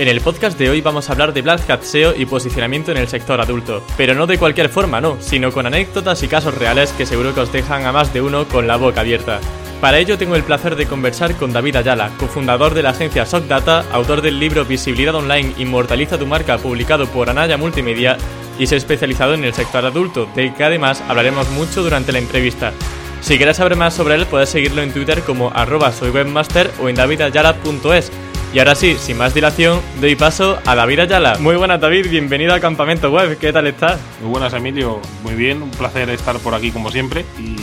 En 0.00 0.08
el 0.08 0.22
podcast 0.22 0.58
de 0.58 0.70
hoy 0.70 0.80
vamos 0.80 1.10
a 1.10 1.12
hablar 1.12 1.34
de 1.34 1.42
Black 1.42 1.68
Hat 1.68 1.82
SEO 1.82 2.14
y 2.16 2.24
posicionamiento 2.24 2.90
en 2.90 2.96
el 2.96 3.06
sector 3.06 3.38
adulto, 3.38 3.84
pero 3.98 4.14
no 4.14 4.26
de 4.26 4.38
cualquier 4.38 4.70
forma, 4.70 4.98
no, 4.98 5.18
sino 5.20 5.52
con 5.52 5.66
anécdotas 5.66 6.22
y 6.22 6.26
casos 6.26 6.54
reales 6.54 6.92
que 6.92 7.04
seguro 7.04 7.34
que 7.34 7.40
os 7.40 7.52
dejan 7.52 7.84
a 7.84 7.92
más 7.92 8.10
de 8.14 8.22
uno 8.22 8.48
con 8.48 8.66
la 8.66 8.76
boca 8.76 9.02
abierta. 9.02 9.40
Para 9.78 9.98
ello 9.98 10.16
tengo 10.16 10.36
el 10.36 10.42
placer 10.42 10.74
de 10.74 10.86
conversar 10.86 11.34
con 11.34 11.52
David 11.52 11.76
Ayala, 11.76 12.12
cofundador 12.16 12.72
de 12.72 12.82
la 12.82 12.90
agencia 12.90 13.26
SockData, 13.26 13.84
autor 13.92 14.22
del 14.22 14.40
libro 14.40 14.64
Visibilidad 14.64 15.16
Online 15.16 15.52
Inmortaliza 15.58 16.16
tu 16.16 16.26
marca 16.26 16.56
publicado 16.56 17.06
por 17.06 17.28
Anaya 17.28 17.58
Multimedia 17.58 18.16
y 18.58 18.68
se 18.68 18.76
ha 18.76 18.78
especializado 18.78 19.34
en 19.34 19.44
el 19.44 19.52
sector 19.52 19.84
adulto, 19.84 20.26
del 20.34 20.54
que 20.54 20.64
además 20.64 21.02
hablaremos 21.08 21.50
mucho 21.50 21.82
durante 21.82 22.12
la 22.12 22.20
entrevista. 22.20 22.72
Si 23.20 23.36
quieres 23.36 23.58
saber 23.58 23.76
más 23.76 23.92
sobre 23.92 24.14
él 24.14 24.24
puedes 24.24 24.48
seguirlo 24.48 24.80
en 24.80 24.94
Twitter 24.94 25.20
como 25.20 25.50
arroba 25.50 25.92
soywebmaster 25.92 26.70
o 26.80 26.88
en 26.88 26.96
davidayala.es 26.96 28.10
y 28.52 28.58
ahora 28.58 28.74
sí, 28.74 28.96
sin 28.96 29.16
más 29.16 29.32
dilación, 29.32 29.80
doy 30.00 30.16
paso 30.16 30.58
a 30.66 30.74
David 30.74 31.00
Ayala. 31.00 31.38
Muy 31.38 31.54
buenas, 31.54 31.80
David, 31.80 32.10
bienvenido 32.10 32.52
a 32.52 32.58
Campamento 32.58 33.10
Web. 33.10 33.38
¿Qué 33.38 33.52
tal 33.52 33.68
estás? 33.68 34.00
Muy 34.20 34.30
buenas, 34.30 34.52
Emilio. 34.52 35.00
Muy 35.22 35.34
bien, 35.34 35.62
un 35.62 35.70
placer 35.70 36.10
estar 36.10 36.36
por 36.38 36.54
aquí 36.54 36.72
como 36.72 36.90
siempre 36.90 37.24
y 37.38 37.56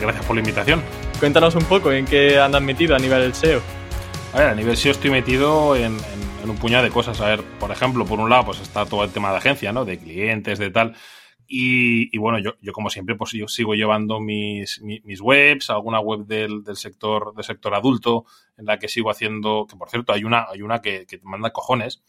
gracias 0.00 0.24
por 0.24 0.36
la 0.36 0.40
invitación. 0.40 0.80
Cuéntanos 1.18 1.56
un 1.56 1.64
poco 1.64 1.90
en 1.90 2.04
qué 2.04 2.38
andas 2.38 2.62
metido 2.62 2.94
a 2.94 3.00
nivel 3.00 3.22
del 3.22 3.34
SEO. 3.34 3.60
A 4.32 4.38
ver, 4.38 4.48
a 4.48 4.54
nivel 4.54 4.76
SEO 4.76 4.92
estoy 4.92 5.10
metido 5.10 5.74
en, 5.74 5.96
un 6.44 6.56
puñado 6.56 6.84
de 6.84 6.90
cosas. 6.90 7.20
A 7.20 7.26
ver, 7.26 7.42
por 7.58 7.72
ejemplo, 7.72 8.04
por 8.04 8.20
un 8.20 8.30
lado, 8.30 8.46
pues 8.46 8.60
está 8.60 8.86
todo 8.86 9.02
el 9.02 9.10
tema 9.10 9.32
de 9.32 9.38
agencia, 9.38 9.72
¿no? 9.72 9.84
De 9.84 9.98
clientes, 9.98 10.58
de 10.58 10.70
tal. 10.70 10.94
Y, 11.54 12.16
bueno, 12.16 12.38
yo, 12.38 12.54
yo, 12.62 12.72
como 12.72 12.88
siempre, 12.88 13.14
pues 13.14 13.32
yo 13.32 13.46
sigo 13.46 13.74
llevando 13.74 14.20
mis, 14.20 14.80
mis, 14.80 15.20
webs, 15.20 15.68
alguna 15.68 16.00
web 16.00 16.20
del, 16.24 16.64
del, 16.64 16.76
sector, 16.76 17.34
del 17.34 17.44
sector 17.44 17.74
adulto, 17.74 18.24
en 18.56 18.64
la 18.64 18.78
que 18.78 18.88
sigo 18.88 19.10
haciendo, 19.10 19.66
que 19.68 19.76
por 19.76 19.90
cierto, 19.90 20.14
hay 20.14 20.24
una, 20.24 20.46
hay 20.48 20.62
una 20.62 20.80
que, 20.80 21.04
que 21.04 21.18
te 21.18 21.26
manda 21.26 21.52
cojones. 21.52 22.02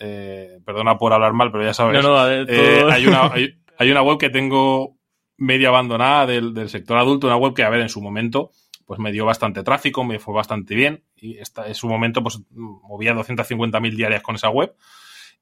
Eh, 0.00 0.60
perdona 0.64 0.96
por 0.96 1.12
hablar 1.12 1.34
mal, 1.34 1.52
pero 1.52 1.62
ya 1.62 1.74
sabes. 1.74 2.02
No, 2.02 2.08
no, 2.08 2.30
eh, 2.30 2.86
hay, 2.90 3.06
una, 3.06 3.30
hay, 3.30 3.58
hay, 3.76 3.90
una 3.90 4.00
web 4.00 4.16
que 4.16 4.30
tengo 4.30 4.96
media 5.36 5.68
abandonada 5.68 6.24
del, 6.24 6.54
del 6.54 6.70
sector 6.70 6.96
adulto, 6.96 7.26
una 7.26 7.36
web 7.36 7.52
que, 7.52 7.64
a 7.64 7.68
ver, 7.68 7.82
en 7.82 7.90
su 7.90 8.00
momento, 8.00 8.50
pues 8.86 8.98
me 8.98 9.12
dio 9.12 9.26
bastante 9.26 9.62
tráfico, 9.62 10.04
me 10.04 10.18
fue 10.18 10.32
bastante 10.32 10.74
bien. 10.74 11.04
Y 11.16 11.36
esta, 11.36 11.66
en 11.66 11.74
su 11.74 11.86
momento, 11.86 12.22
pues 12.22 12.40
movía 12.50 13.14
250.000 13.14 13.94
diarias 13.94 14.22
con 14.22 14.36
esa 14.36 14.48
web. 14.48 14.74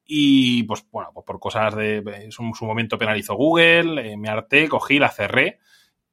Y 0.07 0.63
pues 0.63 0.85
bueno, 0.91 1.09
pues 1.13 1.25
por 1.25 1.39
cosas 1.39 1.75
de. 1.75 1.97
En 1.97 2.31
su, 2.31 2.43
momento 2.61 2.97
penalizó 2.97 3.35
Google, 3.35 4.11
eh, 4.11 4.17
me 4.17 4.29
harté, 4.29 4.69
cogí, 4.69 4.99
la 4.99 5.09
cerré. 5.09 5.59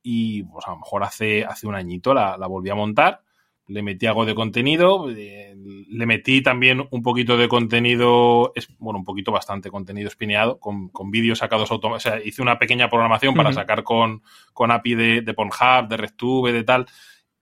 Y 0.02 0.42
pues 0.44 0.66
a 0.66 0.70
lo 0.70 0.78
mejor 0.78 1.04
hace, 1.04 1.44
hace 1.44 1.66
un 1.66 1.74
añito 1.74 2.14
la, 2.14 2.36
la 2.38 2.46
volví 2.46 2.70
a 2.70 2.74
montar. 2.74 3.22
Le 3.66 3.82
metí 3.82 4.06
algo 4.06 4.24
de 4.24 4.34
contenido. 4.34 5.10
Eh, 5.10 5.54
le 5.54 6.06
metí 6.06 6.42
también 6.42 6.82
un 6.90 7.02
poquito 7.02 7.36
de 7.36 7.48
contenido. 7.48 8.52
Bueno, 8.78 8.98
un 8.98 9.04
poquito 9.04 9.30
bastante 9.30 9.70
contenido 9.70 10.08
espineado, 10.08 10.58
con, 10.58 10.88
con 10.88 11.10
vídeos 11.10 11.38
sacados 11.38 11.70
automáticamente. 11.70 12.18
O 12.18 12.22
sea, 12.22 12.28
hice 12.28 12.42
una 12.42 12.58
pequeña 12.58 12.88
programación 12.88 13.34
para 13.34 13.52
sacar 13.52 13.84
con, 13.84 14.22
con 14.54 14.70
API 14.70 14.94
de, 14.94 15.20
de 15.20 15.34
Pornhub, 15.34 15.88
de 15.88 15.96
RedTube, 15.98 16.52
de 16.52 16.64
tal. 16.64 16.86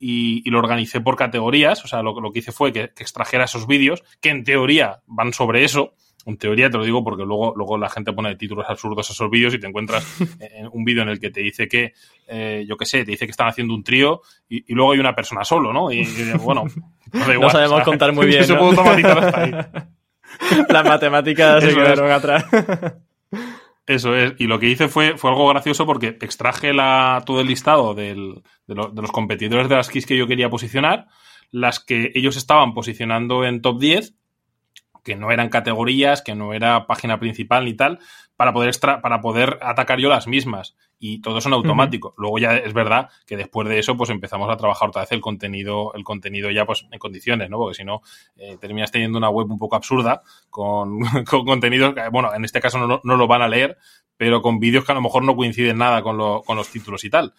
Y, 0.00 0.42
y, 0.44 0.50
lo 0.50 0.58
organicé 0.58 1.00
por 1.00 1.14
categorías. 1.14 1.84
O 1.84 1.88
sea, 1.88 2.02
lo, 2.02 2.20
lo 2.20 2.32
que 2.32 2.40
hice 2.40 2.52
fue 2.52 2.72
que, 2.72 2.90
que 2.94 3.02
extrajera 3.04 3.44
esos 3.44 3.66
vídeos, 3.66 4.02
que 4.20 4.30
en 4.30 4.44
teoría 4.44 5.02
van 5.06 5.32
sobre 5.32 5.64
eso 5.64 5.94
en 6.26 6.36
teoría 6.36 6.70
te 6.70 6.78
lo 6.78 6.84
digo 6.84 7.02
porque 7.02 7.24
luego, 7.24 7.54
luego 7.56 7.78
la 7.78 7.88
gente 7.88 8.12
pone 8.12 8.36
títulos 8.36 8.66
absurdos 8.68 9.08
a 9.08 9.12
esos 9.12 9.30
vídeos 9.30 9.54
y 9.54 9.60
te 9.60 9.66
encuentras 9.66 10.04
en 10.40 10.68
un 10.72 10.84
vídeo 10.84 11.02
en 11.02 11.08
el 11.08 11.20
que 11.20 11.30
te 11.30 11.40
dice 11.40 11.68
que, 11.68 11.92
eh, 12.28 12.64
yo 12.68 12.76
qué 12.76 12.86
sé, 12.86 13.04
te 13.04 13.12
dice 13.12 13.26
que 13.26 13.30
están 13.30 13.48
haciendo 13.48 13.74
un 13.74 13.84
trío 13.84 14.22
y, 14.48 14.72
luego 14.74 14.92
hay 14.92 14.98
una 14.98 15.14
persona 15.14 15.44
solo, 15.44 15.72
¿no? 15.72 15.90
Y, 15.90 16.06
bueno, 16.42 16.64
no, 17.12 17.50
sabemos 17.50 17.82
contar 17.82 18.12
muy 18.12 18.26
bien. 18.26 18.44
Se 18.44 18.54
puede 18.54 18.70
automatizar 18.70 19.18
hasta 19.18 19.42
ahí. 19.42 19.52
Las 20.68 20.84
matemáticas 20.84 21.62
se 21.62 21.74
quedaron 21.74 22.10
atrás. 22.10 22.44
Eso 23.86 24.14
es. 24.14 24.34
Y 24.38 24.46
lo 24.46 24.60
que 24.60 24.68
hice 24.68 24.88
fue, 24.88 25.16
fue 25.16 25.30
algo 25.30 25.48
gracioso 25.48 25.84
porque 25.84 26.16
extraje 26.20 26.72
la, 26.72 27.22
todo 27.26 27.40
el 27.40 27.48
listado 27.48 27.94
del, 27.94 28.42
de, 28.66 28.74
de, 28.74 29.02
los 29.02 29.10
competidores 29.10 29.68
de 29.68 29.74
las 29.74 29.88
keys 29.88 30.06
que 30.06 30.16
yo 30.16 30.28
quería 30.28 30.48
posicionar, 30.48 31.08
las 31.50 31.80
que 31.80 32.12
ellos 32.14 32.36
estaban 32.36 32.72
posicionando 32.74 33.44
en 33.44 33.60
top 33.60 33.80
10 33.80 34.14
que 35.02 35.16
no 35.16 35.30
eran 35.30 35.48
categorías, 35.48 36.22
que 36.22 36.34
no 36.34 36.52
era 36.52 36.86
página 36.86 37.18
principal 37.18 37.64
ni 37.64 37.74
tal, 37.74 37.98
para 38.36 38.52
poder, 38.52 38.68
extra, 38.68 39.02
para 39.02 39.20
poder 39.20 39.58
atacar 39.60 39.98
yo 39.98 40.08
las 40.08 40.26
mismas. 40.26 40.74
Y 40.98 41.20
todo 41.20 41.38
eso 41.38 41.48
en 41.48 41.54
automático. 41.54 42.14
Luego 42.18 42.38
ya 42.38 42.56
es 42.56 42.72
verdad 42.72 43.08
que 43.26 43.36
después 43.36 43.68
de 43.68 43.78
eso, 43.78 43.96
pues 43.96 44.10
empezamos 44.10 44.50
a 44.50 44.56
trabajar 44.56 44.88
otra 44.88 45.02
vez 45.02 45.12
el 45.12 45.20
contenido, 45.20 45.92
el 45.94 46.04
contenido 46.04 46.50
ya 46.50 46.66
pues 46.66 46.86
en 46.90 46.98
condiciones, 46.98 47.50
¿no? 47.50 47.58
Porque 47.58 47.74
si 47.74 47.84
no, 47.84 48.02
eh, 48.36 48.56
terminas 48.60 48.90
teniendo 48.90 49.18
una 49.18 49.30
web 49.30 49.50
un 49.50 49.58
poco 49.58 49.76
absurda 49.76 50.22
con, 50.48 51.00
con 51.28 51.44
contenido 51.44 51.94
que, 51.94 52.08
bueno, 52.08 52.34
en 52.34 52.44
este 52.44 52.60
caso 52.60 52.78
no, 52.78 53.00
no, 53.02 53.16
lo 53.16 53.26
van 53.26 53.42
a 53.42 53.48
leer, 53.48 53.78
pero 54.16 54.42
con 54.42 54.58
vídeos 54.58 54.84
que 54.84 54.92
a 54.92 54.94
lo 54.94 55.02
mejor 55.02 55.22
no 55.24 55.36
coinciden 55.36 55.78
nada 55.78 56.02
con, 56.02 56.16
lo, 56.16 56.42
con 56.42 56.56
los 56.56 56.68
títulos 56.68 57.04
y 57.04 57.10
tal. 57.10 57.34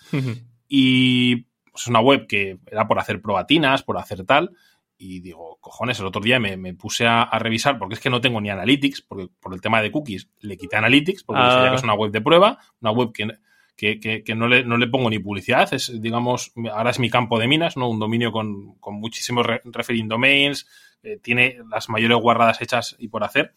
Y 0.68 1.48
pues, 1.72 1.84
es 1.84 1.88
una 1.88 2.00
web 2.02 2.28
que 2.28 2.60
era 2.66 2.88
por 2.88 3.00
hacer 3.00 3.22
probatinas, 3.22 3.84
por 3.84 3.98
hacer 3.98 4.26
tal, 4.26 4.52
y 5.02 5.20
digo, 5.20 5.58
cojones, 5.60 6.00
el 6.00 6.06
otro 6.06 6.22
día 6.22 6.40
me, 6.40 6.58
me 6.58 6.76
puse 6.76 7.08
a, 7.08 7.24
a, 7.24 7.40
revisar, 7.40 7.80
porque 7.80 7.96
es 7.96 8.00
que 8.00 8.12
no 8.12 8.22
tengo 8.22 8.40
ni 8.40 8.52
Analytics, 8.52 9.02
porque 9.02 9.30
por 9.40 9.52
el 9.52 9.60
tema 9.60 9.82
de 9.82 9.92
cookies 9.92 10.30
le 10.42 10.58
quité 10.58 10.76
Analytics, 10.76 11.24
porque 11.24 11.42
ah. 11.44 11.68
que 11.70 11.76
es 11.76 11.84
una 11.84 11.96
web 11.96 12.12
de 12.12 12.22
prueba, 12.22 12.60
una 12.82 12.92
web 12.92 13.12
que, 13.12 13.28
que, 13.76 14.00
que, 14.00 14.24
que, 14.24 14.36
no, 14.36 14.48
le, 14.48 14.64
no 14.64 14.78
le 14.78 14.86
pongo 14.86 15.10
ni 15.10 15.18
publicidad, 15.18 15.74
es, 15.74 16.00
digamos, 16.00 16.54
ahora 16.72 16.92
es 16.92 17.00
mi 17.00 17.10
campo 17.10 17.40
de 17.40 17.48
minas, 17.48 17.78
¿no? 17.78 17.90
Un 17.90 17.98
dominio 17.98 18.32
con, 18.32 18.76
con 18.76 18.94
muchísimos 18.94 19.44
re 19.44 19.62
referring 19.66 20.08
domains, 20.08 20.68
eh, 21.02 21.18
tiene 21.20 21.58
las 21.72 21.90
mayores 21.90 22.20
guarradas 22.20 22.62
hechas 22.62 22.96
y 23.00 23.08
por 23.08 23.24
hacer. 23.24 23.56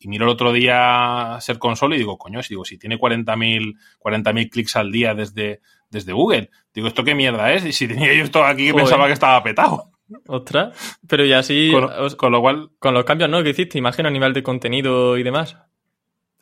Y 0.00 0.08
miro 0.08 0.24
el 0.24 0.30
otro 0.30 0.52
día 0.52 1.36
Ser 1.40 1.60
Console 1.60 1.94
y 1.94 1.98
digo, 1.98 2.18
coño, 2.18 2.42
si 2.42 2.48
digo, 2.48 2.64
si 2.64 2.78
tiene 2.78 2.98
40.000 2.98 3.76
40 4.00 4.32
clics 4.50 4.74
al 4.74 4.90
día 4.90 5.14
desde, 5.14 5.60
desde 5.88 6.14
Google, 6.14 6.50
digo, 6.74 6.88
¿esto 6.88 7.04
qué 7.04 7.14
mierda 7.14 7.52
es? 7.52 7.64
Y 7.64 7.72
si 7.72 7.86
tenía 7.86 8.12
yo 8.12 8.24
esto 8.24 8.42
aquí 8.42 8.64
que 8.64 8.72
Joder. 8.72 8.86
pensaba 8.86 9.06
que 9.06 9.12
estaba 9.12 9.42
petado. 9.42 9.89
Ostras, 10.26 10.98
pero 11.06 11.24
ya 11.24 11.40
así. 11.40 11.70
Con, 11.72 12.16
con, 12.16 12.32
lo 12.32 12.40
cual. 12.40 12.70
Con 12.78 12.94
los 12.94 13.04
cambios, 13.04 13.30
¿no? 13.30 13.42
Que 13.42 13.50
hiciste, 13.50 13.78
imagino, 13.78 14.08
a 14.08 14.12
nivel 14.12 14.32
de 14.32 14.42
contenido 14.42 15.16
y 15.16 15.22
demás. 15.22 15.56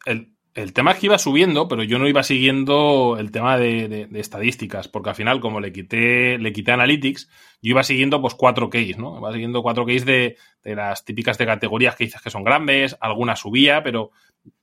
El, 0.05 0.33
el 0.55 0.73
tema 0.73 0.93
es 0.93 0.99
que 0.99 1.06
iba 1.06 1.19
subiendo, 1.19 1.69
pero 1.69 1.83
yo 1.83 1.99
no 1.99 2.09
iba 2.09 2.23
siguiendo 2.23 3.17
el 3.19 3.31
tema 3.31 3.59
de, 3.59 3.89
de, 3.89 4.07
de, 4.07 4.21
estadísticas, 4.21 4.89
porque 4.89 5.11
al 5.11 5.17
final, 5.17 5.41
como 5.41 5.61
le 5.61 5.73
quité, 5.73 6.39
le 6.39 6.53
quité 6.53 6.73
Analytics, 6.73 7.28
yo 7.62 7.71
iba 7.71 7.83
siguiendo 7.83 8.21
pues 8.21 8.34
cuatro 8.34 8.71
keys, 8.71 8.99
¿no? 8.99 9.19
Iba 9.19 9.33
siguiendo 9.33 9.62
cuatro 9.62 9.87
keys 9.87 10.05
de, 10.05 10.37
de 10.62 10.75
las 10.75 11.05
típicas 11.05 11.39
de 11.39 11.47
categorías 11.47 11.95
que 11.95 12.05
dices 12.05 12.23
que 12.23 12.31
son 12.31 12.45
grandes, 12.45 12.97
algunas 13.01 13.41
subía, 13.41 13.83
pero 13.83 14.11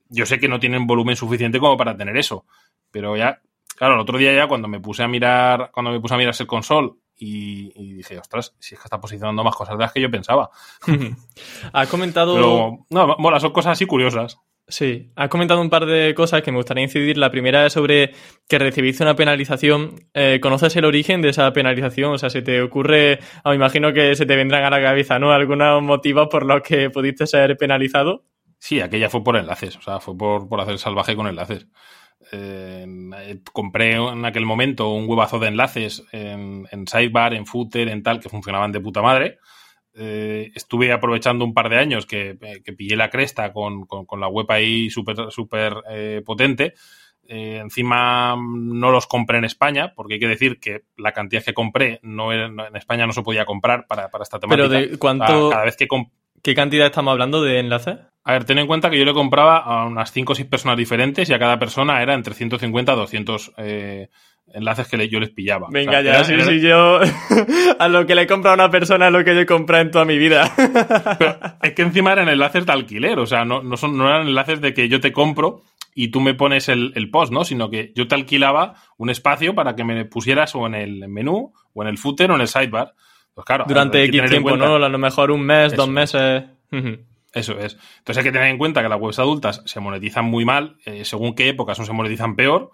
yo 0.08 0.26
sé 0.26 0.38
que 0.38 0.48
no 0.48 0.60
tienen 0.60 0.86
volumen 0.86 1.16
suficiente 1.16 1.58
como 1.58 1.76
para 1.76 1.96
tener 1.96 2.16
eso. 2.16 2.44
Pero 2.90 3.16
ya, 3.16 3.40
claro, 3.76 3.94
el 3.94 4.00
otro 4.00 4.18
día 4.18 4.34
ya 4.34 4.48
cuando 4.48 4.68
me 4.68 4.80
puse 4.80 5.02
a 5.02 5.08
mirar, 5.08 5.70
cuando 5.72 5.92
me 5.92 6.00
puse 6.00 6.14
a 6.14 6.18
mirar 6.18 6.34
el 6.38 6.46
console 6.46 6.92
y, 7.16 7.72
y, 7.74 7.94
dije, 7.94 8.18
ostras, 8.18 8.54
si 8.58 8.74
es 8.74 8.80
que 8.80 8.86
está 8.86 9.00
posicionando 9.00 9.42
más 9.42 9.56
cosas 9.56 9.76
de 9.76 9.82
las 9.82 9.92
que 9.92 10.00
yo 10.00 10.10
pensaba. 10.10 10.50
ha 11.72 11.86
comentado. 11.86 12.34
Pero, 12.34 12.86
no, 12.90 13.16
mola, 13.18 13.40
son 13.40 13.52
cosas 13.52 13.72
así 13.72 13.86
curiosas. 13.86 14.38
Sí, 14.68 15.12
has 15.14 15.28
comentado 15.28 15.60
un 15.60 15.70
par 15.70 15.86
de 15.86 16.12
cosas 16.14 16.42
que 16.42 16.50
me 16.50 16.58
gustaría 16.58 16.82
incidir. 16.82 17.18
La 17.18 17.30
primera 17.30 17.66
es 17.66 17.72
sobre 17.72 18.12
que 18.48 18.58
recibiste 18.58 19.04
una 19.04 19.14
penalización. 19.14 20.08
Eh, 20.12 20.40
¿Conoces 20.42 20.74
el 20.74 20.84
origen 20.84 21.22
de 21.22 21.28
esa 21.28 21.52
penalización? 21.52 22.14
O 22.14 22.18
sea, 22.18 22.30
¿se 22.30 22.42
te 22.42 22.60
ocurre, 22.60 23.20
oh, 23.44 23.50
me 23.50 23.54
imagino 23.54 23.92
que 23.92 24.16
se 24.16 24.26
te 24.26 24.34
vendrán 24.34 24.64
a 24.64 24.70
la 24.70 24.82
cabeza, 24.82 25.20
¿no? 25.20 25.32
¿Algunos 25.32 25.82
motivos 25.82 26.26
por 26.28 26.44
los 26.44 26.62
que 26.62 26.90
pudiste 26.90 27.28
ser 27.28 27.56
penalizado? 27.56 28.24
Sí, 28.58 28.80
aquella 28.80 29.08
fue 29.08 29.22
por 29.22 29.36
enlaces, 29.36 29.76
o 29.76 29.82
sea, 29.82 30.00
fue 30.00 30.16
por, 30.16 30.48
por 30.48 30.60
hacer 30.60 30.78
salvaje 30.78 31.14
con 31.14 31.28
enlaces. 31.28 31.68
Eh, 32.32 32.86
compré 33.52 33.94
en 33.94 34.24
aquel 34.24 34.44
momento 34.44 34.90
un 34.90 35.08
huevazo 35.08 35.38
de 35.38 35.48
enlaces 35.48 36.04
en, 36.12 36.66
en 36.70 36.86
Sidebar, 36.86 37.34
en 37.34 37.46
Footer, 37.46 37.88
en 37.88 38.02
tal, 38.02 38.20
que 38.20 38.28
funcionaban 38.28 38.72
de 38.72 38.80
puta 38.80 39.02
madre. 39.02 39.38
Eh, 39.94 40.52
estuve 40.54 40.92
aprovechando 40.92 41.44
un 41.44 41.54
par 41.54 41.70
de 41.70 41.78
años 41.78 42.04
que, 42.04 42.36
que 42.62 42.72
pillé 42.74 42.96
la 42.96 43.08
cresta 43.08 43.52
con, 43.52 43.86
con, 43.86 44.04
con 44.04 44.20
la 44.20 44.28
web 44.28 44.44
ahí 44.50 44.90
súper 44.90 45.30
super, 45.30 45.74
eh, 45.88 46.22
potente. 46.24 46.74
Eh, 47.28 47.58
encima 47.60 48.36
no 48.36 48.90
los 48.90 49.06
compré 49.06 49.38
en 49.38 49.44
España, 49.44 49.94
porque 49.94 50.14
hay 50.14 50.20
que 50.20 50.28
decir 50.28 50.60
que 50.60 50.82
la 50.96 51.12
cantidad 51.12 51.42
que 51.42 51.54
compré 51.54 51.98
no, 52.02 52.32
en 52.32 52.76
España 52.76 53.06
no 53.06 53.12
se 53.12 53.22
podía 53.22 53.44
comprar 53.44 53.86
para, 53.86 54.10
esta 54.20 54.38
temática. 54.38 54.68
Pero 54.68 54.68
de 54.68 54.98
cuánto. 54.98 55.50
Cada 55.50 55.64
vez 55.64 55.76
que 55.76 55.88
¿Qué 56.42 56.54
cantidad 56.54 56.86
estamos 56.86 57.12
hablando 57.12 57.42
de 57.42 57.58
enlaces? 57.58 57.98
A 58.24 58.32
ver, 58.32 58.44
ten 58.44 58.58
en 58.58 58.66
cuenta 58.66 58.90
que 58.90 58.98
yo 58.98 59.04
le 59.04 59.14
compraba 59.14 59.58
a 59.58 59.86
unas 59.86 60.10
5 60.10 60.32
o 60.32 60.34
6 60.34 60.48
personas 60.48 60.76
diferentes 60.76 61.28
y 61.30 61.32
a 61.32 61.38
cada 61.38 61.58
persona 61.58 62.02
era 62.02 62.14
entre 62.14 62.34
150 62.34 62.92
a 62.92 62.96
200 62.96 63.52
eh, 63.58 64.08
enlaces 64.52 64.88
que 64.88 65.08
yo 65.08 65.20
les 65.20 65.30
pillaba. 65.30 65.68
Venga, 65.70 66.02
ya, 66.02 66.24
sí, 66.24 66.34
sí, 66.40 66.60
yo 66.60 66.98
a 67.78 67.88
lo 67.88 68.06
que 68.06 68.14
le 68.14 68.22
he 68.22 68.26
comprado 68.26 68.60
a 68.60 68.64
una 68.64 68.70
persona 68.70 69.06
es 69.06 69.12
lo 69.12 69.24
que 69.24 69.34
yo 69.34 69.40
he 69.42 69.46
comprado 69.46 69.82
en 69.82 69.90
toda 69.90 70.04
mi 70.04 70.18
vida. 70.18 70.52
Pero 71.18 71.38
es 71.62 71.72
que 71.72 71.82
encima 71.82 72.12
eran 72.12 72.28
enlaces 72.28 72.66
de 72.66 72.72
alquiler, 72.72 73.18
o 73.18 73.26
sea, 73.26 73.44
no, 73.44 73.62
no, 73.62 73.76
son, 73.76 73.96
no 73.96 74.08
eran 74.08 74.26
enlaces 74.26 74.60
de 74.60 74.74
que 74.74 74.88
yo 74.88 75.00
te 75.00 75.12
compro 75.12 75.62
y 75.94 76.08
tú 76.08 76.20
me 76.20 76.34
pones 76.34 76.68
el, 76.68 76.92
post, 77.10 77.32
¿no? 77.32 77.44
Sino 77.44 77.70
que 77.70 77.92
yo 77.94 78.06
te 78.06 78.14
alquilaba 78.14 78.74
un 78.98 79.08
espacio 79.08 79.54
para 79.54 79.74
que 79.74 79.82
me 79.82 80.04
pusieras 80.04 80.54
o 80.54 80.66
en 80.66 80.74
el 80.74 81.08
menú, 81.08 81.54
o 81.72 81.82
en 81.82 81.88
el 81.88 81.96
footer, 81.96 82.30
o 82.30 82.34
en 82.34 82.42
el 82.42 82.48
sidebar. 82.48 82.94
Pues 83.36 83.44
claro. 83.44 83.66
Durante 83.68 84.02
X 84.02 84.30
tiempo, 84.30 84.56
¿no? 84.56 84.76
A 84.76 84.88
lo 84.88 84.98
mejor 84.98 85.30
un 85.30 85.42
mes, 85.42 85.76
dos 85.76 85.90
meses. 85.90 86.44
Eso 87.34 87.52
es. 87.58 87.76
Entonces 87.98 88.16
hay 88.16 88.24
que 88.24 88.32
tener 88.32 88.48
en 88.48 88.56
cuenta 88.56 88.82
que 88.82 88.88
las 88.88 88.98
webs 88.98 89.18
adultas 89.18 89.60
se 89.66 89.78
monetizan 89.78 90.24
muy 90.24 90.46
mal, 90.46 90.78
eh, 90.86 91.04
según 91.04 91.34
qué 91.34 91.50
épocas 91.50 91.78
no 91.78 91.84
se 91.84 91.92
monetizan 91.92 92.34
peor. 92.34 92.70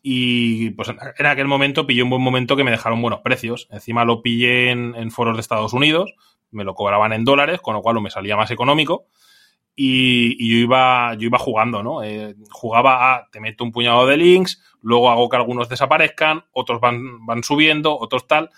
Y 0.00 0.70
pues 0.70 0.90
en 0.90 1.26
aquel 1.26 1.48
momento 1.48 1.88
pillé 1.88 2.04
un 2.04 2.10
buen 2.10 2.22
momento 2.22 2.54
que 2.54 2.62
me 2.62 2.70
dejaron 2.70 3.02
buenos 3.02 3.22
precios. 3.22 3.66
Encima 3.72 4.04
lo 4.04 4.22
pillé 4.22 4.70
en, 4.70 5.10
foros 5.10 5.36
de 5.36 5.40
Estados 5.40 5.72
Unidos, 5.72 6.14
me 6.52 6.62
lo 6.62 6.74
cobraban 6.74 7.12
en 7.12 7.24
dólares, 7.24 7.60
con 7.60 7.74
lo 7.74 7.82
cual 7.82 8.00
me 8.00 8.10
salía 8.10 8.36
más 8.36 8.52
económico. 8.52 9.08
Y, 9.74 10.38
yo, 10.48 10.58
iba, 10.58 11.14
yo 11.14 11.26
iba 11.26 11.40
jugando, 11.40 11.82
¿no? 11.82 12.04
Eh, 12.04 12.36
jugaba 12.48 13.12
a, 13.12 13.28
te 13.32 13.40
meto 13.40 13.64
un 13.64 13.72
puñado 13.72 14.06
de 14.06 14.18
links, 14.18 14.62
luego 14.82 15.10
hago 15.10 15.28
que 15.28 15.36
algunos 15.36 15.68
desaparezcan, 15.68 16.44
otros 16.52 16.80
van, 16.80 17.26
van 17.26 17.42
subiendo, 17.42 17.98
otros 17.98 18.28
tal. 18.28 18.50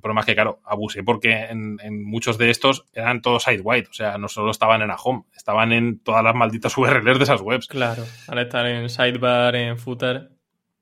Pero 0.00 0.14
más 0.14 0.26
que 0.26 0.34
claro, 0.34 0.60
abusé 0.64 1.02
porque 1.02 1.46
en, 1.50 1.78
muchos 2.04 2.38
de 2.38 2.50
estos 2.50 2.84
eran 2.92 3.20
todos 3.22 3.44
sidewide, 3.44 3.88
o 3.90 3.92
sea, 3.92 4.18
no 4.18 4.28
solo 4.28 4.50
estaban 4.50 4.82
en 4.82 4.90
a 4.90 4.96
home, 4.96 5.24
estaban 5.36 5.72
en 5.72 5.98
todas 6.00 6.22
las 6.22 6.34
malditas 6.34 6.76
URLs 6.78 7.18
de 7.18 7.24
esas 7.24 7.40
webs. 7.40 7.66
Claro, 7.66 8.04
al 8.28 8.38
estar 8.38 8.66
en 8.66 8.88
sidebar, 8.88 9.56
en 9.56 9.78
footer. 9.78 10.30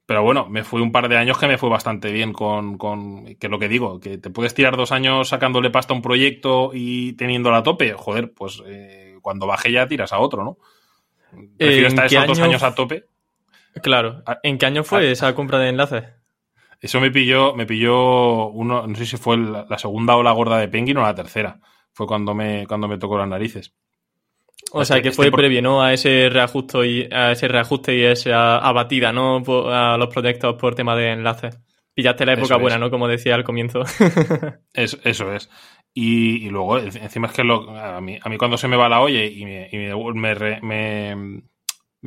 Pero 0.07 0.23
bueno, 0.23 0.49
me 0.49 0.63
fue 0.63 0.81
un 0.83 0.93
par 0.93 1.09
de 1.09 1.17
años 1.17 1.37
que 1.37 1.49
me 1.49 1.59
fue 1.59 1.69
bastante 1.69 2.13
bien 2.13 2.33
con, 2.33 2.79
con 2.79 3.35
que 3.37 3.49
lo 3.49 3.59
que 3.59 3.69
digo, 3.69 3.99
que 3.99 4.19
te 4.19 4.31
puedes 4.31 4.55
tirar 4.55 4.77
dos 4.77 4.93
años 4.93 5.31
sacándole 5.31 5.71
pasta 5.71 5.93
a 5.93 5.97
un 5.97 6.03
proyecto 6.03 6.71
y 6.73 7.15
teniéndolo 7.15 7.57
a 7.57 7.65
tope, 7.65 7.93
joder, 7.93 8.33
pues 8.33 8.63
eh, 8.67 9.17
cuando 9.21 9.49
baje 9.49 9.73
ya 9.73 9.89
tiras 9.89 10.13
a 10.13 10.21
otro, 10.21 10.45
¿no? 10.45 10.59
Prefiero 11.59 11.89
estar 11.89 12.07
esos 12.07 12.27
dos 12.27 12.39
años 12.39 12.63
a 12.63 12.75
tope. 12.75 13.07
Claro. 13.83 14.23
Ah, 14.27 14.39
¿En 14.43 14.59
qué 14.59 14.67
año 14.67 14.85
fue 14.85 15.09
ah. 15.09 15.11
esa 15.11 15.35
compra 15.35 15.59
de 15.59 15.69
enlaces? 15.69 16.05
Eso 16.81 17.01
me 17.01 17.11
pilló, 17.11 17.55
me 17.55 17.67
pilló 17.67 18.49
uno, 18.49 18.87
no 18.87 18.95
sé 18.97 19.07
si 19.07 19.17
fue 19.17 19.37
la, 19.39 19.79
segunda 19.79 20.17
ola 20.17 20.33
gorda 20.33 20.59
de 20.59 20.69
Penguin 20.69 20.99
o 20.99 21.03
la 21.03 21.15
tercera. 21.15 21.61
Fue 21.93 22.07
cuando 22.07 22.35
me, 22.35 22.67
cuando 22.67 22.89
me 22.89 22.99
tocó 22.99 23.17
las 23.17 23.29
narices. 23.29 23.75
O 24.73 24.85
sea, 24.85 25.01
que 25.01 25.09
este 25.09 25.17
fue 25.17 25.31
previo, 25.31 25.63
¿no? 25.63 25.83
A 25.83 25.93
ese 25.93 26.29
reajuste 26.29 26.87
y 26.87 27.09
a 27.11 27.33
ese 27.33 27.49
reajuste 27.49 27.97
y 27.97 28.05
esa 28.05 28.59
abatida, 28.59 29.13
¿no? 29.13 29.43
A 29.73 29.97
los 29.97 30.09
proyectos 30.09 30.57
por 30.57 30.75
tema 30.75 30.97
de 30.97 31.13
enlaces. 31.13 31.59
Pillaste 31.95 32.27
la 32.27 32.35
época 32.35 32.57
buena, 32.57 32.77
¿no? 32.77 32.91
Como 32.91 33.09
decía 33.09 33.35
al 33.35 33.45
comienzo. 33.45 33.83
eso, 34.75 34.99
eso 35.05 35.33
es. 35.33 35.49
Y, 35.99 36.51
luego, 36.51 36.79
encima 36.79 37.29
es 37.29 37.33
que 37.33 37.41
a, 37.41 38.01
mí, 38.03 38.19
a 38.21 38.29
mí 38.29 38.37
cuando 38.37 38.59
se 38.59 38.69
me 38.69 38.77
va 38.77 38.87
la 38.87 39.01
olla 39.01 39.25
y, 39.25 39.47
me, 39.47 39.71
me, 40.63 41.43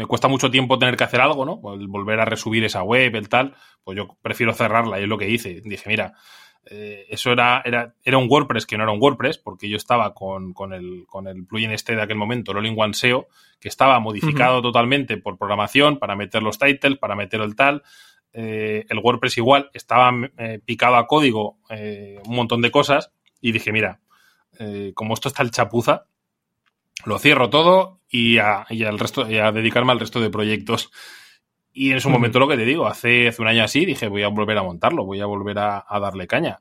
cuesta 0.06 0.28
mucho 0.28 0.52
tiempo 0.52 0.80
tener 0.80 0.96
que 0.96 1.04
hacer 1.04 1.22
algo, 1.22 1.46
¿no? 1.46 1.58
volver 1.58 2.20
a 2.20 2.26
resubir 2.26 2.64
esa 2.64 2.84
web, 2.84 3.16
el 3.16 3.30
tal, 3.30 3.56
pues 3.84 3.98
yo 3.98 4.18
prefiero 4.22 4.54
cerrarla 4.54 5.00
y 5.00 5.04
es 5.04 5.10
lo 5.10 5.18
que 5.18 5.30
hice. 5.30 5.62
Dije, 5.64 5.90
mira, 5.90 6.14
eh, 6.66 7.06
eso 7.10 7.32
era, 7.32 7.62
era, 7.66 7.96
era 8.04 8.18
un 8.18 8.28
WordPress 8.30 8.66
que 8.66 8.78
no 8.78 8.84
era 8.84 8.92
un 8.92 9.02
WordPress, 9.02 9.38
porque 9.38 9.70
yo 9.70 9.78
estaba 9.78 10.14
con, 10.14 10.54
con, 10.54 10.74
el, 10.74 11.06
con 11.08 11.28
el 11.28 11.46
plugin 11.46 11.72
este 11.72 11.96
de 11.96 12.02
aquel 12.02 12.18
momento, 12.18 12.52
el 12.52 12.58
All-in-One 12.58 12.94
SEO, 12.94 13.28
que 13.60 13.70
estaba 13.70 14.00
modificado 14.00 14.62
totalmente 14.62 15.18
por 15.18 15.38
programación 15.38 15.98
para 15.98 16.16
meter 16.16 16.44
los 16.44 16.60
titles, 16.60 16.98
para 16.98 17.16
meter 17.16 17.42
el 17.42 17.56
tal. 17.56 17.84
Eh, 18.32 18.86
el 18.90 19.00
WordPress 19.00 19.38
igual 19.38 19.70
estaba 19.74 20.12
eh, 20.38 20.60
picado 20.64 20.96
a 20.98 21.08
código 21.08 21.58
un 21.70 22.36
montón 22.36 22.62
de 22.62 22.72
cosas 22.72 23.12
y 23.42 23.52
dije, 23.52 23.72
mira, 23.72 24.00
eh, 24.60 24.92
como 24.94 25.14
esto 25.14 25.30
está 25.30 25.42
el 25.42 25.52
chapuza, 25.52 26.06
lo 27.06 27.20
cierro 27.20 27.50
todo 27.50 28.02
y 28.10 28.38
a, 28.40 28.66
al 28.70 29.00
resto, 29.00 29.24
a 29.24 29.52
dedicarme 29.52 29.92
al 29.92 30.00
resto 30.00 30.20
de 30.20 30.30
proyectos. 30.30 30.92
Y 31.72 31.92
en 31.92 32.02
su 32.02 32.10
momento 32.10 32.40
lo 32.40 32.48
que 32.48 32.58
te 32.58 32.66
digo, 32.66 32.88
hace, 32.88 33.28
hace 33.28 33.42
un 33.42 33.48
año 33.48 33.64
así 33.64 33.86
dije, 33.86 34.08
voy 34.08 34.24
a 34.24 34.28
volver 34.28 34.58
a 34.58 34.64
montarlo, 34.64 35.06
voy 35.06 35.22
a 35.22 35.26
volver 35.26 35.60
a, 35.60 35.86
darle 36.02 36.28
caña. 36.28 36.60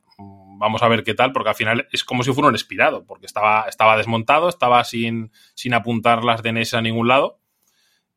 Vamos 0.60 0.82
a 0.82 0.88
ver 0.88 1.02
qué 1.02 1.14
tal, 1.14 1.32
porque 1.32 1.50
al 1.50 1.54
final 1.54 1.88
es 1.92 2.04
como 2.04 2.22
si 2.22 2.32
fuera 2.32 2.48
un 2.48 2.54
expirado, 2.54 3.04
porque 3.04 3.26
estaba, 3.26 3.66
estaba 3.68 3.96
desmontado, 3.96 4.48
estaba 4.48 4.84
sin, 4.84 5.32
sin 5.54 5.74
apuntar 5.74 6.24
las 6.24 6.42
DNS 6.42 6.74
a 6.74 6.82
ningún 6.82 7.08
lado. 7.08 7.40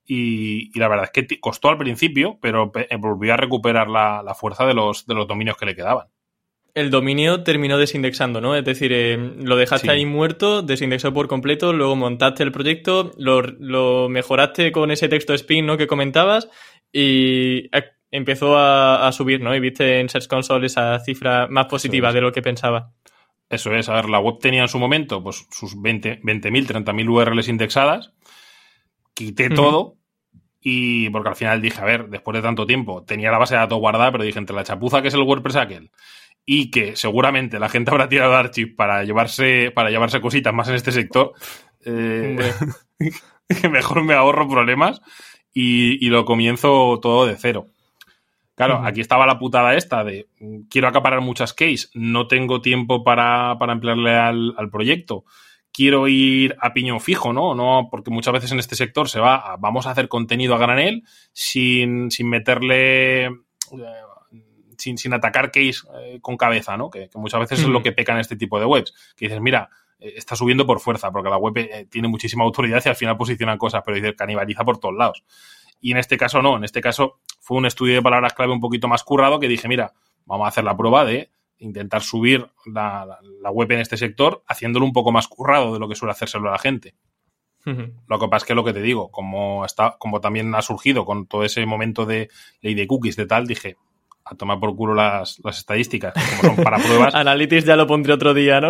Y, 0.06 0.78
la 0.78 0.90
verdad 0.90 1.10
es 1.14 1.28
que 1.28 1.40
costó 1.40 1.70
al 1.70 1.78
principio, 1.78 2.38
pero 2.42 2.72
volvió 3.00 3.34
a 3.34 3.38
recuperar 3.38 3.88
la, 3.88 4.22
la 4.24 4.36
fuerza 4.36 4.66
de 4.66 4.74
los, 4.74 5.06
de 5.06 5.14
los 5.14 5.28
dominios 5.28 5.56
que 5.56 5.66
le 5.66 5.76
quedaban 5.76 6.11
el 6.74 6.90
dominio 6.90 7.44
terminó 7.44 7.78
desindexando, 7.78 8.40
¿no? 8.40 8.56
Es 8.56 8.64
decir, 8.64 8.92
eh, 8.94 9.18
lo 9.18 9.56
dejaste 9.56 9.92
ahí 9.92 10.06
muerto, 10.06 10.62
desindexó 10.62 11.14
por 11.14 11.28
completo, 11.28 11.74
luego 11.74 11.96
montaste 11.96 12.44
el 12.44 12.52
proyecto, 12.52 13.12
lo, 13.18 14.10
mejoraste 14.10 14.72
con 14.72 14.92
ese 14.92 15.10
texto 15.10 15.34
spin, 15.34 15.66
¿no? 15.66 15.78
Que 15.78 15.88
comentabas 15.88 16.50
y 16.92 17.70
empezó 18.10 18.58
a, 18.58 19.12
subir, 19.12 19.42
¿no? 19.42 19.56
Y 19.56 19.60
viste 19.60 20.00
en 20.00 20.10
Search 20.10 20.28
Console 20.28 20.66
esa 20.66 21.00
cifra 21.00 21.48
más 21.48 21.66
positiva 21.66 22.14
de 22.14 22.22
lo 22.22 22.32
que 22.32 22.42
pensaba. 22.42 22.92
Eso 23.50 23.74
es, 23.76 23.90
a 23.90 23.96
ver, 23.96 24.10
la 24.10 24.20
web 24.20 24.40
tenía 24.40 24.62
en 24.62 24.70
su 24.70 24.80
momento 24.80 25.22
pues 25.22 25.46
sus 25.52 25.76
20.000, 25.76 26.22
30.000 26.22 27.10
URLs 27.10 27.50
indexadas, 27.50 28.14
quité 29.14 29.50
todo 29.50 29.98
y 30.62 31.10
porque 31.10 31.30
al 31.30 31.36
final 31.36 31.62
dije, 31.62 31.82
a 31.82 31.86
ver, 31.86 32.08
después 32.08 32.36
de 32.36 32.42
tanto 32.42 32.66
tiempo, 32.66 33.04
tenía 33.04 33.30
la 33.30 33.40
base 33.40 33.56
de 33.56 33.60
datos 33.60 33.80
guardada, 33.80 34.12
pero 34.12 34.24
dije, 34.24 34.40
entre 34.40 34.56
la 34.56 34.64
chapuza 34.64 35.02
que 35.02 35.10
es 35.10 35.14
el 35.14 35.24
WordPress 35.24 35.58
aquel 35.58 35.92
y 36.46 36.72
que 36.72 36.96
seguramente 36.96 37.60
la 37.60 37.70
gente 37.70 37.92
habrá 37.92 38.10
tirado 38.10 38.36
Archive 38.36 38.74
para 38.76 39.04
llevarse, 39.04 39.72
para 39.72 39.90
llevarse 39.90 40.22
cositas 40.22 40.54
más 40.54 40.68
en 40.70 40.76
este 40.76 40.92
sector, 40.92 41.34
eh, 41.86 42.38
que 43.62 43.70
mejor 43.70 44.04
me 44.04 44.14
ahorro 44.14 44.48
problemas 44.48 45.02
y, 45.54 46.10
lo 46.10 46.26
comienzo 46.26 47.00
todo 47.02 47.26
de 47.26 47.36
cero. 47.38 47.68
Claro, 48.56 48.82
aquí 48.86 49.02
estaba 49.02 49.26
la 49.26 49.40
putada 49.40 49.76
esta 49.76 50.04
de 50.04 50.28
quiero 50.70 50.88
acaparar 50.88 51.22
muchas 51.22 51.54
case, 51.54 51.88
no 51.94 52.28
tengo 52.28 52.62
tiempo 52.62 53.04
para, 53.04 53.58
emplearle 53.60 54.16
al, 54.16 54.70
proyecto, 54.72 55.26
quiero 55.72 56.08
ir 56.08 56.56
a 56.60 56.74
piñón 56.74 57.00
fijo, 57.00 57.34
¿no? 57.34 57.56
no 57.56 57.88
Porque 57.90 58.12
muchas 58.12 58.34
veces 58.34 58.52
en 58.52 58.60
este 58.60 58.76
sector 58.76 59.10
se 59.10 59.20
va 59.20 59.36
a, 59.36 59.58
vamos 59.58 59.88
a 59.88 59.92
hacer 59.92 60.10
contenido 60.10 60.54
a 60.54 60.60
granel 60.60 61.04
sin, 61.34 62.12
sin 62.12 62.30
meterle 62.30 63.30
sin, 64.82 65.14
atacar 65.14 65.52
case 65.52 65.82
eh, 66.00 66.20
con 66.22 66.38
cabeza, 66.38 66.78
¿no? 66.78 66.90
Que, 66.90 67.10
muchas 67.16 67.40
veces 67.40 67.60
es 67.60 67.68
lo 67.68 67.84
que 67.84 67.92
peca 67.92 68.14
en 68.14 68.20
este 68.20 68.36
tipo 68.36 68.60
de 68.60 68.66
webs. 68.66 68.94
Que 69.16 69.26
dices, 69.26 69.42
mira, 69.42 69.70
eh, 70.00 70.14
está 70.18 70.36
subiendo 70.36 70.66
por 70.66 70.80
fuerza, 70.80 71.12
porque 71.12 71.30
la 71.30 71.38
web 71.38 71.58
eh, 71.58 71.88
tiene 71.90 72.08
muchísima 72.08 72.44
autoridad 72.44 72.82
y 72.86 72.90
al 72.90 72.96
final 72.96 73.18
posicionan 73.18 73.58
cosas, 73.58 73.84
pero 73.86 73.96
dices, 73.96 74.16
canibaliza 74.18 74.64
por 74.64 74.80
todos 74.80 74.96
lados. 74.96 75.24
Y 75.80 75.92
en 75.92 75.98
este 75.98 76.18
caso 76.18 76.42
no, 76.42 76.58
en 76.58 76.64
este 76.64 76.82
caso 76.82 77.20
fue 77.40 77.58
un 77.58 77.66
estudio 77.66 77.96
de 77.96 78.02
palabras 78.02 78.34
clave 78.34 78.54
un 78.54 78.60
poquito 78.60 78.88
más 78.88 79.04
currado 79.04 79.40
que 79.40 79.48
dije, 79.48 79.68
mira, 79.68 79.94
vamos 80.26 80.46
a 80.46 80.50
hacer 80.50 80.64
la 80.64 80.78
prueba 80.78 81.06
de 81.06 81.32
intentar 81.58 82.02
subir 82.02 82.48
la, 82.66 83.20
web 83.52 83.72
en 83.72 83.80
este 83.80 83.98
sector 83.98 84.44
haciéndolo 84.48 84.86
un 84.86 84.94
poco 84.94 85.12
más 85.12 85.28
currado 85.28 85.74
de 85.74 85.80
lo 85.80 85.88
que 85.88 85.96
suele 85.96 86.12
hacérselo 86.12 86.50
a 86.50 86.54
la 86.54 86.60
gente. 86.60 86.96
Lo 87.64 88.18
que 88.18 88.28
pasa 88.28 88.38
es 88.38 88.48
que 88.48 88.56
lo 88.56 88.64
que 88.64 88.74
te 88.74 88.82
digo, 88.82 89.12
como 89.12 89.64
está, 89.66 89.96
como 90.00 90.20
también 90.20 90.56
ha 90.56 90.64
surgido 90.64 91.06
con 91.06 91.28
todo 91.28 91.44
ese 91.44 91.64
momento 91.68 92.08
de 92.08 92.30
ley 92.62 92.74
de 92.74 92.88
cookies 92.88 93.16
de 93.16 93.28
tal, 93.28 93.46
dije, 93.46 93.78
a 94.26 94.36
tomar 94.36 94.60
por 94.60 94.76
culo 94.76 94.94
las, 94.94 95.42
estadísticas, 95.46 96.14
como 96.40 96.56
son 96.56 96.64
para 96.64 96.78
pruebas. 96.84 97.16
Analytics 97.16 97.66
ya 97.66 97.76
lo 97.76 97.88
pondré 97.88 98.14
otro 98.14 98.34
día, 98.34 98.62
¿no? 98.62 98.70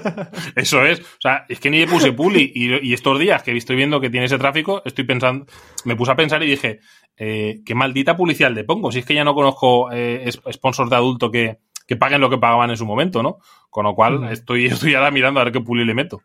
Eso 0.56 0.84
es. 0.84 1.00
O 1.00 1.20
sea, 1.20 1.46
es 1.48 1.60
que 1.60 1.70
ni 1.70 1.78
le 1.78 1.86
puse 1.86 2.12
puli 2.12 2.52
y, 2.54 2.92
estos 2.92 3.18
días 3.18 3.42
que 3.42 3.56
estoy 3.56 3.76
viendo 3.76 4.00
que 4.00 4.10
tiene 4.10 4.26
ese 4.26 4.38
tráfico, 4.38 4.82
estoy 4.84 5.04
pensando, 5.04 5.46
me 5.84 5.96
puse 5.96 6.12
a 6.12 6.16
pensar 6.16 6.42
y 6.42 6.46
dije, 6.46 6.80
eh, 7.16 7.60
qué 7.64 7.74
maldita 7.74 8.16
publicidad 8.16 8.50
le 8.50 8.64
pongo. 8.64 8.92
Si 8.92 9.00
es 9.00 9.06
que 9.06 9.14
ya 9.14 9.24
no 9.24 9.34
conozco 9.34 9.90
eh, 9.92 10.30
sponsors 10.52 10.90
de 10.90 10.96
adulto 10.96 11.30
que, 11.30 11.58
que, 11.86 11.96
paguen 11.96 12.20
lo 12.20 12.30
que 12.30 12.38
pagaban 12.38 12.70
en 12.70 12.76
su 12.76 12.86
momento, 12.86 13.22
¿no? 13.22 13.38
Con 13.70 13.84
lo 13.84 13.94
cual, 13.94 14.30
estoy, 14.30 14.66
estoy 14.66 14.94
ahora 14.94 15.10
mirando 15.10 15.40
a 15.40 15.44
ver 15.44 15.52
qué 15.52 15.60
puli 15.60 15.84
le 15.84 15.94
meto. 15.94 16.22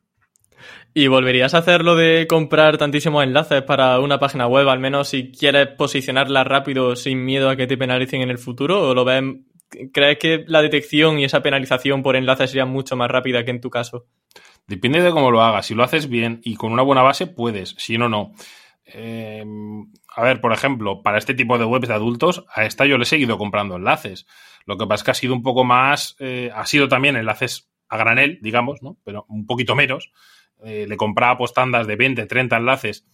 ¿Y 0.99 1.09
volverías 1.09 1.53
a 1.53 1.59
hacer 1.59 1.83
lo 1.83 1.95
de 1.95 2.25
comprar 2.25 2.79
tantísimos 2.79 3.23
enlaces 3.23 3.61
para 3.61 3.99
una 3.99 4.17
página 4.17 4.47
web, 4.47 4.67
al 4.67 4.79
menos 4.79 5.09
si 5.09 5.31
quieres 5.31 5.67
posicionarla 5.77 6.43
rápido 6.43 6.95
sin 6.95 7.23
miedo 7.23 7.51
a 7.51 7.55
que 7.55 7.67
te 7.67 7.77
penalicen 7.77 8.23
en 8.23 8.31
el 8.31 8.39
futuro? 8.39 8.81
¿O 8.81 8.95
lo 8.95 9.05
ves, 9.05 9.23
crees 9.93 10.17
que 10.17 10.43
la 10.47 10.63
detección 10.63 11.19
y 11.19 11.23
esa 11.23 11.43
penalización 11.43 12.01
por 12.01 12.15
enlaces 12.15 12.49
sería 12.49 12.65
mucho 12.65 12.95
más 12.95 13.11
rápida 13.11 13.45
que 13.45 13.51
en 13.51 13.61
tu 13.61 13.69
caso? 13.69 14.07
Depende 14.65 15.03
de 15.03 15.11
cómo 15.11 15.29
lo 15.29 15.43
hagas. 15.43 15.67
Si 15.67 15.75
lo 15.75 15.83
haces 15.83 16.09
bien 16.09 16.41
y 16.43 16.55
con 16.55 16.73
una 16.73 16.81
buena 16.81 17.03
base, 17.03 17.27
puedes. 17.27 17.75
Si 17.77 17.99
no, 17.99 18.09
no. 18.09 18.31
Em, 18.83 19.91
a 20.15 20.23
ver, 20.23 20.41
por 20.41 20.51
ejemplo, 20.51 21.03
para 21.03 21.19
este 21.19 21.35
tipo 21.35 21.59
de 21.59 21.65
webs 21.65 21.89
de 21.89 21.93
adultos, 21.93 22.43
a 22.51 22.65
esta 22.65 22.87
yo 22.87 22.97
le 22.97 23.03
he 23.03 23.05
seguido 23.05 23.37
comprando 23.37 23.75
enlaces. 23.75 24.25
Lo 24.65 24.79
que 24.79 24.87
pasa 24.87 25.01
es 25.01 25.03
que 25.03 25.11
ha 25.11 25.13
sido 25.13 25.35
un 25.35 25.43
poco 25.43 25.63
más, 25.63 26.15
eh, 26.17 26.49
ha 26.55 26.65
sido 26.65 26.87
también 26.87 27.17
enlaces 27.17 27.69
a 27.87 27.97
granel, 27.97 28.39
digamos, 28.41 28.81
¿no? 28.81 28.97
Pero 29.03 29.27
un 29.29 29.45
poquito 29.45 29.75
menos. 29.75 30.11
Eh, 30.63 30.85
le 30.87 30.97
compraba 30.97 31.37
pues 31.37 31.53
tandas 31.53 31.85
de 31.85 31.95
20, 31.95 32.25
30 32.25 32.57
enlaces 32.57 33.05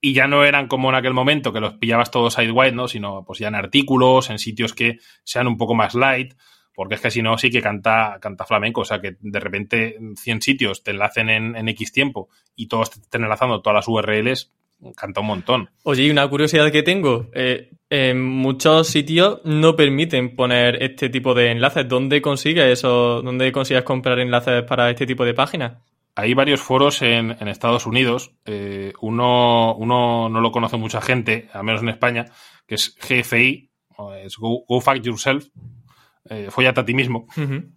y 0.00 0.14
ya 0.14 0.26
no 0.26 0.44
eran 0.44 0.66
como 0.66 0.88
en 0.88 0.94
aquel 0.94 1.12
momento 1.12 1.52
que 1.52 1.60
los 1.60 1.74
pillabas 1.74 2.10
todos 2.10 2.34
sidewide, 2.34 2.72
¿no? 2.72 2.88
Sino 2.88 3.24
pues 3.24 3.38
ya 3.38 3.48
en 3.48 3.54
artículos, 3.54 4.30
en 4.30 4.38
sitios 4.38 4.72
que 4.72 4.98
sean 5.24 5.46
un 5.46 5.58
poco 5.58 5.74
más 5.74 5.94
light, 5.94 6.34
porque 6.74 6.94
es 6.94 7.00
que 7.00 7.10
si 7.10 7.20
no 7.20 7.36
sí 7.36 7.50
que 7.50 7.60
canta, 7.60 8.18
canta 8.20 8.46
flamenco, 8.46 8.80
o 8.80 8.84
sea 8.84 9.00
que 9.00 9.16
de 9.20 9.40
repente 9.40 9.98
100 10.16 10.42
sitios 10.42 10.82
te 10.82 10.92
enlacen 10.92 11.28
en, 11.28 11.68
X 11.68 11.92
tiempo 11.92 12.30
y 12.56 12.68
todos 12.68 12.90
te 12.90 13.00
estén 13.00 13.24
enlazando 13.24 13.60
todas 13.60 13.74
las 13.76 13.88
URLs, 13.88 14.52
canta 14.96 15.20
un 15.20 15.26
montón. 15.26 15.70
Oye, 15.82 16.04
y 16.04 16.10
una 16.10 16.26
curiosidad 16.28 16.72
que 16.72 16.82
tengo, 16.82 17.28
eh, 17.34 17.70
en 17.90 18.22
muchos 18.22 18.88
sitios 18.88 19.40
no 19.44 19.76
permiten 19.76 20.34
poner 20.34 20.82
este 20.82 21.10
tipo 21.10 21.34
de 21.34 21.50
enlaces. 21.50 21.86
¿Dónde 21.86 22.22
consigues 22.22 22.64
eso? 22.64 23.20
¿Dónde 23.20 23.52
consigues 23.52 23.82
comprar 23.82 24.18
enlaces 24.18 24.62
para 24.62 24.88
este 24.88 25.06
tipo 25.06 25.26
de 25.26 25.34
páginas? 25.34 25.72
Hay 26.20 26.34
varios 26.34 26.60
foros 26.60 27.00
en, 27.00 27.30
Estados 27.48 27.86
Unidos. 27.86 28.34
Eh, 28.44 28.92
uno, 29.00 29.74
uno 29.74 30.28
no 30.28 30.40
lo 30.40 30.52
conoce 30.52 30.76
mucha 30.76 31.00
gente, 31.00 31.48
al 31.52 31.64
menos 31.64 31.80
en 31.80 31.88
España, 31.88 32.26
que 32.66 32.74
es 32.74 32.94
GFI, 32.96 33.70
es 34.22 34.36
Go, 34.36 34.80
Fact 34.80 35.02
Yourself, 35.02 35.46
eh, 36.28 36.48
a 36.76 36.84
ti 36.84 36.94
mismo. 36.94 37.26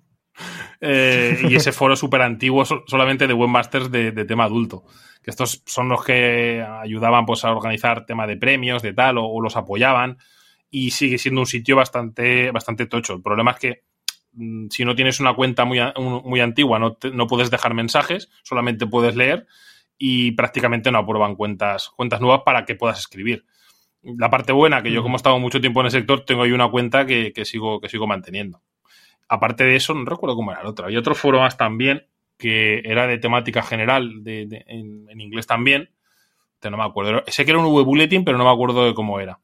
Eh, 0.81 1.39
y 1.47 1.55
ese 1.55 1.71
foro 1.71 1.95
súper 1.95 2.23
antiguo 2.23 2.65
solamente 2.65 3.27
de 3.27 3.35
webmasters 3.35 3.91
de, 3.91 4.11
de, 4.11 4.25
tema 4.25 4.45
adulto. 4.45 4.83
Que 5.21 5.29
estos 5.29 5.61
son 5.67 5.89
los 5.89 6.03
que 6.03 6.59
ayudaban 6.61 7.27
pues, 7.27 7.45
a 7.45 7.51
organizar 7.51 8.07
tema 8.07 8.25
de 8.25 8.35
premios, 8.35 8.81
de 8.81 8.93
tal, 8.93 9.19
o, 9.19 9.39
los 9.39 9.55
apoyaban. 9.55 10.17
Y 10.71 10.89
sigue 10.89 11.19
siendo 11.19 11.41
un 11.41 11.45
sitio 11.45 11.75
bastante, 11.75 12.49
bastante 12.49 12.87
tocho. 12.87 13.13
El 13.13 13.21
problema 13.21 13.51
es 13.51 13.59
que 13.59 13.83
si 14.69 14.85
no 14.85 14.95
tienes 14.95 15.19
una 15.19 15.33
cuenta 15.33 15.65
muy, 15.65 15.79
muy 16.23 16.39
antigua, 16.39 16.79
no, 16.79 16.97
no 17.11 17.27
puedes 17.27 17.51
dejar 17.51 17.73
mensajes, 17.73 18.29
solamente 18.43 18.87
puedes 18.87 19.15
leer 19.15 19.47
y 19.97 20.31
prácticamente 20.31 20.91
no 20.91 20.99
aprueban 20.99 21.35
cuentas, 21.35 21.91
cuentas 21.95 22.21
nuevas 22.21 22.41
para 22.45 22.65
que 22.65 22.75
puedas 22.75 22.99
escribir. 22.99 23.45
La 24.01 24.29
parte 24.29 24.51
buena, 24.51 24.83
que 24.83 24.91
yo 24.91 25.01
como 25.01 25.15
he 25.15 25.17
estado 25.17 25.39
mucho 25.39 25.61
tiempo 25.61 25.79
en 25.79 25.85
el 25.85 25.91
sector, 25.91 26.25
tengo 26.25 26.43
ahí 26.43 26.51
una 26.51 26.69
cuenta 26.69 27.05
que, 27.05 27.31
que 27.31 27.45
sigo, 27.45 27.79
que 27.79 27.87
sigo 27.87 28.05
manteniendo 28.05 28.61
aparte 29.33 29.63
de 29.63 29.75
eso, 29.75 29.93
no 29.93 30.05
recuerdo 30.05 30.35
cómo 30.35 30.51
era 30.51 30.61
el 30.61 30.67
otro. 30.67 30.87
Hay 30.87 30.95
otro 30.95 31.15
foro 31.15 31.39
más 31.39 31.57
también 31.57 32.05
que 32.37 32.81
era 32.85 33.07
de 33.07 33.17
temática 33.17 33.63
general 33.63 34.23
de, 34.23 34.63
en, 34.67 35.21
inglés 35.21 35.47
también. 35.47 35.89
no 36.63 36.77
me 36.77 36.83
acuerdo. 36.83 37.23
Sé 37.27 37.45
que 37.45 37.51
era 37.51 37.59
un 37.59 37.73
web 37.73 37.85
bulletin, 37.85 38.23
pero 38.23 38.37
no 38.37 38.43
me 38.43 38.51
acuerdo 38.51 38.85
de 38.85 38.93
cómo 38.93 39.19
era. 39.19 39.39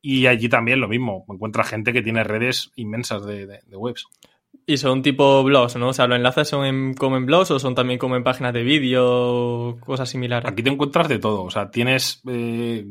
Y 0.00 0.26
allí 0.26 0.48
también 0.48 0.80
lo 0.80 0.88
mismo. 0.88 1.24
Encuentra 1.28 1.64
gente 1.64 1.92
que 1.92 2.02
tiene 2.02 2.24
redes 2.24 2.70
inmensas 2.76 3.24
de, 3.24 3.60
webs. 3.72 4.06
Y 4.64 4.76
son 4.78 5.02
tipo 5.02 5.42
blogs, 5.42 5.76
¿no? 5.76 5.88
O 5.88 5.92
sea, 5.92 6.06
los 6.06 6.16
enlaces 6.16 6.48
son 6.48 6.94
como 6.94 7.16
en 7.16 7.26
blogs 7.26 7.50
o 7.50 7.58
son 7.58 7.74
también 7.74 7.98
como 7.98 8.16
en 8.16 8.24
páginas 8.24 8.52
de 8.52 8.62
vídeo, 8.62 9.76
cosas 9.80 10.08
similares. 10.08 10.50
Aquí 10.50 10.62
te 10.62 10.70
encuentras 10.70 11.08
de 11.08 11.18
todo. 11.18 11.44
O 11.44 11.50
sea, 11.50 11.70
tienes 11.70 12.22
eh, 12.28 12.84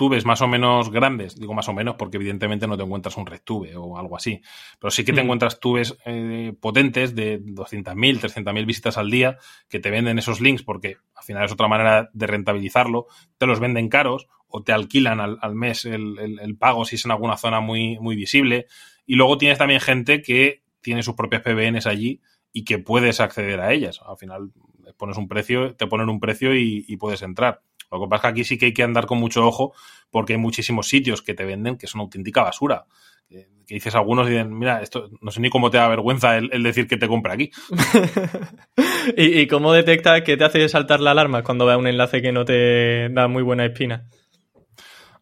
tubes 0.00 0.24
más 0.24 0.40
o 0.40 0.48
menos 0.48 0.90
grandes, 0.90 1.38
digo 1.38 1.52
más 1.52 1.68
o 1.68 1.74
menos 1.74 1.96
porque 1.96 2.16
evidentemente 2.16 2.66
no 2.66 2.74
te 2.74 2.84
encuentras 2.84 3.18
un 3.18 3.26
RedTube 3.26 3.76
o 3.76 3.98
algo 3.98 4.16
así, 4.16 4.40
pero 4.78 4.90
sí 4.90 5.04
que 5.04 5.12
te 5.12 5.20
mm. 5.20 5.24
encuentras 5.24 5.60
tubes 5.60 5.98
eh, 6.06 6.54
potentes 6.58 7.14
de 7.14 7.38
200.000, 7.38 8.18
300.000 8.18 8.64
visitas 8.64 8.96
al 8.96 9.10
día 9.10 9.36
que 9.68 9.78
te 9.78 9.90
venden 9.90 10.18
esos 10.18 10.40
links 10.40 10.62
porque 10.62 10.96
al 11.14 11.22
final 11.22 11.44
es 11.44 11.52
otra 11.52 11.68
manera 11.68 12.08
de 12.14 12.26
rentabilizarlo, 12.26 13.08
te 13.36 13.44
los 13.44 13.60
venden 13.60 13.90
caros 13.90 14.26
o 14.48 14.62
te 14.62 14.72
alquilan 14.72 15.20
al, 15.20 15.54
mes 15.54 15.84
el, 15.84 16.56
pago 16.58 16.86
si 16.86 16.96
es 16.96 17.04
en 17.04 17.10
alguna 17.10 17.36
zona 17.36 17.60
muy, 17.60 17.98
muy 17.98 18.16
visible 18.16 18.68
y 19.04 19.16
luego 19.16 19.36
tienes 19.36 19.58
también 19.58 19.80
gente 19.80 20.22
que 20.22 20.62
tiene 20.80 21.02
sus 21.02 21.14
propias 21.14 21.42
PBNs 21.42 21.86
allí 21.86 22.20
y 22.52 22.64
que 22.64 22.78
puedes 22.78 23.20
acceder 23.20 23.60
a 23.60 23.72
ellas. 23.72 24.00
Al 24.06 24.16
final 24.16 24.50
pones 24.96 25.16
un 25.16 25.28
precio, 25.28 25.74
te 25.76 25.86
ponen 25.86 26.08
un 26.08 26.20
precio 26.20 26.54
y 26.54 26.96
puedes 26.96 27.22
entrar. 27.22 27.62
Lo 27.90 28.00
que 28.00 28.06
pasa 28.06 28.16
es 28.16 28.22
que 28.22 28.28
aquí 28.28 28.44
sí 28.44 28.58
que 28.58 28.66
hay 28.66 28.72
que 28.72 28.82
andar 28.82 29.06
con 29.06 29.18
mucho 29.18 29.46
ojo 29.46 29.72
porque 30.10 30.34
hay 30.34 30.38
muchísimos 30.38 30.88
sitios 30.88 31.22
que 31.22 31.34
te 31.34 31.44
venden 31.44 31.76
que 31.76 31.86
son 31.86 32.00
auténtica 32.00 32.42
basura. 32.42 32.86
Que, 33.28 33.48
dices 33.66 33.94
algunos 33.94 34.26
y 34.26 34.32
dicen, 34.32 34.56
mira, 34.56 34.82
esto 34.82 35.10
no 35.20 35.30
sé 35.30 35.40
ni 35.40 35.48
cómo 35.48 35.70
te 35.70 35.78
da 35.78 35.86
vergüenza 35.88 36.36
el, 36.36 36.62
decir 36.62 36.88
que 36.88 36.96
te 36.96 37.06
compra 37.06 37.34
aquí. 37.34 37.50
¿Y, 39.16 39.46
cómo 39.46 39.72
detecta 39.72 40.24
que 40.24 40.36
te 40.36 40.44
hace 40.44 40.68
saltar 40.68 41.00
la 41.00 41.12
alarma 41.12 41.44
cuando 41.44 41.66
ve 41.66 41.76
un 41.76 41.86
enlace 41.86 42.20
que 42.20 42.32
no 42.32 42.44
te 42.44 43.08
da 43.10 43.28
muy 43.28 43.42
buena 43.42 43.64
espina? 43.64 44.08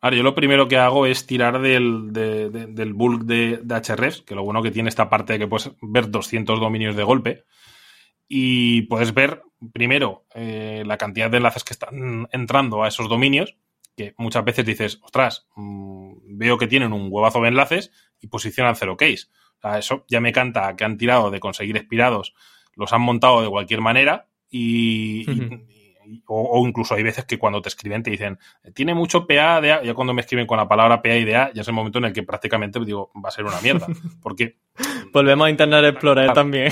Ahora, 0.00 0.16
yo 0.16 0.22
lo 0.22 0.34
primero 0.34 0.68
que 0.68 0.76
hago 0.76 1.06
es 1.06 1.26
tirar 1.26 1.60
del, 1.60 2.12
del 2.12 2.92
bulk 2.94 3.22
de, 3.22 3.60
de 3.62 4.12
que 4.24 4.34
lo 4.34 4.44
bueno 4.44 4.62
que 4.62 4.70
tiene 4.70 4.88
esta 4.88 5.10
parte 5.10 5.32
de 5.32 5.38
que 5.40 5.48
puedes 5.48 5.72
ver 5.80 6.10
200 6.10 6.60
dominios 6.60 6.94
de 6.94 7.02
golpe 7.02 7.44
y 8.28 8.82
puedes 8.82 9.12
ver 9.14 9.42
primero 9.72 10.26
eh, 10.34 10.82
la 10.86 10.98
cantidad 10.98 11.30
de 11.30 11.38
enlaces 11.38 11.64
que 11.64 11.72
están 11.72 12.28
entrando 12.30 12.84
a 12.84 12.88
esos 12.88 13.08
dominios, 13.08 13.56
que 13.96 14.14
muchas 14.18 14.44
veces 14.44 14.64
dices, 14.64 15.00
ostras, 15.02 15.48
mm, 15.56 16.38
veo 16.38 16.58
que 16.58 16.68
tienen 16.68 16.92
un 16.92 17.08
huevazo 17.10 17.40
de 17.40 17.48
enlaces 17.48 17.90
y 18.20 18.28
posicionan 18.28 18.76
cero 18.76 18.96
case. 18.96 19.26
O 19.58 19.60
sea, 19.62 19.78
eso 19.78 20.04
ya 20.08 20.20
me 20.20 20.32
canta 20.32 20.76
que 20.76 20.84
han 20.84 20.98
tirado 20.98 21.30
de 21.30 21.40
conseguir 21.40 21.76
expirados, 21.76 22.34
los 22.76 22.92
han 22.92 23.02
montado 23.02 23.42
de 23.42 23.48
cualquier 23.48 23.80
manera 23.80 24.28
y, 24.50 25.26
o, 26.26 26.66
incluso 26.66 26.94
hay 26.94 27.02
veces 27.02 27.24
que 27.24 27.38
cuando 27.38 27.60
te 27.62 27.68
escriben 27.68 28.02
te 28.02 28.10
dicen, 28.10 28.38
tiene 28.74 28.94
mucho 28.94 29.26
PA, 29.26 29.60
de 29.60 29.72
A, 29.72 29.82
ya 29.82 29.94
cuando 29.94 30.14
me 30.14 30.20
escriben 30.20 30.46
con 30.46 30.58
la 30.58 30.68
palabra 30.68 31.02
PA 31.02 31.16
y 31.16 31.24
DA, 31.24 31.52
ya 31.52 31.62
es 31.62 31.68
el 31.68 31.74
momento 31.74 31.98
en 31.98 32.06
el 32.06 32.12
que 32.12 32.22
prácticamente 32.22 32.78
digo, 32.84 33.10
va 33.16 33.28
a 33.28 33.32
ser 33.32 33.44
una 33.44 33.60
mierda. 33.60 33.86
Porque. 34.22 34.56
Volvemos 35.12 35.46
a 35.46 35.50
Internet 35.50 35.84
Explorer 35.86 36.32
también. 36.32 36.70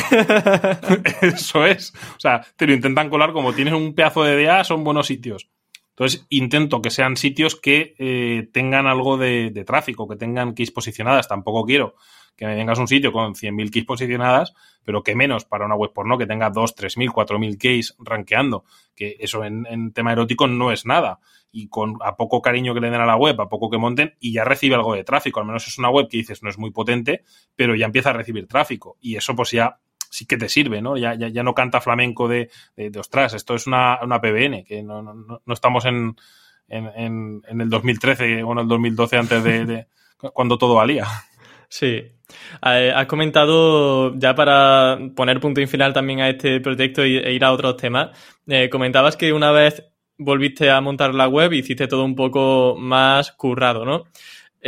Eso 1.23 1.65
es. 1.65 1.93
O 2.17 2.21
sea, 2.21 2.45
te 2.57 2.67
lo 2.67 2.75
intentan 2.75 3.11
colar 3.11 3.33
como 3.33 3.53
tienes 3.53 3.75
un 3.75 3.95
pedazo 3.95 4.23
de 4.23 4.45
DA, 4.45 4.63
son 4.63 4.85
buenos 4.85 5.07
sitios. 5.07 5.49
Entonces, 5.97 6.27
intento 6.29 6.83
que 6.83 6.91
sean 6.91 7.17
sitios 7.17 7.57
que 7.57 7.95
eh, 7.99 8.51
tengan 8.53 8.87
algo 8.87 9.17
de, 9.17 9.65
tráfico, 9.67 10.07
que 10.07 10.17
tengan 10.17 10.53
keys 10.55 10.71
posicionadas. 10.71 11.27
Tampoco 11.27 11.65
quiero 11.65 11.95
que 12.37 12.45
me 12.45 12.55
vengas 12.55 12.79
un 12.79 12.87
sitio 12.87 13.13
con 13.13 13.35
100.000 13.35 13.71
keys 13.71 13.87
posicionadas, 13.87 14.53
pero 14.85 15.03
que 15.03 15.15
menos 15.15 15.47
para 15.47 15.65
una 15.65 15.75
web 15.75 15.95
porno 15.95 16.19
que 16.19 16.27
tenga 16.27 16.51
2, 16.51 16.77
3.000, 16.77 17.11
4.000 17.11 17.59
keys 17.59 17.97
rankeando, 17.99 18.67
que 18.95 19.17
eso 19.21 19.43
en, 19.43 19.91
tema 19.95 20.13
erótico 20.13 20.47
no 20.47 20.71
es 20.71 20.85
nada. 20.85 21.19
Y 21.51 21.69
con 21.69 21.95
a 22.03 22.17
poco 22.17 22.43
cariño 22.43 22.75
que 22.75 22.81
le 22.81 22.91
den 22.91 23.01
a 23.01 23.07
la 23.07 23.17
web, 23.17 23.41
a 23.41 23.49
poco 23.49 23.71
que 23.71 23.79
monten, 23.79 24.17
y 24.21 24.35
ya 24.35 24.45
recibe 24.45 24.75
algo 24.75 24.95
de 24.95 25.03
tráfico. 25.03 25.41
Al 25.41 25.47
menos 25.47 25.67
es 25.67 25.79
una 25.79 25.89
web 25.89 26.09
que 26.11 26.19
dices 26.19 26.43
no 26.43 26.51
es 26.51 26.59
muy 26.59 26.73
potente, 26.73 27.25
pero 27.55 27.75
ya 27.75 27.87
empieza 27.87 28.11
a 28.11 28.13
recibir 28.13 28.47
tráfico. 28.47 28.99
Y 29.01 29.17
eso 29.17 29.35
pues 29.35 29.53
ya 29.53 29.81
sí 30.11 30.27
que 30.27 30.37
te 30.37 30.49
sirve, 30.49 30.83
¿no? 30.83 30.97
Ya, 30.97 31.15
ya, 31.15 31.29
ya 31.29 31.43
no 31.43 31.55
canta 31.55 31.81
flamenco 31.81 32.29
de, 32.29 32.51
de, 32.77 32.99
ostras, 32.99 33.35
esto 33.35 33.55
es 33.55 33.67
una, 33.67 33.99
una 34.03 34.21
PBN, 34.21 34.65
que 34.65 34.83
no, 34.83 35.03
no, 35.03 35.15
no 35.45 35.55
estamos 35.55 35.85
en, 35.85 36.17
en, 36.69 37.43
en, 37.47 37.61
el 37.61 37.71
2013 37.71 38.43
o 38.43 38.53
en 38.53 38.59
el 38.59 38.69
2012 38.69 39.17
antes 39.17 39.45
de, 39.45 39.87
cuando 40.33 40.59
todo 40.59 40.75
valía. 40.75 41.07
Sí. 41.69 42.13
Has 42.61 43.07
comentado, 43.07 44.15
ya 44.17 44.35
para 44.35 44.99
poner 45.15 45.41
punto 45.41 45.61
y 45.61 45.67
final 45.67 45.93
también 45.93 46.21
a 46.21 46.29
este 46.29 46.61
proyecto 46.61 47.03
e 47.03 47.33
ir 47.33 47.45
a 47.45 47.53
otros 47.53 47.77
temas, 47.77 48.17
eh, 48.47 48.69
comentabas 48.69 49.17
que 49.17 49.33
una 49.33 49.53
vez 49.53 49.85
volviste 50.19 50.71
a 50.71 50.81
montar 50.81 51.15
la 51.15 51.29
web 51.29 51.53
hiciste 51.53 51.87
todo 51.87 52.05
un 52.05 52.17
poco 52.17 52.77
más 52.79 53.33
currado, 53.33 53.85
¿no? 53.85 54.05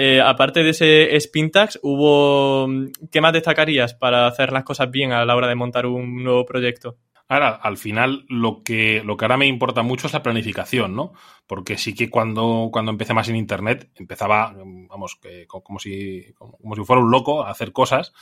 Eh, 0.01 0.21
aparte 0.21 0.63
de 0.63 0.71
ese 0.71 1.21
Spintax, 1.21 1.81
hubo 1.83 2.69
¿qué 3.11 3.21
más 3.21 3.33
destacarías 3.33 3.95
para 3.95 4.29
hacer 4.29 4.53
las 4.53 4.63
cosas 4.63 4.89
bien 4.93 5.11
a 5.11 5.25
la 5.25 5.35
hora 5.35 5.49
de 5.49 5.57
montar 5.57 5.87
un 5.87 6.23
nuevo 6.23 6.47
proyecto? 6.47 6.99
Ahora, 7.27 7.57
al 7.57 7.77
final, 7.79 8.25
lo 8.29 8.63
que, 8.63 9.03
lo 9.05 9.17
que 9.17 9.25
ahora 9.25 9.37
me 9.37 9.49
importa 9.49 9.83
mucho 9.83 10.07
es 10.07 10.13
la 10.13 10.23
planificación, 10.23 10.95
¿no? 10.95 11.15
Porque 11.49 11.77
sí 11.77 11.97
que 11.97 12.11
cuando, 12.11 12.69
cuando 12.73 12.93
empecé 12.93 13.13
más 13.13 13.29
en 13.29 13.35
Internet, 13.35 13.91
empezaba, 13.97 14.55
vamos, 14.55 15.17
que, 15.21 15.49
como, 15.49 15.81
si, 15.81 16.33
como 16.35 16.77
si 16.77 16.85
fuera 16.85 17.03
un 17.03 17.11
loco 17.11 17.43
a 17.43 17.51
hacer 17.51 17.73
cosas. 17.73 18.13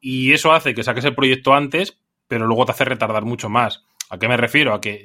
Y 0.00 0.32
eso 0.32 0.52
hace 0.52 0.74
que 0.74 0.84
saques 0.84 1.04
el 1.04 1.14
proyecto 1.14 1.52
antes, 1.52 2.00
pero 2.28 2.46
luego 2.46 2.64
te 2.64 2.72
hace 2.72 2.86
retardar 2.86 3.26
mucho 3.26 3.50
más. 3.50 3.84
¿A 4.08 4.18
qué 4.18 4.26
me 4.26 4.38
refiero? 4.38 4.72
A 4.72 4.80
que, 4.80 5.04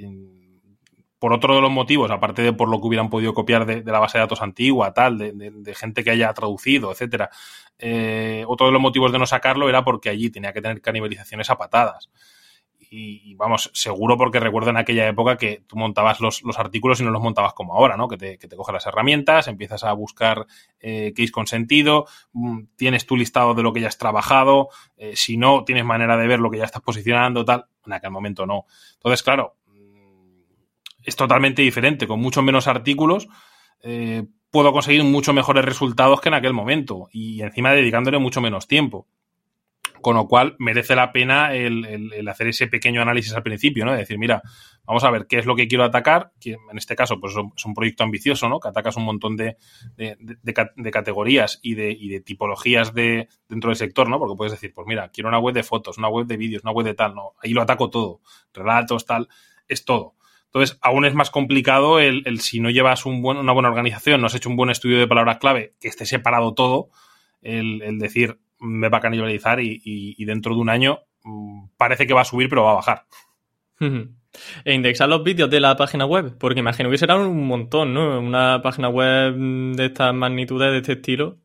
por 1.19 1.34
otro 1.34 1.55
de 1.55 1.62
los 1.62 1.72
motivos, 1.72 2.12
aparte 2.12 2.41
de 2.41 2.53
por 2.53 2.69
lo 2.69 2.79
que 2.79 2.88
hubieran 2.88 3.10
podido 3.10 3.34
copiar 3.34 3.65
de, 3.65 3.84
la 3.84 4.00
base 4.00 4.17
de 4.17 4.24
datos 4.24 4.41
antigua, 4.41 4.93
tal, 4.93 5.17
de, 5.17 5.31
de, 5.34 5.75
gente 5.75 6.03
que 6.03 6.12
haya 6.12 6.34
traducido, 6.34 6.91
etcétera, 6.91 7.29
eh, 7.79 8.43
otro 8.48 8.67
de 8.67 8.74
los 8.74 8.81
motivos 8.81 9.12
de 9.12 9.19
no 9.19 9.25
sacarlo 9.25 9.69
era 9.69 9.84
porque 9.84 10.10
allí 10.10 10.29
tenía 10.29 10.53
que 10.53 10.62
tener 10.62 10.81
canibalizaciones 10.81 11.50
a 11.50 11.57
patadas 11.57 12.10
y, 12.89 13.36
vamos, 13.36 13.72
seguro 13.74 14.17
porque 14.17 14.39
recuerdo 14.39 14.69
en 14.69 14.77
aquella 14.77 15.07
época 15.07 15.38
que 15.38 15.63
tú 15.67 15.75
montabas 15.75 16.19
los, 16.22 16.41
artículos 16.57 17.00
y 17.00 17.03
no 17.03 17.12
los 17.12 17.22
montabas 17.22 17.53
como 17.53 17.74
ahora, 17.75 17.98
¿no? 17.98 18.07
Que 18.07 18.17
te, 18.17 18.38
que 18.38 18.48
te 18.48 18.55
coges 18.55 18.74
las 18.74 18.86
herramientas, 18.86 19.48
empiezas 19.48 19.84
a 19.84 19.93
buscar 19.93 20.45
eh, 20.79 21.13
case 21.15 21.31
con 21.31 21.48
sentido, 21.48 22.05
mm, 22.34 22.63
tienes 22.75 23.05
tu 23.05 23.17
listado 23.17 23.53
de 23.53 23.63
lo 23.63 23.74
que 23.74 23.81
ya 23.81 23.88
has 23.88 23.98
trabajado, 23.98 24.69
eh, 24.98 25.15
si 25.15 25.38
no, 25.38 25.63
tienes 25.65 25.86
manera 25.86 26.17
de 26.17 26.27
ver 26.27 26.39
lo 26.39 26.50
que 26.50 26.57
ya 26.57 26.65
estás 26.65 26.81
posicionando, 26.81 27.43
tal. 27.45 27.65
En 27.86 27.93
aquel 27.93 28.12
momento 28.12 28.45
no. 28.45 28.65
Entonces, 28.93 29.22
claro, 29.22 29.57
es 31.06 31.16
totalmente 31.16 31.62
diferente, 31.62 32.08
con 32.08 32.20
mucho 32.20 32.42
menos 32.42 32.68
artículos. 32.68 33.28
Eh, 33.82 34.24
puedo 34.50 34.72
conseguir 34.74 35.04
mucho 35.04 35.34
mejores 35.34 35.64
resultados 35.64 36.22
que 36.22 36.30
en 36.30 36.36
aquel 36.36 36.54
momento 36.54 37.08
y 37.12 37.42
encima 37.42 37.74
dedicándole 37.74 38.20
mucho 38.20 38.42
menos 38.42 38.68
tiempo. 38.68 39.08
Con 40.02 40.16
lo 40.16 40.28
cual 40.28 40.56
merece 40.60 40.96
la 40.96 41.12
pena 41.12 41.54
el, 41.56 42.28
hacer 42.30 42.48
ese 42.48 42.68
pequeño 42.68 43.02
análisis 43.02 43.34
al 43.34 43.42
principio, 43.42 43.86
¿no? 43.86 43.92
De 43.92 44.00
decir, 44.00 44.20
mira, 44.20 44.42
vamos 44.86 45.04
a 45.04 45.10
ver 45.10 45.26
qué 45.28 45.40
es 45.40 45.46
lo 45.46 45.56
que 45.56 45.68
quiero 45.68 45.84
atacar, 45.84 46.32
que 46.40 46.52
en 46.52 46.78
este 46.78 46.96
caso 46.96 47.20
pues 47.20 47.34
es 47.34 47.66
un 47.66 47.74
proyecto 47.74 48.04
ambicioso, 48.04 48.48
¿no? 48.48 48.60
Que 48.60 48.68
atacas 48.68 48.98
un 48.98 49.04
montón 49.04 49.36
de, 49.36 49.58
categorías 50.92 51.60
y 51.64 51.74
de, 51.74 51.92
y 51.92 52.10
de 52.10 52.20
tipologías 52.22 52.94
de, 52.94 53.30
dentro 53.50 53.72
del 53.72 53.78
sector, 53.78 54.08
¿no? 54.08 54.20
Porque 54.20 54.36
puedes 54.38 54.54
decir, 54.54 54.74
pues 54.76 54.86
mira, 54.86 55.10
quiero 55.10 55.30
una 55.30 55.40
web 55.40 55.56
de 55.56 55.64
fotos, 55.64 55.98
una 55.98 56.08
web 56.08 56.28
de 56.28 56.38
vídeos, 56.38 56.64
una 56.64 56.72
web 56.72 56.86
de 56.86 56.94
tal, 56.94 57.16
no, 57.16 57.34
ahí 57.42 57.52
lo 57.52 57.64
ataco 57.64 57.90
todo, 57.90 58.22
relatos, 58.54 59.06
tal, 59.06 59.28
es 59.68 59.86
todo. 59.86 60.16
Entonces, 60.56 60.80
aún 60.82 61.06
es 61.06 61.14
más 61.14 61.30
complicado 61.30 62.00
el, 62.00 62.40
si 62.40 62.62
no 62.62 62.70
llevas 62.70 63.06
un 63.06 63.22
buen, 63.22 63.38
una 63.38 63.52
buena 63.52 63.68
organización, 63.70 64.22
no 64.22 64.28
has 64.28 64.36
hecho 64.36 64.50
un 64.50 64.56
buen 64.56 64.70
estudio 64.70 64.98
de 64.98 65.08
palabras 65.08 65.38
clave, 65.38 65.76
que 65.82 65.90
esté 65.90 66.06
separado 66.06 66.54
todo, 66.54 66.90
el 67.42 68.00
decir, 68.00 68.40
me 68.60 68.90
va 68.90 68.98
a 69.00 69.02
canibalizar 69.02 69.60
y, 69.62 70.24
dentro 70.26 70.56
de 70.56 70.62
un 70.62 70.70
año 70.70 71.00
mm, 71.24 71.68
parece 71.78 72.08
que 72.08 72.14
va 72.14 72.22
a 72.22 72.26
subir, 72.26 72.50
pero 72.50 72.64
va 72.64 72.72
a 72.72 72.76
bajar. 72.76 73.06
E 74.64 74.74
indexar 74.74 75.10
los 75.10 75.24
vídeos 75.24 75.50
de 75.50 75.60
la 75.60 75.76
página 75.76 76.06
web, 76.06 76.38
porque 76.38 76.60
imagino 76.60 76.90
que 76.90 76.98
será 76.98 77.16
un 77.16 77.48
montón, 77.48 77.94
¿no? 77.94 78.20
Una 78.20 78.62
página 78.62 78.90
web 78.90 79.36
de 79.36 79.86
estas 79.86 80.14
magnitudes, 80.14 80.72
de 80.72 80.78
este 80.78 80.94
estilo. 80.94 81.38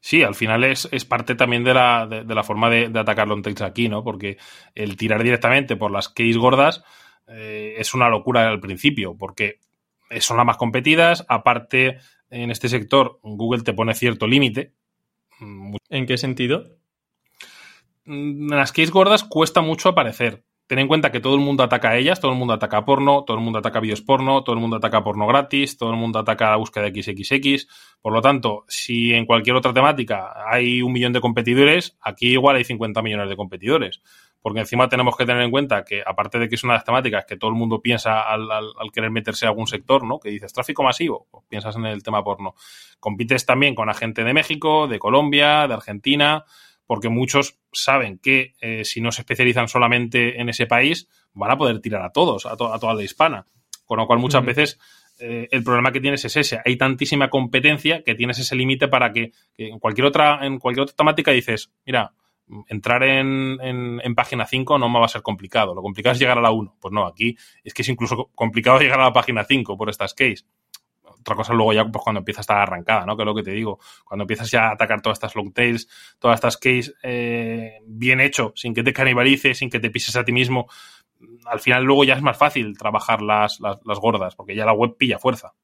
Sí, 0.00 0.22
al 0.22 0.34
final 0.34 0.64
es, 0.64 0.88
parte 1.06 1.34
también 1.34 1.64
de 1.64 1.72
la, 1.72 2.06
de, 2.06 2.34
la 2.34 2.42
forma 2.42 2.68
de, 2.68 2.90
atacar 2.98 3.26
los 3.26 3.40
text 3.40 3.62
aquí, 3.62 3.88
¿no? 3.88 4.04
Porque 4.04 4.36
el 4.74 4.96
tirar 4.96 5.22
directamente 5.22 5.76
por 5.76 5.90
las 5.90 6.10
keys 6.10 6.36
gordas 6.36 6.84
eh, 7.26 7.74
es 7.78 7.94
una 7.94 8.08
locura 8.08 8.48
al 8.48 8.60
principio, 8.60 9.16
porque 9.16 9.60
son 10.20 10.36
las 10.36 10.46
más 10.46 10.56
competidas. 10.56 11.24
Aparte, 11.28 11.98
en 12.30 12.50
este 12.50 12.68
sector, 12.68 13.18
Google 13.22 13.62
te 13.62 13.72
pone 13.72 13.94
cierto 13.94 14.26
límite. 14.26 14.72
¿En 15.88 16.06
qué 16.06 16.16
sentido? 16.16 16.78
En 18.06 18.48
las 18.48 18.72
keys 18.72 18.90
gordas 18.90 19.24
cuesta 19.24 19.60
mucho 19.60 19.88
aparecer. 19.88 20.44
Ten 20.66 20.78
en 20.78 20.88
cuenta 20.88 21.12
que 21.12 21.20
todo 21.20 21.34
el 21.34 21.42
mundo 21.42 21.62
ataca 21.62 21.90
a 21.90 21.96
ellas, 21.98 22.20
todo 22.20 22.32
el 22.32 22.38
mundo 22.38 22.54
ataca 22.54 22.78
a 22.78 22.84
porno, 22.86 23.24
todo 23.24 23.36
el 23.36 23.42
mundo 23.42 23.58
ataca 23.58 23.78
a 23.78 23.80
vídeos 23.82 24.00
porno, 24.00 24.42
todo 24.44 24.54
el 24.54 24.62
mundo 24.62 24.76
ataca 24.76 25.04
porno 25.04 25.26
gratis, 25.26 25.76
todo 25.76 25.90
el 25.90 25.96
mundo 25.96 26.18
ataca 26.18 26.48
a 26.48 26.50
la 26.52 26.56
búsqueda 26.56 26.88
de 26.88 27.02
XXX. 27.02 27.68
Por 28.00 28.14
lo 28.14 28.22
tanto, 28.22 28.64
si 28.66 29.12
en 29.12 29.26
cualquier 29.26 29.56
otra 29.56 29.74
temática 29.74 30.32
hay 30.48 30.80
un 30.80 30.92
millón 30.92 31.12
de 31.12 31.20
competidores, 31.20 31.98
aquí 32.00 32.28
igual 32.28 32.56
hay 32.56 32.64
50 32.64 33.02
millones 33.02 33.28
de 33.28 33.36
competidores. 33.36 34.00
Porque 34.40 34.60
encima 34.60 34.88
tenemos 34.88 35.16
que 35.16 35.26
tener 35.26 35.42
en 35.42 35.50
cuenta 35.50 35.84
que, 35.84 36.02
aparte 36.04 36.38
de 36.38 36.48
que 36.48 36.54
es 36.54 36.64
una 36.64 36.74
de 36.74 36.78
las 36.78 36.84
temáticas 36.84 37.26
que 37.26 37.36
todo 37.36 37.50
el 37.50 37.56
mundo 37.56 37.82
piensa 37.82 38.22
al, 38.22 38.48
querer 38.90 39.10
meterse 39.10 39.44
a 39.44 39.50
algún 39.50 39.66
sector, 39.66 40.04
¿no? 40.04 40.18
Que 40.18 40.30
dices 40.30 40.52
tráfico 40.52 40.82
masivo, 40.82 41.26
pues 41.30 41.44
piensas 41.46 41.76
en 41.76 41.84
el 41.84 42.02
tema 42.02 42.24
porno. 42.24 42.54
Compites 43.00 43.44
también 43.44 43.74
con 43.74 43.86
la 43.86 43.94
gente 43.94 44.24
de 44.24 44.32
México, 44.32 44.86
de 44.86 44.98
Colombia, 44.98 45.68
de 45.68 45.74
Argentina 45.74 46.44
porque 46.86 47.08
muchos 47.08 47.58
saben 47.72 48.18
que 48.18 48.54
eh, 48.60 48.84
si 48.84 49.00
no 49.00 49.12
se 49.12 49.22
especializan 49.22 49.68
solamente 49.68 50.40
en 50.40 50.48
ese 50.48 50.66
país, 50.66 51.08
van 51.32 51.50
a 51.50 51.58
poder 51.58 51.80
tirar 51.80 52.02
a 52.02 52.10
todos, 52.10 52.46
a, 52.46 52.56
toda 52.56 52.94
la 52.94 53.02
hispana. 53.02 53.46
Con 53.86 53.98
lo 53.98 54.06
cual, 54.06 54.18
muchas 54.18 54.44
veces 54.44 54.78
eh, 55.18 55.48
el 55.50 55.62
problema 55.62 55.92
que 55.92 56.00
tienes 56.00 56.24
es 56.24 56.36
ese. 56.36 56.60
Hay 56.64 56.76
tantísima 56.76 57.30
competencia 57.30 58.02
que 58.02 58.14
tienes 58.14 58.38
ese 58.38 58.56
límite 58.56 58.88
para 58.88 59.12
que, 59.12 59.32
en, 59.56 59.78
cualquier 59.78 60.06
otra, 60.06 60.44
en 60.44 60.58
cualquier 60.58 60.84
otra 60.84 60.96
temática 60.96 61.30
dices, 61.30 61.70
mira, 61.86 62.12
entrar 62.68 63.02
en, 63.02 63.58
en, 63.62 64.14
página 64.14 64.46
5 64.46 64.78
no 64.78 64.88
me 64.88 64.98
va 64.98 65.06
a 65.06 65.08
ser 65.08 65.22
complicado. 65.22 65.74
Lo 65.74 65.82
complicado 65.82 66.12
es 66.12 66.18
llegar 66.18 66.38
a 66.38 66.42
la 66.42 66.50
1. 66.50 66.76
Pues 66.80 66.92
no, 66.92 67.06
aquí 67.06 67.36
es 67.62 67.72
que 67.72 67.82
es 67.82 67.88
incluso 67.88 68.30
complicado 68.34 68.78
llegar 68.80 69.00
a 69.00 69.04
la 69.04 69.12
página 69.12 69.44
5 69.44 69.76
por 69.76 69.88
estas 69.88 70.14
case 70.14 70.44
otra 71.24 71.36
cosa 71.36 71.54
luego 71.54 71.72
ya 71.72 71.84
pues 71.86 72.04
cuando 72.04 72.18
empieza 72.18 72.40
a 72.40 72.42
estar 72.42 72.58
arrancada, 72.58 73.06
¿no? 73.06 73.16
Que 73.16 73.22
es 73.22 73.26
lo 73.26 73.34
que 73.34 73.42
te 73.42 73.52
digo. 73.52 73.80
Cuando 74.04 74.24
empiezas 74.24 74.50
ya 74.50 74.68
a 74.68 74.72
atacar 74.72 75.00
todas 75.00 75.16
estas 75.16 75.34
long 75.34 75.52
tails, 75.52 75.88
todas 76.18 76.36
estas 76.36 76.58
keys 76.58 76.94
eh, 77.02 77.78
bien 77.86 78.20
hecho, 78.20 78.52
sin 78.54 78.74
que 78.74 78.82
te 78.82 78.92
canibalice, 78.92 79.54
sin 79.54 79.70
que 79.70 79.80
te 79.80 79.90
pises 79.90 80.14
a 80.16 80.24
ti 80.24 80.32
mismo, 80.32 80.68
al 81.46 81.60
final 81.60 81.84
luego 81.84 82.04
ya 82.04 82.14
es 82.14 82.22
más 82.22 82.36
fácil 82.36 82.76
trabajar 82.76 83.22
las, 83.22 83.58
las, 83.60 83.98
gordas, 83.98 84.36
porque 84.36 84.54
ya 84.54 84.66
la 84.66 84.74
web 84.74 84.96
pilla 84.98 85.18
fuerza. 85.18 85.54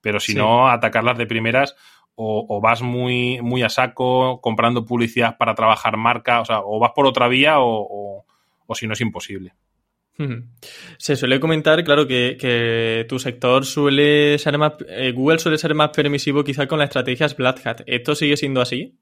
Pero 0.00 0.18
si 0.18 0.34
no, 0.34 0.68
atacarlas 0.68 1.18
de 1.18 1.26
primeras 1.26 1.76
o, 2.14 2.60
vas 2.62 2.80
muy, 2.80 3.40
muy 3.42 3.62
a 3.62 3.68
saco 3.68 4.40
comprando 4.40 4.86
publicidad 4.86 5.36
para 5.36 5.54
trabajar 5.54 5.98
marca, 5.98 6.40
o 6.40 6.44
sea, 6.46 6.60
o 6.60 6.78
vas 6.78 6.92
por 6.94 7.06
otra 7.06 7.28
vía 7.28 7.56
o 7.58 8.24
si 8.74 8.86
no 8.86 8.94
es 8.94 9.00
imposible. 9.02 9.52
Se 10.98 11.16
suele 11.16 11.40
comentar, 11.40 11.82
claro, 11.84 12.06
que, 12.06 13.06
tu 13.08 13.18
sector 13.18 13.64
suele 13.64 14.38
ser 14.38 14.58
más. 14.58 14.74
Eh, 14.88 15.12
Google 15.12 15.38
suele 15.38 15.58
ser 15.58 15.74
más 15.74 15.90
permisivo 15.90 16.44
quizá 16.44 16.66
con 16.66 16.78
las 16.78 16.88
estrategias 16.88 17.36
Black 17.36 17.66
Hat. 17.66 17.80
¿Esto 17.86 18.14
sigue 18.14 18.36
siendo 18.36 18.60
así? 18.60 18.98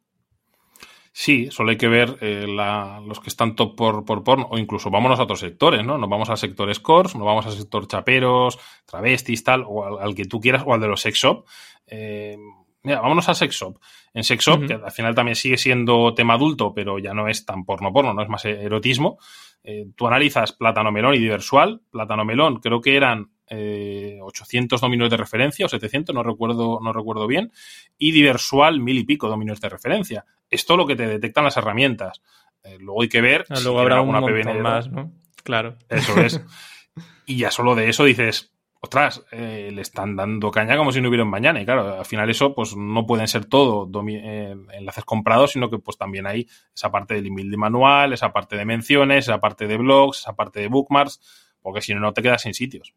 Sí, 1.20 1.48
solo 1.50 1.70
hay 1.70 1.76
que 1.76 1.88
ver 1.88 2.16
eh, 2.20 2.46
los 2.46 3.18
que 3.18 3.28
están 3.28 3.57
top 3.57 3.74
por, 3.74 4.04
por 4.04 4.22
porno, 4.22 4.46
o 4.50 4.57
incluso 4.59 4.88
vámonos 4.88 5.18
a 5.18 5.24
otros 5.24 5.40
sectores, 5.40 5.85
¿no? 5.85 5.98
Nos 5.98 6.09
vamos 6.09 6.31
al 6.31 6.38
sector 6.38 6.72
scores, 6.72 7.16
nos 7.16 7.24
vamos 7.24 7.44
al 7.44 7.54
sector 7.54 7.88
chaperos, 7.88 8.57
travestis, 8.87 9.42
tal, 9.42 9.64
o 9.66 9.98
al, 9.98 10.14
que 10.14 10.26
tú 10.26 10.40
quieras, 10.40 10.62
o 10.64 10.74
al 10.74 10.81
de 10.81 10.87
los 10.87 11.00
sex 11.00 11.18
shop. 11.18 11.44
Eh, 11.88 12.37
mira, 12.85 13.00
vámonos 13.00 13.28
a 13.28 13.35
sex 13.35 13.52
shop. 13.52 13.81
En 14.14 14.22
sex 14.22 14.44
shop, 14.44 14.66
que 14.66 14.74
al 14.74 14.92
final 14.92 15.14
también 15.14 15.35
sigue 15.35 15.57
siendo 15.57 16.14
tema 16.14 16.35
adulto, 16.35 16.72
pero 16.72 17.00
ya 17.00 17.12
no 17.14 17.26
es 17.26 17.44
tan 17.44 17.64
porno 17.64 17.92
porno, 17.92 18.14
no 18.14 18.22
es 18.22 18.28
más 18.28 18.44
erotismo. 18.44 19.18
Eh, 19.64 19.87
tú 19.97 20.07
analizas 20.07 20.53
Plátano 20.53 20.90
Melón 20.92 21.14
y 21.14 21.18
Diversual. 21.18 21.81
Plátano 21.90 22.25
Melón 22.25 22.61
creo 22.61 22.81
que 22.81 22.97
eran 22.97 23.31
800 23.51 24.81
eh, 24.81 24.85
dominios 24.85 25.11
de 25.11 25.16
referencia 25.16 25.66
o 25.66 25.68
700, 25.68 26.14
no 26.14 26.23
recuerdo, 26.23 26.81
no 26.83 26.92
recuerdo 26.92 27.27
bien. 27.27 27.53
Y 27.97 28.12
Diversual, 28.12 28.81
mil 28.81 28.99
y 28.99 29.05
pico 29.05 29.29
dominios 29.29 29.61
de 29.61 29.68
referencia. 29.68 30.25
Esto 30.51 30.75
es 30.75 30.79
lo 30.79 30.87
que 30.87 30.97
te 30.97 31.07
detectan 31.07 31.44
las 31.44 31.57
herramientas. 31.57 32.23
Eh, 32.62 32.77
luego 32.79 33.03
hay 33.03 33.09
que 33.09 33.21
ver. 33.21 33.47
Ah, 33.49 33.59
luego 33.62 33.81
habrá 33.81 34.01
una 34.01 34.21
PBN 34.21 34.61
más, 34.61 34.90
¿no? 34.90 35.12
Claro. 35.44 35.77
Eso 35.88 36.21
es. 36.21 36.40
y 37.27 37.37
ya 37.37 37.51
solo 37.51 37.75
de 37.75 37.88
eso 37.88 38.05
dices, 38.05 38.53
ostras, 38.81 39.25
eh, 39.33 39.71
le 39.73 39.83
están 39.83 40.17
dando 40.17 40.51
caña 40.51 40.77
como 40.77 40.93
si 40.93 41.01
no 41.01 41.09
hubiera 41.09 41.25
un 41.25 41.31
mañana. 41.31 41.61
Y 41.61 41.64
claro, 41.64 41.99
al 41.99 42.05
final 42.05 42.31
eso 42.31 42.55
pues 42.55 42.77
no 42.77 43.07
pueden 43.07 43.29
ser 43.29 43.45
todo 43.47 43.91
eh, 44.09 44.57
enlaces 44.73 45.05
comprados, 45.05 45.53
sino 45.53 45.71
que 45.71 45.79
pues 45.79 45.97
también 45.97 46.27
hay 46.27 46.47
esa 46.75 46.91
parte 46.91 47.14
del 47.14 47.27
email 47.27 47.51
de 47.51 47.57
manual, 47.57 48.12
esa 48.12 48.33
parte 48.33 48.57
de 48.57 48.64
menciones, 48.64 49.27
esa 49.27 49.41
parte 49.41 49.67
de 49.67 49.77
blogs, 49.77 50.21
esa 50.21 50.37
parte 50.37 50.61
de 50.61 50.69
bookmarks, 50.69 51.21
porque 51.61 51.81
si 51.81 51.95
no, 51.95 52.01
no 52.01 52.12
te 52.12 52.23
quedas 52.23 52.43
sin 52.43 52.55
sitios. 52.55 52.95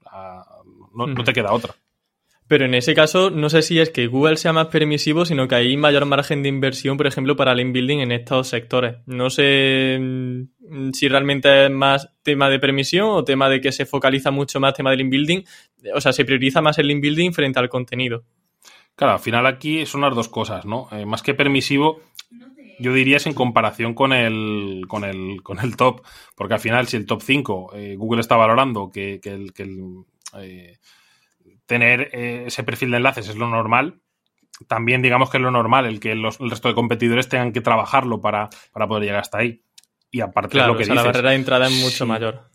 No, 0.94 1.08
no 1.08 1.24
te 1.24 1.34
queda 1.34 1.54
otra. 1.54 1.76
Pero 2.52 2.66
en 2.66 2.74
ese 2.74 2.94
caso, 2.94 3.30
no 3.30 3.50
sé 3.50 3.62
si 3.62 3.80
es 3.80 3.92
que 3.92 4.08
Google 4.08 4.36
sea 4.36 4.52
más 4.52 4.68
permisivo, 4.68 5.24
sino 5.24 5.48
que 5.48 5.56
hay 5.56 5.78
mayor 5.78 6.06
margen 6.06 6.44
de 6.44 6.50
inversión, 6.50 6.98
por 6.98 7.08
ejemplo, 7.08 7.38
para 7.38 7.54
el 7.54 7.62
inbuilding 7.62 8.02
en 8.02 8.12
estos 8.12 8.50
sectores. 8.50 8.98
No 9.06 9.30
sé 9.30 9.98
mm, 9.98 10.92
si 10.92 11.08
realmente 11.08 11.68
es 11.68 11.72
más 11.72 12.10
tema 12.24 12.50
de 12.50 12.60
permisión 12.60 13.08
o 13.08 13.24
tema 13.24 13.48
de 13.48 13.62
que 13.62 13.72
se 13.72 13.86
focaliza 13.86 14.32
mucho 14.32 14.60
más 14.60 14.74
tema 14.74 14.92
del 14.92 15.00
inbuilding. 15.00 15.46
O 15.96 16.02
sea, 16.02 16.12
se 16.12 16.26
prioriza 16.26 16.62
más 16.62 16.78
el 16.78 16.92
inbuilding 16.92 17.32
frente 17.32 17.58
al 17.58 17.70
contenido. 17.70 18.26
Claro, 18.98 19.14
al 19.14 19.20
final 19.20 19.46
aquí 19.46 19.86
son 19.86 20.02
las 20.02 20.14
dos 20.14 20.28
cosas, 20.28 20.66
¿no? 20.66 20.90
Eh, 20.92 21.06
más 21.06 21.24
que 21.24 21.34
permisivo, 21.34 22.02
yo 22.80 22.92
diría 22.92 23.16
es 23.16 23.28
en 23.28 23.34
comparación 23.34 23.94
con 23.94 24.12
el, 24.12 24.82
con 24.90 25.06
el, 25.06 25.42
con 25.42 25.60
el 25.60 25.78
top. 25.78 26.02
Porque 26.36 26.56
al 26.56 26.60
final, 26.60 26.86
si 26.88 26.98
el 26.98 27.06
top 27.06 27.22
5, 27.22 27.72
eh, 27.76 27.96
Google 27.98 28.20
está 28.20 28.36
valorando 28.36 28.92
que, 28.92 29.22
el, 29.24 29.54
que 29.54 29.64
el 29.64 30.04
eh, 30.38 30.78
tener 31.72 32.10
eh, 32.12 32.44
ese 32.48 32.64
perfil 32.64 32.92
de 32.92 32.98
enlaces 32.98 33.30
es 33.30 33.38
lo 33.38 33.48
normal. 33.48 34.02
También 34.68 35.02
digamos 35.02 35.30
que 35.30 35.38
es 35.38 35.44
lo 35.44 35.52
normal 35.52 35.86
el 35.86 36.02
que 36.02 36.16
los, 36.16 36.38
el 36.42 36.50
resto 36.50 36.68
de 36.68 36.76
competidores 36.76 37.30
tengan 37.30 37.54
que 37.54 37.62
trabajarlo 37.62 38.20
para, 38.20 38.50
poder 38.74 39.04
llegar 39.04 39.22
hasta 39.22 39.38
ahí. 39.38 39.64
Y 40.12 40.20
aparte 40.20 40.60
es 40.60 40.68
lo 40.68 40.76
que 40.76 40.84
o 40.84 40.94
la 40.94 41.04
barrera 41.04 41.30
de 41.30 41.38
entrada 41.38 41.68
es 41.68 41.82
mucho 41.82 42.06
mayor. 42.06 42.50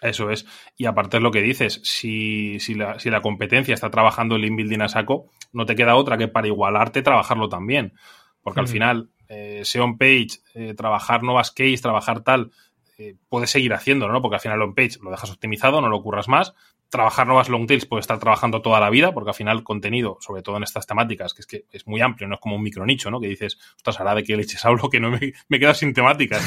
Eso 0.00 0.30
es. 0.30 0.46
Y 0.74 0.86
aparte 0.86 1.18
es 1.18 1.22
lo 1.22 1.30
que 1.30 1.42
dices, 1.42 1.82
si, 1.84 2.58
si, 2.60 2.74
la, 2.74 2.98
si 2.98 3.10
la 3.10 3.20
competencia 3.20 3.74
está 3.74 3.90
trabajando 3.90 4.36
el 4.36 4.46
inbuilding 4.46 4.80
a 4.80 4.88
saco, 4.88 5.30
no 5.52 5.66
te 5.66 5.76
queda 5.76 5.96
otra 5.96 6.16
que 6.16 6.28
para 6.28 6.46
igualarte 6.46 7.02
trabajarlo 7.02 7.50
también. 7.50 7.92
Porque 8.40 8.60
al 8.60 8.68
final, 8.68 9.10
eh, 9.28 9.60
SEO 9.64 9.84
on 9.84 9.98
page, 9.98 10.38
eh, 10.54 10.72
trabajar 10.72 11.22
nuevas 11.22 11.50
keys, 11.50 11.82
trabajar 11.82 12.22
tal, 12.22 12.52
eh, 12.98 13.16
puedes 13.28 13.50
seguir 13.50 13.74
haciéndolo, 13.74 14.12
¿no? 14.12 14.22
Porque 14.22 14.36
al 14.36 14.40
final 14.40 14.62
on 14.62 14.74
page 14.74 14.98
lo 15.02 15.10
dejas 15.10 15.30
optimizado, 15.30 15.80
no 15.80 15.88
lo 15.88 16.02
curras 16.02 16.28
más, 16.28 16.54
trabajar 16.88 17.26
nuevas 17.26 17.48
long 17.48 17.66
tails 17.66 17.86
puede 17.86 18.00
estar 18.00 18.18
trabajando 18.18 18.62
toda 18.62 18.80
la 18.80 18.90
vida, 18.90 19.12
porque 19.12 19.30
al 19.30 19.34
final 19.34 19.62
contenido, 19.62 20.18
sobre 20.20 20.42
todo 20.42 20.56
en 20.56 20.62
estas 20.62 20.86
temáticas, 20.86 21.34
que 21.34 21.40
es 21.40 21.46
que 21.46 21.64
es 21.70 21.86
muy 21.86 22.00
amplio, 22.00 22.28
no 22.28 22.36
es 22.36 22.40
como 22.40 22.56
un 22.56 22.62
micronicho, 22.62 23.10
¿no? 23.10 23.20
Que 23.20 23.28
dices, 23.28 23.58
ostras, 23.76 24.00
hará 24.00 24.14
de 24.14 24.24
que 24.24 24.36
leches 24.36 24.64
hablo 24.64 24.88
que 24.88 25.00
no 25.00 25.10
me, 25.10 25.32
me 25.48 25.58
quedo 25.58 25.74
sin 25.74 25.92
temáticas. 25.92 26.42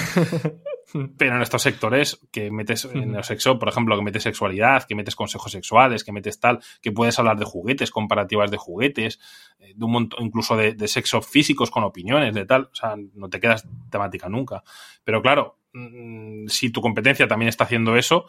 Pero 1.18 1.36
en 1.36 1.42
estos 1.44 1.62
sectores 1.62 2.20
que 2.32 2.50
metes 2.50 2.86
en 2.86 3.14
el 3.14 3.24
sexo, 3.24 3.60
por 3.60 3.70
ejemplo, 3.70 3.96
que 3.96 4.02
metes 4.02 4.24
sexualidad, 4.24 4.86
que 4.88 4.96
metes 4.96 5.16
consejos 5.16 5.52
sexuales, 5.52 6.04
que 6.04 6.12
metes 6.12 6.40
tal, 6.40 6.62
que 6.82 6.92
puedes 6.92 7.20
hablar 7.20 7.38
de 7.38 7.46
juguetes, 7.46 7.92
comparativas 7.92 8.50
de 8.50 8.58
juguetes, 8.58 9.20
eh, 9.60 9.74
de 9.76 9.86
un 9.86 9.92
montón, 9.92 10.26
incluso 10.26 10.58
de, 10.58 10.74
de 10.74 10.88
sexo 10.88 11.22
físicos 11.22 11.70
con 11.70 11.84
opiniones, 11.84 12.34
de 12.34 12.46
tal, 12.46 12.64
o 12.72 12.76
sea, 12.76 12.96
no 13.14 13.30
te 13.30 13.40
quedas 13.40 13.68
temática 13.92 14.30
nunca. 14.30 14.64
Pero 15.04 15.22
claro, 15.22 15.59
mm, 15.74 16.48
si 16.48 16.72
tu 16.72 16.82
competencia 16.82 17.28
también 17.28 17.50
está 17.50 17.64
haciendo 17.64 17.96
eso, 17.96 18.26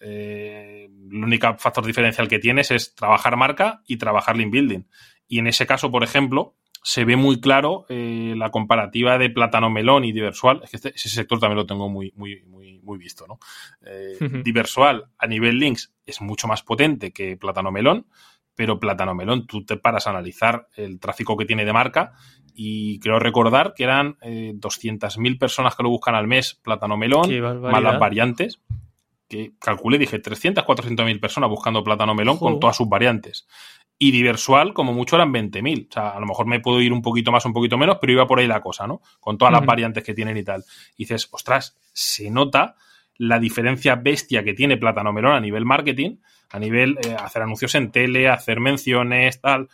eh, 0.00 0.88
el 1.10 1.24
único 1.24 1.56
factor 1.58 1.84
diferencial 1.84 2.28
que 2.28 2.38
tienes 2.38 2.70
es 2.70 2.94
trabajar 2.94 3.36
marca 3.36 3.82
y 3.86 3.96
trabajar 3.96 4.36
link 4.36 4.52
building. 4.52 4.84
Y 5.28 5.38
en 5.38 5.46
ese 5.46 5.66
caso, 5.66 5.90
por 5.90 6.04
ejemplo, 6.04 6.54
se 6.82 7.06
ve 7.06 7.16
muy 7.16 7.40
claro 7.40 7.86
eh, 7.88 8.34
la 8.36 8.50
comparativa 8.50 9.16
de 9.16 9.30
plátano 9.30 9.70
melón 9.70 10.04
y 10.04 10.12
diversual. 10.12 10.60
Es 10.62 10.70
que 10.70 10.76
este, 10.76 10.92
ese 10.94 11.08
sector 11.08 11.40
también 11.40 11.56
lo 11.56 11.66
tengo 11.66 11.88
muy, 11.88 12.12
muy, 12.14 12.42
muy, 12.42 12.78
muy 12.80 12.98
visto, 12.98 13.26
¿no? 13.26 13.38
Eh, 13.86 14.18
diversual 14.44 15.06
a 15.16 15.26
nivel 15.26 15.58
links 15.58 15.94
es 16.04 16.20
mucho 16.20 16.46
más 16.46 16.62
potente 16.62 17.10
que 17.10 17.38
plátano 17.38 17.72
melón, 17.72 18.06
pero 18.54 18.78
plátano 18.78 19.14
melón 19.14 19.46
tú 19.46 19.64
te 19.64 19.76
paras 19.76 20.06
a 20.06 20.10
analizar 20.10 20.68
el 20.76 21.00
tráfico 21.00 21.36
que 21.36 21.44
tiene 21.44 21.64
de 21.64 21.72
marca 21.72 22.12
y 22.54 23.00
creo 23.00 23.18
recordar 23.18 23.74
que 23.74 23.84
eran 23.84 24.16
eh, 24.22 24.52
200.000 24.54 25.38
personas 25.38 25.74
que 25.74 25.82
lo 25.82 25.90
buscan 25.90 26.14
al 26.14 26.26
mes 26.26 26.54
plátano 26.54 26.96
melón, 26.96 27.28
más 27.60 27.82
las 27.82 27.98
variantes. 27.98 28.60
Que 29.26 29.54
calculé, 29.58 29.96
dije, 29.98 30.18
300, 30.18 30.64
400.000 30.64 31.18
personas 31.18 31.48
buscando 31.48 31.82
plátano 31.82 32.14
melón 32.14 32.38
con 32.38 32.60
todas 32.60 32.76
sus 32.76 32.88
variantes 32.88 33.46
y 33.98 34.10
diversual 34.10 34.74
como 34.74 34.92
mucho 34.92 35.16
eran 35.16 35.32
20.000. 35.32 35.88
O 35.88 35.92
sea, 35.92 36.10
a 36.10 36.20
lo 36.20 36.26
mejor 36.26 36.46
me 36.46 36.60
puedo 36.60 36.80
ir 36.80 36.92
un 36.92 37.02
poquito 37.02 37.32
más, 37.32 37.44
un 37.44 37.52
poquito 37.52 37.78
menos, 37.78 37.98
pero 38.00 38.12
iba 38.12 38.26
por 38.26 38.38
ahí 38.38 38.46
la 38.46 38.60
cosa, 38.60 38.86
¿no? 38.86 39.00
Con 39.20 39.38
todas 39.38 39.52
las 39.52 39.64
variantes 39.64 40.02
que 40.02 40.14
tienen 40.14 40.36
y 40.36 40.44
tal. 40.44 40.64
Y 40.96 41.04
dices, 41.04 41.28
ostras, 41.32 41.78
se 41.92 42.30
nota 42.30 42.76
la 43.16 43.38
diferencia 43.38 43.94
bestia 43.94 44.42
que 44.42 44.54
tiene 44.54 44.76
Plátano 44.76 45.12
Melón 45.12 45.32
a 45.32 45.40
nivel 45.40 45.64
marketing, 45.64 46.16
a 46.50 46.58
nivel 46.58 46.98
eh, 47.04 47.16
hacer 47.18 47.42
anuncios 47.42 47.74
en 47.74 47.90
tele, 47.90 48.28
hacer 48.28 48.60
menciones, 48.60 49.40
tal. 49.40 49.68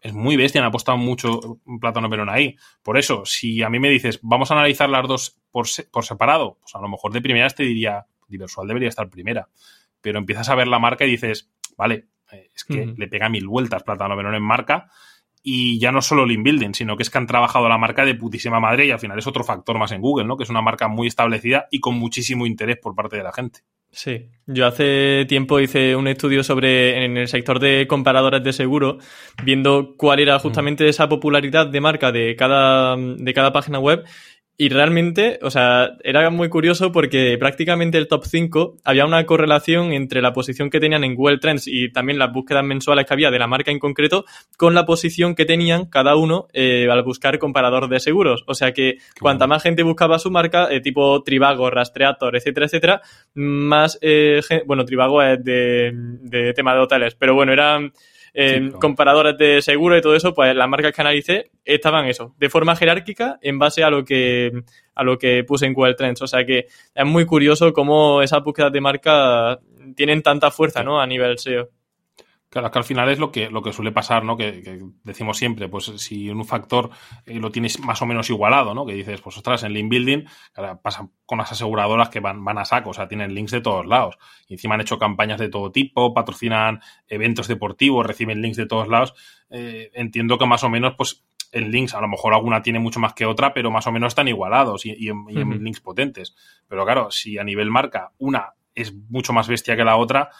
es 0.00 0.12
muy 0.12 0.36
bestia, 0.36 0.60
han 0.60 0.68
apostado 0.68 0.98
mucho 0.98 1.60
Plátano 1.80 2.08
Melón 2.08 2.28
ahí. 2.28 2.56
Por 2.82 2.98
eso, 2.98 3.24
si 3.24 3.62
a 3.62 3.70
mí 3.70 3.78
me 3.78 3.90
dices, 3.90 4.20
vamos 4.22 4.50
a 4.50 4.54
analizar 4.54 4.88
las 4.88 5.06
dos 5.08 5.38
por, 5.50 5.66
por 5.90 6.04
separado, 6.04 6.58
pues 6.60 6.74
a 6.74 6.80
lo 6.80 6.88
mejor 6.88 7.12
de 7.12 7.20
primeras 7.20 7.54
te 7.54 7.64
diría, 7.64 8.06
Diversual 8.28 8.68
debería 8.68 8.88
estar 8.88 9.08
primera. 9.08 9.48
Pero 10.00 10.18
empiezas 10.18 10.48
a 10.48 10.54
ver 10.54 10.68
la 10.68 10.78
marca 10.78 11.04
y 11.04 11.10
dices, 11.10 11.50
vale, 11.76 12.06
eh, 12.32 12.50
es 12.54 12.64
que 12.64 12.94
le 12.96 13.08
pega 13.08 13.28
mil 13.28 13.46
vueltas 13.46 13.82
Plátano 13.82 14.16
Melón 14.16 14.34
en 14.34 14.42
marca. 14.42 14.90
Y 15.48 15.78
ya 15.78 15.92
no 15.92 16.02
solo 16.02 16.26
link 16.26 16.42
building, 16.42 16.72
sino 16.72 16.96
que 16.96 17.04
es 17.04 17.10
que 17.10 17.18
han 17.18 17.26
trabajado 17.28 17.68
la 17.68 17.78
marca 17.78 18.04
de 18.04 18.16
putísima 18.16 18.58
madre 18.58 18.84
y 18.84 18.90
al 18.90 18.98
final 18.98 19.16
es 19.16 19.28
otro 19.28 19.44
factor 19.44 19.78
más 19.78 19.92
en 19.92 20.00
Google, 20.00 20.26
¿no? 20.26 20.36
Que 20.36 20.42
es 20.42 20.50
una 20.50 20.60
marca 20.60 20.88
muy 20.88 21.06
establecida 21.06 21.68
y 21.70 21.78
con 21.78 21.94
muchísimo 21.94 22.46
interés 22.46 22.78
por 22.78 22.96
parte 22.96 23.16
de 23.16 23.22
la 23.22 23.32
gente. 23.32 23.60
Sí, 23.92 24.26
yo 24.46 24.66
hace 24.66 25.24
tiempo 25.28 25.60
hice 25.60 25.94
un 25.94 26.08
estudio 26.08 26.42
sobre 26.42 27.04
en 27.04 27.16
el 27.16 27.28
sector 27.28 27.60
de 27.60 27.86
comparadores 27.86 28.42
de 28.42 28.52
seguro, 28.52 28.98
viendo 29.44 29.94
cuál 29.96 30.18
era 30.18 30.38
justamente 30.40 30.88
esa 30.88 31.08
popularidad 31.08 31.68
de 31.68 31.80
marca 31.80 32.10
de 32.10 32.34
cada, 32.34 32.96
de 32.96 33.32
cada 33.32 33.52
página 33.52 33.78
web 33.78 34.04
y 34.58 34.70
realmente, 34.70 35.38
o 35.42 35.50
sea, 35.50 35.96
era 36.02 36.30
muy 36.30 36.48
curioso 36.48 36.90
porque 36.90 37.36
prácticamente 37.38 37.98
el 37.98 38.08
top 38.08 38.24
5 38.24 38.76
había 38.84 39.04
una 39.04 39.26
correlación 39.26 39.92
entre 39.92 40.22
la 40.22 40.32
posición 40.32 40.70
que 40.70 40.80
tenían 40.80 41.04
en 41.04 41.14
Google 41.14 41.38
Trends 41.38 41.68
y 41.68 41.92
también 41.92 42.18
las 42.18 42.32
búsquedas 42.32 42.64
mensuales 42.64 43.04
que 43.04 43.12
había 43.12 43.30
de 43.30 43.38
la 43.38 43.46
marca 43.46 43.70
en 43.70 43.78
concreto 43.78 44.24
con 44.56 44.74
la 44.74 44.86
posición 44.86 45.34
que 45.34 45.44
tenían 45.44 45.86
cada 45.86 46.16
uno 46.16 46.46
eh, 46.54 46.88
al 46.90 47.02
buscar 47.02 47.38
comparador 47.38 47.88
de 47.90 48.00
seguros. 48.00 48.44
O 48.46 48.54
sea 48.54 48.72
que 48.72 48.96
cuanta 49.20 49.46
más 49.46 49.62
gente 49.62 49.82
buscaba 49.82 50.18
su 50.18 50.30
marca, 50.30 50.68
eh, 50.70 50.80
tipo 50.80 51.22
Trivago, 51.22 51.68
Rastreator, 51.68 52.34
etcétera, 52.34 52.66
etcétera, 52.66 53.02
más, 53.34 53.98
eh, 54.00 54.40
bueno, 54.64 54.86
Trivago 54.86 55.22
es 55.22 55.44
de, 55.44 55.92
de 55.92 56.54
tema 56.54 56.74
de 56.74 56.80
hoteles, 56.80 57.14
pero 57.14 57.34
bueno, 57.34 57.52
eran 57.52 57.92
comparadores 58.78 59.38
de 59.38 59.62
seguro 59.62 59.96
y 59.96 60.02
todo 60.02 60.14
eso, 60.14 60.34
pues 60.34 60.54
las 60.54 60.68
marcas 60.68 60.92
que 60.92 61.00
analicé 61.00 61.50
estaban 61.64 62.06
eso, 62.06 62.34
de 62.38 62.50
forma 62.50 62.76
jerárquica 62.76 63.38
en 63.40 63.58
base 63.58 63.82
a 63.82 63.90
lo 63.90 64.04
que 64.04 64.52
a 64.94 65.04
lo 65.04 65.18
que 65.18 65.44
puse 65.44 65.66
en 65.66 65.72
Google 65.72 65.94
Trends. 65.94 66.22
O 66.22 66.26
sea 66.26 66.44
que 66.44 66.66
es 66.94 67.06
muy 67.06 67.24
curioso 67.24 67.72
cómo 67.72 68.22
esas 68.22 68.42
búsquedas 68.42 68.72
de 68.72 68.80
marca 68.80 69.58
tienen 69.94 70.22
tanta 70.22 70.50
fuerza, 70.50 70.82
¿no? 70.82 71.00
A 71.00 71.06
nivel 71.06 71.38
SEO. 71.38 71.70
Claro, 72.56 72.70
que 72.70 72.78
al 72.78 72.84
final 72.84 73.10
es 73.10 73.18
lo 73.18 73.30
que, 73.30 73.50
lo 73.50 73.60
que 73.60 73.70
suele 73.74 73.92
pasar, 73.92 74.24
¿no? 74.24 74.34
Que, 74.34 74.82
decimos 75.04 75.36
siempre, 75.36 75.68
pues 75.68 75.92
si 75.98 76.30
un 76.30 76.42
factor 76.46 76.88
eh, 77.26 77.38
lo 77.38 77.50
tienes 77.50 77.78
más 77.80 78.00
o 78.00 78.06
menos 78.06 78.30
igualado, 78.30 78.72
¿no? 78.72 78.86
Que 78.86 78.94
dices, 78.94 79.20
pues 79.20 79.36
ostras, 79.36 79.62
en 79.64 79.74
link 79.74 79.90
building 79.90 80.24
pasa 80.82 81.06
con 81.26 81.36
las 81.36 81.52
aseguradoras 81.52 82.08
que 82.08 82.20
van, 82.20 82.42
van 82.42 82.56
a 82.56 82.64
saco, 82.64 82.88
o 82.88 82.94
sea, 82.94 83.08
tienen 83.08 83.34
links 83.34 83.52
de 83.52 83.60
todos 83.60 83.84
lados. 83.84 84.16
Y 84.48 84.54
encima 84.54 84.74
han 84.74 84.80
hecho 84.80 84.98
campañas 84.98 85.38
de 85.38 85.50
todo 85.50 85.70
tipo, 85.70 86.14
patrocinan 86.14 86.80
eventos 87.08 87.46
deportivos, 87.46 88.06
reciben 88.06 88.40
links 88.40 88.56
de 88.56 88.64
todos 88.64 88.88
lados. 88.88 89.12
Eh, 89.50 89.90
entiendo 89.92 90.38
que 90.38 90.46
más 90.46 90.64
o 90.64 90.70
menos, 90.70 90.94
pues 90.96 91.26
en 91.52 91.70
links, 91.70 91.92
a 91.92 92.00
lo 92.00 92.08
mejor 92.08 92.32
alguna 92.32 92.62
tiene 92.62 92.78
mucho 92.78 93.00
más 93.00 93.12
que 93.12 93.26
otra, 93.26 93.52
pero 93.52 93.70
más 93.70 93.86
o 93.86 93.92
menos 93.92 94.12
están 94.12 94.28
igualados 94.28 94.86
y, 94.86 95.08
en 95.10 95.62
links 95.62 95.80
potentes. 95.80 96.34
Pero 96.68 96.86
claro, 96.86 97.10
si 97.10 97.36
a 97.36 97.44
nivel 97.44 97.70
marca 97.70 98.12
una 98.16 98.54
es 98.74 98.94
mucho 99.10 99.34
más 99.34 99.46
bestia 99.46 99.76
que 99.76 99.84
la 99.84 99.96
otra, 99.96 100.30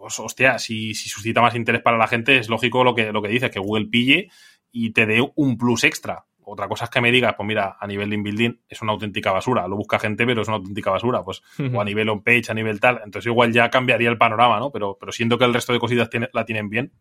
hostia, 0.00 0.58
si, 0.58 0.94
suscita 0.94 1.40
más 1.40 1.54
interés 1.54 1.82
para 1.82 1.98
la 1.98 2.08
gente, 2.08 2.38
es 2.38 2.48
lógico 2.48 2.84
lo 2.84 2.94
que, 2.94 3.12
lo 3.12 3.22
que 3.22 3.28
dices, 3.28 3.50
que 3.50 3.58
Google 3.58 3.86
pille 3.86 4.30
y 4.70 4.90
te 4.90 5.06
dé 5.06 5.26
un 5.34 5.56
plus 5.56 5.84
extra. 5.84 6.24
Otra 6.44 6.68
cosa 6.68 6.84
es 6.84 6.90
que 6.90 7.00
me 7.00 7.12
digas, 7.12 7.34
pues 7.36 7.46
mira, 7.46 7.76
a 7.78 7.86
nivel 7.86 8.10
de 8.10 8.16
inbuilding 8.16 8.60
es 8.68 8.82
una 8.82 8.92
auténtica 8.92 9.30
basura. 9.30 9.68
Lo 9.68 9.76
busca 9.76 9.98
gente, 9.98 10.26
pero 10.26 10.42
es 10.42 10.48
una 10.48 10.56
auténtica 10.56 10.90
basura. 10.90 11.22
Pues, 11.22 11.42
o 11.72 11.80
a 11.80 11.84
nivel 11.84 12.08
on-page, 12.08 12.50
a 12.50 12.54
nivel 12.54 12.80
tal. 12.80 13.00
Entonces 13.04 13.26
igual 13.26 13.52
ya 13.52 13.70
cambiaría 13.70 14.10
el 14.10 14.18
panorama, 14.18 14.58
¿no? 14.58 14.70
Pero, 14.72 14.96
pero 14.98 15.12
siento 15.12 15.38
que 15.38 15.44
el 15.44 15.54
resto 15.54 15.72
de 15.72 15.78
cositas 15.78 16.10
la 16.32 16.44
tienen 16.44 16.68
bien. 16.68 16.92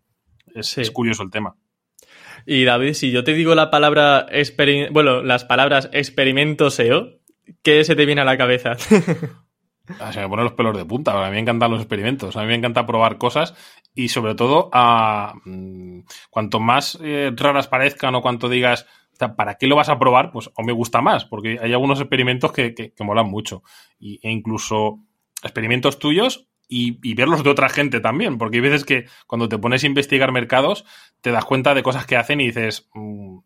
Es, 0.54 0.92
curioso 0.92 1.24
el 1.24 1.32
tema. 1.32 1.56
Y 2.46 2.66
David, 2.66 2.94
si 2.94 3.12
yo 3.12 3.24
te 3.24 3.34
digo 3.34 3.56
la 3.56 3.72
palabra, 3.72 4.28
bueno, 4.92 5.24
las 5.24 5.46
palabras 5.46 5.90
experimento 5.92 6.70
SEO, 6.70 7.20
¿qué 7.64 7.84
se 7.84 7.96
te 7.96 8.06
viene 8.06 8.22
a 8.22 8.26
la 8.26 8.38
cabeza? 8.38 8.76
Se 10.12 10.20
me 10.20 10.30
ponen 10.30 10.46
los 10.46 10.54
pelos 10.54 10.78
de 10.78 10.86
punta. 10.86 11.12
A 11.12 11.30
mí 11.30 11.36
me 11.36 11.40
encantan 11.40 11.72
los 11.72 11.82
experimentos. 11.82 12.38
A 12.38 12.42
mí 12.42 12.48
me 12.48 12.56
encanta 12.56 12.86
probar 12.86 13.18
cosas 13.18 13.56
y 13.94 14.10
sobre 14.10 14.36
todo 14.36 14.70
a 14.72 15.34
mm, 15.44 16.02
cuanto 16.30 16.60
más 16.60 16.98
eh, 17.02 17.32
raras 17.36 17.68
parezcan 17.68 18.16
o 18.16 18.22
cuanto 18.22 18.48
digas 18.48 18.86
¿para 19.30 19.56
qué 19.56 19.68
lo 19.68 19.76
vas 19.76 19.90
a 19.90 20.00
probar? 20.00 20.32
Pues 20.32 20.50
o 20.56 20.64
me 20.64 20.74
gusta 20.74 21.02
más, 21.02 21.26
porque 21.26 21.60
hay 21.62 21.74
algunos 21.74 22.00
experimentos 22.00 22.52
que, 22.52 22.74
que, 22.74 23.04
molan 23.04 23.30
mucho. 23.30 23.64
Y, 24.00 24.20
e 24.24 24.32
incluso 24.32 25.00
experimentos 25.44 26.00
tuyos 26.00 26.48
y, 26.68 27.14
verlos 27.14 27.44
de 27.44 27.50
otra 27.50 27.70
gente 27.70 28.00
también, 28.00 28.38
porque 28.38 28.58
hay 28.58 28.62
veces 28.62 28.86
que 28.86 29.06
cuando 29.28 29.50
te 29.50 29.58
pones 29.58 29.84
a 29.84 29.88
investigar 29.88 30.32
mercados 30.32 30.86
te 31.22 31.32
das 31.32 31.46
cuenta 31.46 31.74
de 31.74 31.84
cosas 31.84 32.06
que 32.06 32.16
hacen 32.16 32.40
y 32.42 32.48
dices, 32.48 32.90
mm, 32.94 33.38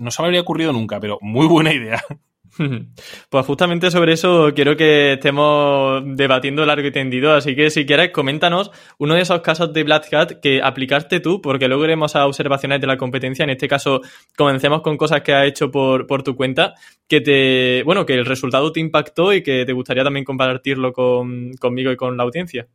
no 0.00 0.10
se 0.10 0.22
me 0.22 0.26
habría 0.26 0.42
ocurrido 0.42 0.72
nunca, 0.72 1.00
pero 1.00 1.18
muy 1.20 1.46
buena 1.46 1.72
idea. 1.72 2.02
Pues 3.30 3.46
justamente 3.46 3.90
sobre 3.90 4.12
eso 4.12 4.52
quiero 4.54 4.76
que 4.76 5.14
estemos 5.14 6.02
debatiendo 6.04 6.64
largo 6.64 6.86
y 6.88 6.92
tendido, 6.92 7.34
así 7.34 7.54
que 7.54 7.70
si 7.70 7.86
quieres 7.86 8.10
coméntanos 8.10 8.70
uno 8.98 9.14
de 9.14 9.22
esos 9.22 9.40
casos 9.40 9.72
de 9.72 9.84
Black 9.84 10.12
Hat 10.12 10.40
que 10.40 10.60
aplicaste 10.62 11.20
tú, 11.20 11.40
porque 11.40 11.68
luego 11.68 11.84
iremos 11.84 12.16
a 12.16 12.26
observaciones 12.26 12.80
de 12.80 12.86
la 12.86 12.96
competencia, 12.96 13.44
en 13.44 13.50
este 13.50 13.68
caso 13.68 14.00
comencemos 14.36 14.82
con 14.82 14.96
cosas 14.96 15.22
que 15.22 15.34
has 15.34 15.46
hecho 15.46 15.70
por, 15.70 16.22
tu 16.22 16.36
cuenta, 16.36 16.74
que 17.06 17.20
te, 17.20 17.82
bueno, 17.84 18.06
que 18.06 18.14
el 18.14 18.26
resultado 18.26 18.72
te 18.72 18.80
impactó 18.80 19.32
y 19.32 19.42
que 19.42 19.64
te 19.64 19.72
gustaría 19.72 20.04
también 20.04 20.24
compartirlo 20.24 20.92
conmigo 20.92 21.90
y 21.90 21.96
con 21.96 22.16
la 22.16 22.22
audiencia. 22.24 22.66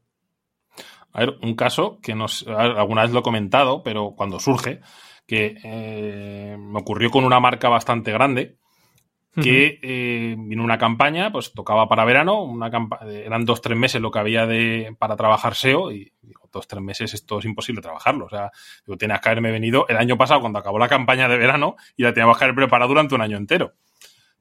A 1.14 1.20
ver, 1.22 1.36
un 1.42 1.56
caso 1.56 2.00
que 2.02 2.16
nos, 2.16 2.48
alguna 2.48 3.02
vez 3.04 3.12
lo 3.12 3.20
he 3.20 3.24
comentado, 3.24 3.84
pero 3.84 4.14
cuando 4.16 4.40
surge, 4.40 4.80
que 5.28 5.58
eh, 5.64 6.58
me 6.60 6.80
ocurrió 6.80 7.10
con 7.10 7.26
una 7.26 7.40
marca 7.40 7.70
bastante 7.70 8.12
grande, 8.12 8.58
que 9.34 9.80
eh, 9.82 10.36
vino 10.38 10.63
una 10.63 10.78
campaña, 10.78 11.32
pues 11.32 11.54
tocaba 11.54 11.88
para 11.88 12.04
verano, 12.04 12.44
una 12.44 12.70
eran 13.06 13.46
dos, 13.46 13.62
tres 13.62 13.78
meses 13.78 14.02
lo 14.02 14.12
que 14.12 14.20
había 14.20 14.46
de, 14.46 14.96
para 15.00 15.15
trabajar 15.15 15.56
SEO 15.56 15.91
y 15.91 16.12
digo, 16.22 16.50
dos, 16.52 16.67
tres 16.67 16.82
meses 16.82 17.13
esto 17.13 17.39
es 17.39 17.46
imposible 17.46 17.82
trabajarlo. 17.82 18.26
O 18.26 18.30
sea, 18.30 18.52
digo, 18.86 18.98
tenías 18.98 19.22
que 19.22 19.30
haberme 19.30 19.52
venido 19.52 19.86
el 19.88 19.98
año 19.98 20.17
pasado 20.17 20.41
cuando 20.41 20.60
acabó 20.60 20.80
la 20.80 20.89
campaña 20.89 21.30
de 21.30 21.38
verano 21.38 21.76
y 21.96 22.04
la 22.04 22.13
teníamos 22.13 22.38
que 22.38 22.44
haber 22.44 22.56
preparado 22.56 22.89
durante 22.89 23.15
un 23.15 23.22
año 23.22 23.38
entero. 23.38 23.74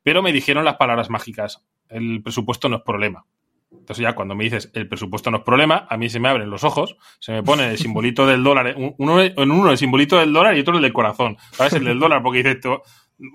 Pero 0.03 0.22
me 0.22 0.33
dijeron 0.33 0.64
las 0.64 0.76
palabras 0.76 1.09
mágicas, 1.09 1.64
el 1.88 2.22
presupuesto 2.22 2.68
no 2.68 2.76
es 2.76 2.83
problema. 2.83 3.26
Entonces 3.70 4.03
ya 4.03 4.14
cuando 4.14 4.35
me 4.35 4.44
dices 4.44 4.70
el 4.74 4.88
presupuesto 4.88 5.31
no 5.31 5.38
es 5.38 5.44
problema, 5.44 5.87
a 5.88 5.96
mí 5.96 6.09
se 6.09 6.18
me 6.18 6.29
abren 6.29 6.50
los 6.50 6.64
ojos, 6.64 6.96
se 7.20 7.33
me 7.33 7.42
pone 7.42 7.70
el 7.70 7.79
simbolito 7.79 8.26
del 8.26 8.42
dólar, 8.42 8.74
uno, 8.98 9.20
en 9.20 9.50
uno 9.50 9.70
el 9.70 9.79
simbolito 9.79 10.18
del 10.18 10.33
dólar 10.33 10.57
y 10.57 10.61
otro 10.61 10.76
el 10.76 10.83
del 10.83 10.92
corazón. 10.92 11.37
¿Sabes? 11.53 11.74
El 11.74 11.85
del 11.85 11.98
dólar 11.98 12.22
porque 12.22 12.42
dices, 12.42 12.59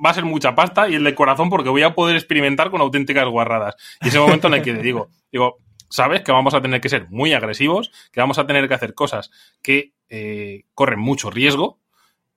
va 0.04 0.10
a 0.10 0.13
ser 0.13 0.26
mucha 0.26 0.56
pasta 0.56 0.89
y 0.89 0.95
el 0.95 1.04
de 1.04 1.15
corazón 1.15 1.50
porque 1.50 1.69
voy 1.69 1.84
a 1.84 1.93
poder 1.93 2.15
experimentar 2.15 2.71
con 2.71 2.82
auténticas 2.82 3.28
guarradas. 3.28 3.76
Y 4.02 4.08
ese 4.08 4.19
momento 4.19 4.48
en 4.48 4.56
el 4.56 4.62
que 4.62 4.74
digo, 4.74 5.10
digo, 5.32 5.58
sabes 5.89 6.21
que 6.21 6.32
vamos 6.32 6.54
a 6.54 6.62
tener 6.62 6.82
que 6.82 6.89
ser 6.89 7.10
muy 7.10 7.34
agresivos, 7.34 7.91
que 8.12 8.19
vamos 8.19 8.39
a 8.39 8.48
tener 8.48 8.67
que 8.67 8.74
hacer 8.74 8.93
cosas 8.93 9.32
que 9.62 9.93
eh, 10.10 10.63
corren 10.74 11.00
mucho 11.00 11.30
riesgo. 11.30 11.80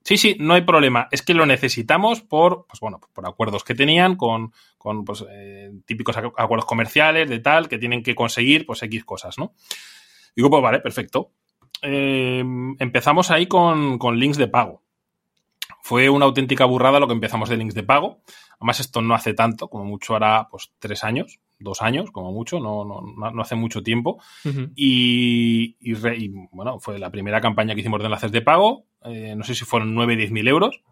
Sí, 0.04 0.16
sí, 0.16 0.37
no 0.38 0.54
hay 0.54 0.62
problema. 0.62 1.08
Es 1.11 1.22
que 1.22 1.34
lo 1.34 1.44
necesitamos 1.44 2.22
por, 2.22 2.66
pues 2.66 2.80
bueno, 2.80 3.00
por 3.12 3.26
acuerdos 3.26 3.64
que 3.64 3.74
tenían 3.74 4.16
con, 4.16 4.52
con 4.78 5.04
pues, 5.04 5.24
eh, 5.30 5.70
típicos 5.84 6.16
acuerdos 6.16 6.64
comerciales 6.64 7.28
de 7.28 7.40
tal 7.40 7.68
que 7.68 7.78
tienen 7.78 8.02
que 8.02 8.14
conseguir, 8.14 8.64
pues 8.64 8.82
X 8.82 9.04
cosas, 9.04 9.38
¿no? 9.38 9.52
Digo, 10.34 10.48
pues 10.50 10.62
vale, 10.62 10.80
perfecto. 10.80 11.32
Eh, 11.82 12.42
empezamos 12.78 13.30
ahí 13.30 13.46
con, 13.46 13.98
con 13.98 14.18
links 14.18 14.38
de 14.38 14.48
pago. 14.48 14.82
Fue 15.88 16.11
una 16.11 16.27
auténtica 16.27 16.66
burrada 16.66 17.01
lo 17.01 17.07
que 17.07 17.14
empezamos 17.14 17.48
de 17.48 17.57
links 17.57 17.74
de 17.74 17.83
pago. 17.83 18.20
Además, 18.61 18.79
esto 18.79 19.01
no 19.01 19.14
hace 19.14 19.33
tanto, 19.33 19.68
como 19.68 19.87
mucho 19.87 20.14
hará 20.14 20.46
pues 20.51 20.70
tres 20.79 21.03
años, 21.03 21.40
dos 21.59 21.81
años, 21.81 22.11
como 22.11 22.31
mucho, 22.31 22.61
no, 22.61 22.85
no, 22.85 23.31
no 23.31 23.40
hace 23.40 23.55
mucho 23.55 23.83
tiempo. 23.83 24.22
y, 24.77 25.79
bueno, 26.53 26.79
fue 26.79 26.98
la 26.98 27.11
primera 27.11 27.40
campaña 27.40 27.74
que 27.74 27.81
hicimos 27.81 28.01
de 28.01 28.05
enlaces 28.05 28.31
de 28.33 28.42
pago. 28.42 28.85
Eh, 29.03 29.33
no 29.35 29.44
sé 29.44 29.55
si 29.55 29.64
fueron 29.64 29.94
9, 29.94 30.16
10 30.16 30.31
mil 30.31 30.46
euros. 30.46 30.83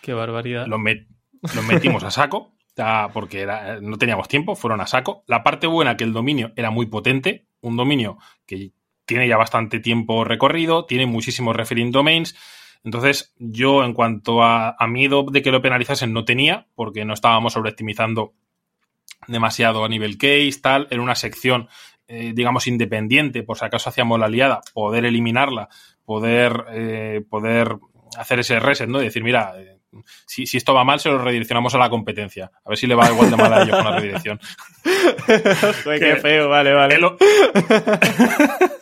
Qué 0.00 0.12
barbaridad. 0.12 0.68
Los, 0.68 0.78
metimos 0.78 2.04
a 2.04 2.12
saco, 2.12 2.54
porque 3.12 3.40
era, 3.40 3.80
no 3.80 3.98
teníamos 3.98 4.28
tiempo, 4.28 4.54
fueron 4.54 4.80
a 4.80 4.86
saco. 4.86 5.24
La 5.26 5.42
parte 5.42 5.66
buena 5.66 5.96
que 5.96 6.04
el 6.04 6.12
dominio 6.12 6.52
era 6.54 6.70
muy 6.70 6.86
potente, 6.86 7.48
un 7.62 7.76
dominio 7.76 8.18
que 8.46 8.70
tiene 9.06 9.26
ya 9.26 9.36
bastante 9.36 9.80
tiempo 9.80 10.22
recorrido, 10.22 10.84
tiene 10.84 11.06
muchísimos 11.06 11.56
referring 11.56 11.90
domains. 11.90 12.36
Entonces, 12.86 13.34
yo 13.36 13.82
en 13.82 13.94
cuanto 13.94 14.44
a, 14.44 14.76
miedo 14.86 15.26
de 15.28 15.42
que 15.42 15.50
lo 15.50 15.60
penalizasen 15.60 16.12
no 16.12 16.24
tenía, 16.24 16.68
porque 16.76 17.04
no 17.04 17.14
estábamos 17.14 17.54
sobreoptimizando 17.54 18.32
demasiado 19.26 19.84
a 19.84 19.88
nivel 19.88 20.16
case, 20.16 20.60
tal, 20.62 20.86
era 20.88 21.02
una 21.02 21.16
sección, 21.16 21.68
eh, 22.06 22.30
digamos, 22.32 22.68
independiente, 22.68 23.42
por 23.42 23.58
si 23.58 23.64
acaso 23.64 23.90
hacíamos 23.90 24.20
la 24.20 24.28
liada, 24.28 24.60
poder 24.72 25.04
eliminarla, 25.04 25.68
poder, 26.04 26.64
eh, 26.70 27.24
poder 27.28 27.76
hacer 28.16 28.38
ese 28.38 28.60
reset, 28.60 28.88
¿no? 28.88 29.00
Y 29.00 29.06
decir, 29.06 29.24
mira, 29.24 29.54
eh, 29.56 29.80
si, 30.24 30.44
esto 30.56 30.72
va 30.72 30.84
mal, 30.84 31.00
se 31.00 31.08
lo 31.08 31.18
redireccionamos 31.18 31.74
a 31.74 31.78
la 31.78 31.90
competencia. 31.90 32.52
A 32.64 32.68
ver 32.68 32.78
si 32.78 32.86
le 32.86 32.94
va 32.94 33.10
igual 33.10 33.32
de 33.32 33.36
mal 33.36 33.52
a 33.52 33.62
ellos 33.64 33.74
con 33.74 33.84
la 33.84 33.98
redirección. 33.98 34.38
qué 35.84 36.16
feo, 36.22 36.48
vale, 36.48 36.72
vale. 36.72 37.00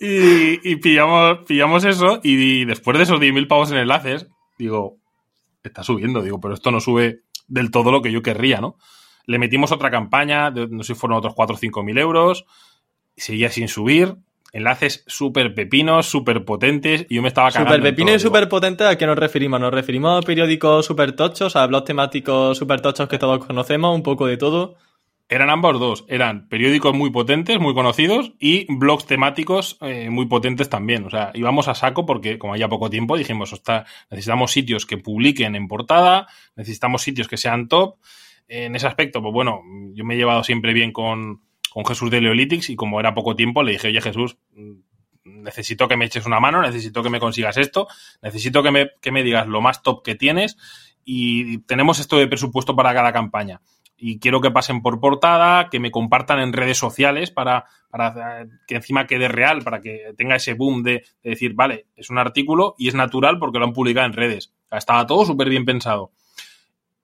y, 0.00 0.76
pillamos, 0.76 1.38
pillamos 1.46 1.84
eso 1.84 2.20
y 2.22 2.64
después 2.64 2.96
de 2.96 3.04
esos 3.04 3.20
10.000 3.20 3.46
pavos 3.48 3.70
en 3.70 3.78
enlaces, 3.78 4.28
digo, 4.58 4.98
está 5.62 5.82
subiendo, 5.82 6.22
digo, 6.22 6.40
pero 6.40 6.54
esto 6.54 6.70
no 6.70 6.80
sube 6.80 7.20
del 7.48 7.70
todo 7.70 7.92
lo 7.92 8.02
que 8.02 8.12
yo 8.12 8.22
querría, 8.22 8.60
¿no? 8.60 8.76
Le 9.26 9.38
metimos 9.38 9.72
otra 9.72 9.90
campaña, 9.90 10.50
no 10.50 10.82
sé 10.82 10.94
si 10.94 10.98
fueron 10.98 11.18
otros 11.18 11.34
4 11.34 11.56
o 11.56 11.58
5 11.58 11.82
mil 11.82 11.98
euros, 11.98 12.46
seguía 13.16 13.50
sin 13.50 13.68
subir, 13.68 14.16
enlaces 14.52 15.04
súper 15.06 15.54
pepinos, 15.54 16.06
súper 16.06 16.44
potentes, 16.44 17.06
y 17.08 17.16
yo 17.16 17.22
me 17.22 17.28
estaba 17.28 17.50
cagando. 17.50 17.74
Súper 17.74 17.90
pepino 17.90 18.14
y 18.14 18.20
súper 18.20 18.48
potente, 18.48 18.84
¿a 18.84 18.96
qué 18.96 19.06
nos 19.06 19.18
referimos? 19.18 19.60
¿Nos 19.60 19.72
referimos 19.72 20.22
a 20.22 20.26
periódicos 20.26 20.86
súper 20.86 21.12
tochos, 21.12 21.56
a 21.56 21.66
blogs 21.66 21.84
temáticos 21.84 22.56
súper 22.56 22.80
tochos 22.80 23.08
que 23.08 23.18
todos 23.18 23.44
conocemos, 23.44 23.94
un 23.94 24.02
poco 24.02 24.26
de 24.26 24.36
todo? 24.36 24.76
Eran 25.28 25.50
ambos 25.50 25.80
dos, 25.80 26.04
eran 26.08 26.48
periódicos 26.48 26.94
muy 26.94 27.10
potentes, 27.10 27.58
muy 27.58 27.74
conocidos, 27.74 28.34
y 28.38 28.72
blogs 28.72 29.06
temáticos 29.06 29.76
eh, 29.80 30.08
muy 30.08 30.26
potentes 30.26 30.68
también. 30.68 31.04
O 31.04 31.10
sea, 31.10 31.32
íbamos 31.34 31.66
a 31.66 31.74
saco 31.74 32.06
porque, 32.06 32.38
como 32.38 32.52
había 32.52 32.68
poco 32.68 32.90
tiempo, 32.90 33.16
dijimos, 33.16 33.60
necesitamos 34.08 34.52
sitios 34.52 34.86
que 34.86 34.98
publiquen 34.98 35.56
en 35.56 35.66
portada, 35.66 36.28
necesitamos 36.54 37.02
sitios 37.02 37.26
que 37.26 37.36
sean 37.36 37.66
top. 37.66 37.96
En 38.46 38.76
ese 38.76 38.86
aspecto, 38.86 39.20
pues 39.20 39.34
bueno, 39.34 39.62
yo 39.94 40.04
me 40.04 40.14
he 40.14 40.16
llevado 40.16 40.44
siempre 40.44 40.72
bien 40.72 40.92
con, 40.92 41.42
con 41.70 41.84
Jesús 41.84 42.08
de 42.08 42.20
Leolitics 42.20 42.70
y 42.70 42.76
como 42.76 43.00
era 43.00 43.12
poco 43.12 43.34
tiempo, 43.34 43.64
le 43.64 43.72
dije, 43.72 43.88
oye 43.88 44.00
Jesús, 44.00 44.38
necesito 45.24 45.88
que 45.88 45.96
me 45.96 46.04
eches 46.04 46.26
una 46.26 46.38
mano, 46.38 46.62
necesito 46.62 47.02
que 47.02 47.10
me 47.10 47.18
consigas 47.18 47.56
esto, 47.56 47.88
necesito 48.22 48.62
que 48.62 48.70
me, 48.70 48.90
que 49.00 49.10
me 49.10 49.24
digas 49.24 49.48
lo 49.48 49.60
más 49.60 49.82
top 49.82 50.04
que 50.04 50.14
tienes 50.14 50.56
y 51.04 51.58
tenemos 51.62 51.98
esto 51.98 52.16
de 52.16 52.28
presupuesto 52.28 52.76
para 52.76 52.94
cada 52.94 53.12
campaña 53.12 53.60
y 53.96 54.18
quiero 54.18 54.40
que 54.40 54.50
pasen 54.50 54.82
por 54.82 55.00
portada, 55.00 55.68
que 55.70 55.80
me 55.80 55.90
compartan 55.90 56.40
en 56.40 56.52
redes 56.52 56.78
sociales 56.78 57.30
para, 57.30 57.64
para 57.90 58.46
que 58.66 58.76
encima 58.76 59.06
quede 59.06 59.28
real, 59.28 59.62
para 59.62 59.80
que 59.80 60.12
tenga 60.16 60.36
ese 60.36 60.54
boom 60.54 60.82
de, 60.82 61.04
decir, 61.22 61.54
vale, 61.54 61.86
es 61.96 62.10
un 62.10 62.18
artículo 62.18 62.74
y 62.78 62.88
es 62.88 62.94
natural 62.94 63.38
porque 63.38 63.58
lo 63.58 63.64
han 63.64 63.72
publicado 63.72 64.06
en 64.06 64.12
redes. 64.12 64.52
estaba 64.70 65.06
todo 65.06 65.24
súper 65.24 65.48
bien 65.48 65.64
pensado. 65.64 66.12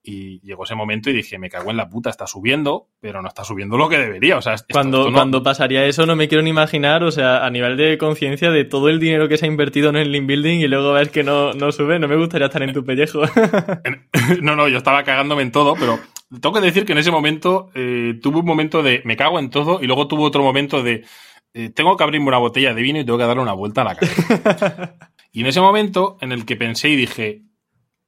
Y 0.05 0.41
llegó 0.41 0.65
ese 0.65 0.75
momento 0.75 1.09
y 1.09 1.13
dije, 1.13 1.39
me 1.39 1.49
cago 1.49 1.71
en 1.71 1.77
la 1.77 1.87
puta, 1.87 2.09
está 2.09 2.27
subiendo, 2.27 2.89
pero 2.99 3.21
no 3.21 3.29
está 3.29 3.45
subiendo 3.45 3.77
lo 3.77 3.87
que 3.87 3.97
debería. 3.97 4.37
O 4.37 4.41
sea, 4.41 4.55
cuando, 4.69 5.09
cuando 5.13 5.41
pasaría 5.41 5.85
eso 5.85 6.05
no 6.05 6.17
me 6.17 6.27
quiero 6.27 6.43
ni 6.43 6.49
imaginar, 6.49 7.05
o 7.05 7.11
sea, 7.11 7.45
a 7.45 7.49
nivel 7.49 7.77
de 7.77 7.97
conciencia 7.97 8.51
de 8.51 8.65
todo 8.65 8.89
el 8.89 8.99
dinero 8.99 9.29
que 9.29 9.37
se 9.37 9.45
ha 9.45 9.47
invertido 9.47 9.89
en 9.89 9.95
el 9.95 10.11
link 10.11 10.27
building 10.27 10.59
y 10.59 10.67
luego 10.67 10.91
ves 10.91 11.07
que 11.07 11.23
no, 11.23 11.53
no 11.53 11.71
sube, 11.71 11.99
no 11.99 12.09
me 12.09 12.17
gustaría 12.17 12.47
estar 12.47 12.61
en 12.63 12.73
tu 12.73 12.83
pellejo. 12.83 13.21
no, 14.41 14.57
no, 14.57 14.67
yo 14.67 14.77
estaba 14.77 15.03
cagándome 15.03 15.43
en 15.43 15.53
todo, 15.53 15.73
pero 15.79 15.97
tengo 16.41 16.53
que 16.53 16.61
decir 16.61 16.85
que 16.85 16.93
en 16.93 16.97
ese 16.97 17.11
momento 17.11 17.69
eh, 17.75 18.19
tuve 18.21 18.39
un 18.39 18.45
momento 18.45 18.81
de 18.81 19.01
me 19.05 19.17
cago 19.17 19.39
en 19.39 19.49
todo 19.49 19.81
y 19.81 19.87
luego 19.87 20.07
tuve 20.07 20.23
otro 20.23 20.43
momento 20.43 20.81
de 20.81 21.05
eh, 21.53 21.69
tengo 21.69 21.95
que 21.95 22.03
abrirme 22.03 22.27
una 22.27 22.39
botella 22.39 22.73
de 22.73 22.81
vino 22.81 22.99
y 22.99 23.05
tengo 23.05 23.19
que 23.19 23.25
darle 23.25 23.43
una 23.43 23.53
vuelta 23.53 23.81
a 23.81 23.85
la 23.85 23.95
cabeza. 23.95 24.95
y 25.31 25.41
en 25.41 25.47
ese 25.47 25.61
momento 25.61 26.17
en 26.21 26.31
el 26.31 26.45
que 26.45 26.55
pensé 26.55 26.89
y 26.89 26.95
dije, 26.95 27.43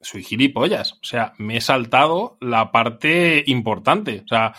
soy 0.02 0.24
gilipollas, 0.24 0.94
o 0.94 1.04
sea, 1.04 1.34
me 1.38 1.58
he 1.58 1.62
saltado 1.62 2.38
la 2.42 2.72
parte 2.72 3.44
importante, 3.46 4.24
o 4.26 4.28
sea, 4.28 4.54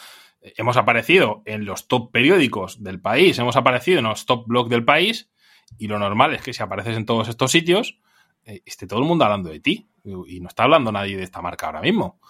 hemos 0.57 0.77
aparecido 0.77 1.43
en 1.45 1.65
los 1.65 1.89
top 1.89 2.13
periódicos 2.13 2.83
del 2.83 3.01
país, 3.01 3.39
hemos 3.39 3.57
aparecido 3.57 3.99
en 3.99 4.05
los 4.05 4.27
top 4.27 4.47
blogs 4.47 4.71
del 4.71 4.85
país 4.85 5.31
y 5.79 5.89
lo 5.89 5.99
normal 5.99 6.35
es 6.35 6.43
que 6.43 6.53
si 6.53 6.63
apareces 6.63 6.97
en 6.97 7.07
todos 7.07 7.29
estos 7.29 7.51
sitios, 7.51 7.99
eh, 8.45 8.63
esté 8.65 8.87
todo 8.87 9.01
el 9.01 9.07
mundo 9.07 9.25
hablando 9.25 9.51
de 9.51 9.59
ti 9.59 9.89
y 10.05 10.39
no 10.39 10.49
está 10.49 10.63
hablando 10.63 10.93
nadie 10.93 11.17
de 11.17 11.25
esta 11.25 11.43
marca 11.43 11.67
ahora 11.67 11.81
mismo. 11.81 12.21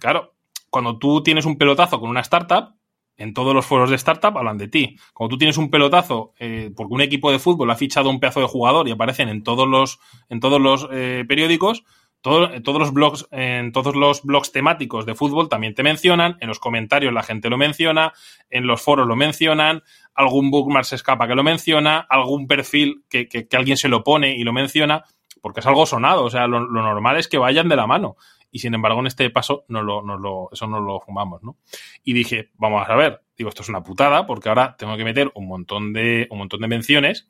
claro, 0.00 0.33
cuando 0.74 0.98
tú 0.98 1.22
tienes 1.22 1.46
un 1.46 1.56
pelotazo 1.56 2.00
con 2.00 2.10
una 2.10 2.18
startup, 2.22 2.74
en 3.16 3.32
todos 3.32 3.54
los 3.54 3.64
foros 3.64 3.90
de 3.90 3.94
startup 3.94 4.36
hablan 4.36 4.58
de 4.58 4.66
ti. 4.66 4.98
Cuando 5.12 5.34
tú 5.34 5.38
tienes 5.38 5.56
un 5.56 5.70
pelotazo 5.70 6.34
eh, 6.40 6.72
porque 6.74 6.94
un 6.94 7.00
equipo 7.00 7.30
de 7.30 7.38
fútbol 7.38 7.70
ha 7.70 7.76
fichado 7.76 8.10
un 8.10 8.18
pedazo 8.18 8.40
de 8.40 8.48
jugador 8.48 8.88
y 8.88 8.90
aparecen 8.90 9.28
en 9.28 9.44
todos 9.44 9.68
los, 9.68 10.00
en 10.28 10.40
todos 10.40 10.60
los 10.60 10.88
eh, 10.90 11.24
periódicos, 11.28 11.84
todos 12.22 12.50
los 12.66 12.92
blogs, 12.92 13.28
en 13.30 13.70
todos 13.70 13.94
los 13.94 14.24
blogs 14.24 14.50
temáticos 14.50 15.06
de 15.06 15.14
fútbol 15.14 15.48
también 15.48 15.76
te 15.76 15.84
mencionan, 15.84 16.38
en 16.40 16.48
los 16.48 16.58
comentarios 16.58 17.12
la 17.12 17.22
gente 17.22 17.50
lo 17.50 17.56
menciona, 17.56 18.14
en 18.50 18.66
los 18.66 18.82
foros 18.82 19.06
lo 19.06 19.14
mencionan, 19.14 19.82
algún 20.12 20.50
bookmark 20.50 20.86
se 20.86 20.96
escapa 20.96 21.28
que 21.28 21.36
lo 21.36 21.44
menciona, 21.44 21.98
algún 22.08 22.48
perfil 22.48 23.04
que, 23.08 23.28
que, 23.28 23.46
alguien 23.52 23.76
se 23.76 23.88
lo 23.88 24.02
pone 24.02 24.36
y 24.36 24.42
lo 24.42 24.52
menciona, 24.52 25.04
porque 25.44 25.60
es 25.60 25.66
algo 25.66 25.84
sonado, 25.84 26.24
o 26.24 26.30
sea, 26.30 26.46
lo 26.46 26.66
normal 26.66 27.18
es 27.18 27.28
que 27.28 27.36
vayan 27.36 27.68
de 27.68 27.76
la 27.76 27.86
mano 27.86 28.16
y 28.50 28.60
sin 28.60 28.72
embargo 28.72 29.00
en 29.00 29.08
este 29.08 29.28
paso 29.28 29.66
no 29.68 29.82
lo, 29.82 30.00
no 30.00 30.16
lo, 30.16 30.48
eso 30.50 30.66
no 30.66 30.80
lo 30.80 31.00
fumamos, 31.00 31.42
¿no? 31.42 31.58
Y 32.02 32.14
dije, 32.14 32.48
vamos 32.54 32.88
a 32.88 32.94
ver, 32.94 33.20
digo, 33.36 33.50
esto 33.50 33.60
es 33.60 33.68
una 33.68 33.82
putada 33.82 34.26
porque 34.26 34.48
ahora 34.48 34.74
tengo 34.78 34.96
que 34.96 35.04
meter 35.04 35.30
un 35.34 35.46
montón 35.46 35.92
de, 35.92 36.28
un 36.30 36.38
montón 36.38 36.62
de 36.62 36.68
menciones, 36.68 37.28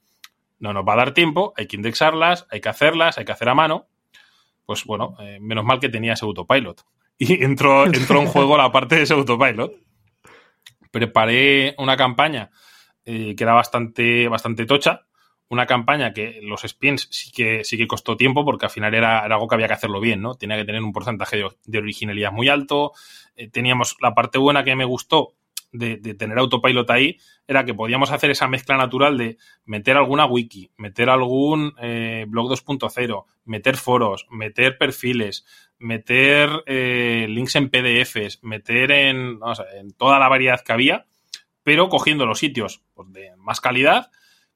no 0.61 0.73
nos 0.73 0.85
va 0.87 0.93
a 0.93 0.97
dar 0.97 1.13
tiempo, 1.13 1.55
hay 1.57 1.67
que 1.67 1.75
indexarlas, 1.75 2.47
hay 2.53 2.61
que 2.61 2.69
hacerlas, 2.69 3.19
hay 3.19 3.25
que 3.25 3.33
hacer 3.33 3.49
a 3.49 3.57
mano. 3.57 3.89
Pues 4.65 4.85
bueno, 4.85 5.17
eh, 5.19 5.41
menos 5.41 5.65
mal 5.65 5.81
que 5.81 5.89
tenía 5.89 6.13
ese 6.13 6.25
autopilot. 6.25 6.85
Y 7.19 7.43
entró, 7.43 7.85
entró 7.87 8.21
en 8.21 8.27
juego 8.27 8.57
la 8.57 8.71
parte 8.71 8.95
de 8.95 9.03
ese 9.03 9.15
autopilot. 9.15 9.73
Preparé 10.93 11.75
una 11.79 11.97
campaña 11.97 12.53
eh, 13.05 13.35
que 13.35 13.43
era 13.43 13.55
bastante, 13.55 14.29
bastante 14.29 14.67
tocha, 14.67 15.07
una 15.49 15.67
campaña 15.67 16.13
que 16.13 16.41
los 16.43 16.63
spins 16.63 17.09
sí 17.11 17.31
que, 17.31 17.65
sí 17.65 17.77
que 17.77 17.87
costó 17.87 18.17
tiempo 18.17 18.45
porque 18.45 18.67
al 18.67 18.71
final 18.71 18.95
era, 18.95 19.21
algo 19.21 19.47
que 19.47 19.55
había 19.55 19.69
que 19.69 19.75
hacerlo 19.75 20.01
bien, 20.01 20.23
¿no? 20.23 20.35
Tenía 20.35 20.57
que 20.57 20.65
tener 20.65 20.83
un 20.83 20.93
porcentaje 20.93 21.43
de, 21.65 21.79
originalidad 21.79 22.33
muy 22.33 22.49
alto. 22.49 22.93
Eh, 23.37 23.49
teníamos 23.49 23.97
la 24.01 24.15
parte 24.15 24.39
buena 24.39 24.65
que 24.65 24.75
me 24.75 24.85
gustó 24.85 25.35
de, 25.75 26.15
tener 26.15 26.39
autopilot 26.39 26.89
ahí, 26.91 27.19
era 27.47 27.65
que 27.65 27.75
podíamos 27.75 28.11
hacer 28.11 28.31
esa 28.31 28.47
mezcla 28.47 28.77
natural 28.77 29.19
de 29.19 29.39
meter 29.65 29.97
alguna 29.97 30.25
wiki, 30.25 30.71
meter 30.77 31.11
algún 31.11 31.75
eh, 31.81 32.27
blog 32.29 32.51
2.0, 32.53 33.25
meter 33.45 33.77
foros, 33.77 34.27
meter 34.31 34.79
perfiles, 34.79 35.45
meter 35.79 36.63
eh, 36.67 37.27
links 37.29 37.57
en 37.57 37.71
PDFs, 37.71 38.43
meter 38.43 38.93
en, 38.93 39.41
en 39.77 39.93
toda 39.93 40.19
la 40.19 40.29
variedad 40.29 40.61
que 40.61 40.73
había, 40.73 41.07
pero 41.65 41.89
cogiendo 41.89 42.25
los 42.25 42.39
sitios 42.39 42.83
pues, 42.95 43.13
de 43.13 43.35
más 43.37 43.61
calidad 43.61 44.11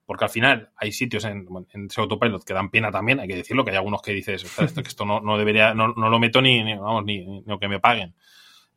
porque 0.08 0.24
al 0.24 0.30
final 0.30 0.70
hay 0.74 0.90
sitios 0.90 1.26
en, 1.26 1.46
ese 1.86 2.00
autopilot 2.00 2.42
que 2.42 2.54
dan 2.54 2.70
pena 2.70 2.90
también, 2.90 3.20
hay 3.20 3.28
que 3.28 3.36
decirlo, 3.36 3.62
que 3.62 3.72
hay 3.72 3.76
algunos 3.76 4.00
que 4.00 4.12
dices, 4.12 4.42
esto, 4.58 4.82
que 4.82 4.88
esto 4.88 5.04
no, 5.04 5.36
debería, 5.36 5.74
no, 5.74 5.88
lo 5.88 6.18
meto 6.18 6.40
ni, 6.40 6.64
ni 6.64 6.78
vamos, 6.78 7.04
ni, 7.04 7.44
que 7.60 7.68
me 7.68 7.78
paguen. 7.78 8.14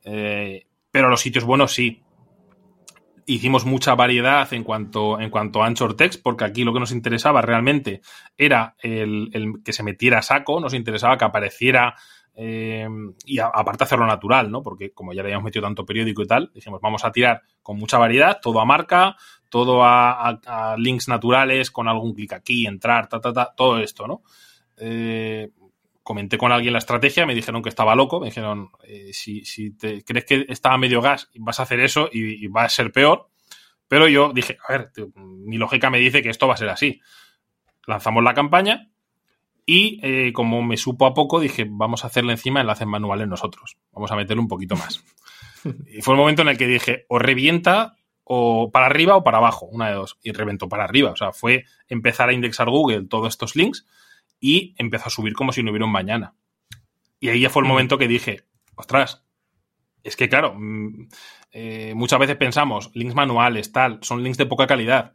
Eh, 0.04 0.68
pero 0.92 1.08
los 1.08 1.22
sitios 1.22 1.46
buenos 1.46 1.72
sí. 1.72 2.04
Hicimos 3.28 3.64
mucha 3.64 3.96
variedad 3.96 4.52
en 4.54 4.66
cuanto, 4.66 5.22
en 5.22 5.30
cuanto 5.30 5.64
a 5.64 5.68
Anchor 5.68 5.96
Text, 5.96 6.22
porque 6.22 6.44
aquí 6.44 6.66
lo 6.66 6.74
que 6.74 6.82
nos 6.82 6.92
interesaba 6.92 7.42
realmente 7.42 8.02
era 8.38 8.76
el, 8.82 9.30
el 9.32 9.64
que 9.64 9.72
se 9.72 9.84
metiera 9.84 10.18
a 10.18 10.24
saco, 10.24 10.60
nos 10.60 10.74
interesaba 10.74 11.18
que 11.18 11.24
apareciera 11.24 11.96
eh, 12.36 12.88
y 13.26 13.40
aparte 13.40 13.86
hacerlo 13.86 14.06
natural, 14.06 14.52
¿no? 14.52 14.62
Porque 14.62 14.92
como 14.92 15.14
ya 15.14 15.22
le 15.22 15.28
habíamos 15.28 15.46
metido 15.46 15.64
tanto 15.64 15.86
periódico 15.86 16.24
y 16.24 16.28
tal, 16.28 16.52
dijimos, 16.54 16.82
vamos 16.82 17.06
a 17.06 17.12
tirar 17.14 17.42
con 17.62 17.78
mucha 17.78 17.98
variedad, 17.98 18.40
todo 18.42 18.60
a 18.60 18.66
marca, 18.66 19.16
todo 19.52 19.84
a, 19.84 20.76
links 20.78 21.10
naturales, 21.10 21.70
con 21.70 21.88
algún 21.88 22.14
clic 22.16 22.34
aquí, 22.34 22.66
entrar, 22.66 23.08
ta, 23.10 23.20
ta, 23.20 23.34
ta, 23.34 23.54
todo 23.56 23.80
esto, 23.80 24.08
¿no? 24.08 24.24
Eh, 24.78 25.52
comenté 26.02 26.38
con 26.38 26.54
alguien 26.54 26.74
la 26.74 26.80
estrategia, 26.80 27.26
me 27.26 27.36
dijeron 27.36 27.62
que 27.62 27.70
estaba 27.70 27.94
loco, 27.94 28.22
me 28.22 28.28
dijeron, 28.28 28.72
eh, 28.84 29.10
si, 29.12 29.44
si 29.44 29.72
te 29.72 30.04
crees 30.04 30.26
que 30.26 30.46
estaba 30.48 30.78
medio 30.78 31.02
gas, 31.02 31.30
vas 31.36 31.60
a 31.60 31.64
hacer 31.64 31.82
eso 31.82 32.10
y, 32.12 32.48
va 32.48 32.64
a 32.64 32.70
ser 32.70 32.94
peor. 32.94 33.30
Pero 33.90 34.08
yo 34.08 34.32
dije, 34.34 34.58
a 34.68 34.72
ver, 34.72 34.92
mi 35.18 35.58
lógica 35.58 35.90
me 35.90 36.00
dice 36.00 36.22
que 36.22 36.30
esto 36.30 36.48
va 36.48 36.54
a 36.54 36.58
ser 36.58 36.70
así. 36.70 37.02
Lanzamos 37.86 38.24
la 38.24 38.34
campaña 38.34 38.90
y 39.66 40.00
eh, 40.02 40.32
como 40.32 40.64
me 40.64 40.78
supo 40.78 41.06
a 41.06 41.14
poco, 41.14 41.42
dije, 41.42 41.68
vamos 41.70 42.06
a 42.06 42.08
hacerle 42.08 42.32
encima 42.32 42.62
enlaces 42.62 42.88
manuales 42.88 43.28
nosotros. 43.28 43.78
Vamos 43.92 44.12
a 44.12 44.16
meterle 44.16 44.42
un 44.42 44.48
poquito 44.48 44.76
más. 44.76 45.04
Y 45.86 46.02
fue 46.02 46.16
el 46.16 46.20
momento 46.20 46.42
en 46.42 46.48
el 46.48 46.58
que 46.58 46.66
dije, 46.66 47.06
o 47.08 47.20
revienta 47.20 47.96
o 48.24 48.72
para 48.72 48.86
arriba 48.86 49.16
o 49.16 49.24
para 49.24 49.38
abajo, 49.38 49.66
una 49.66 49.90
de 49.90 49.96
dos. 49.96 50.18
Y 50.22 50.32
reventó 50.32 50.70
para 50.70 50.84
arriba. 50.84 51.12
O 51.12 51.16
sea, 51.16 51.32
fue 51.32 51.66
empezar 51.88 52.30
a 52.30 52.34
indexar 52.34 52.70
Google 52.70 53.08
todos 53.08 53.30
estos 53.30 53.56
links 53.56 53.86
y 54.40 54.76
empezó 54.78 55.08
a 55.08 55.12
subir 55.12 55.34
como 55.34 55.52
si 55.52 55.64
no 55.64 55.72
hubiera 55.72 55.86
un 55.86 55.92
mañana. 55.92 56.36
Y 57.20 57.30
ahí 57.30 57.42
ya 57.42 57.50
fue 57.50 57.62
el 57.62 57.68
momento 57.68 57.98
que 57.98 58.08
dije, 58.08 58.46
ostras, 58.76 59.24
es 60.04 60.16
que 60.16 60.30
claro, 60.30 60.56
mm, 60.58 61.08
eh, 61.52 61.94
muchas 61.96 62.20
veces 62.20 62.38
pensamos, 62.38 62.92
links 62.94 63.16
manuales, 63.16 63.72
tal, 63.72 64.00
son 64.02 64.24
links 64.24 64.38
de 64.38 64.46
poca 64.48 64.68
calidad. 64.68 65.14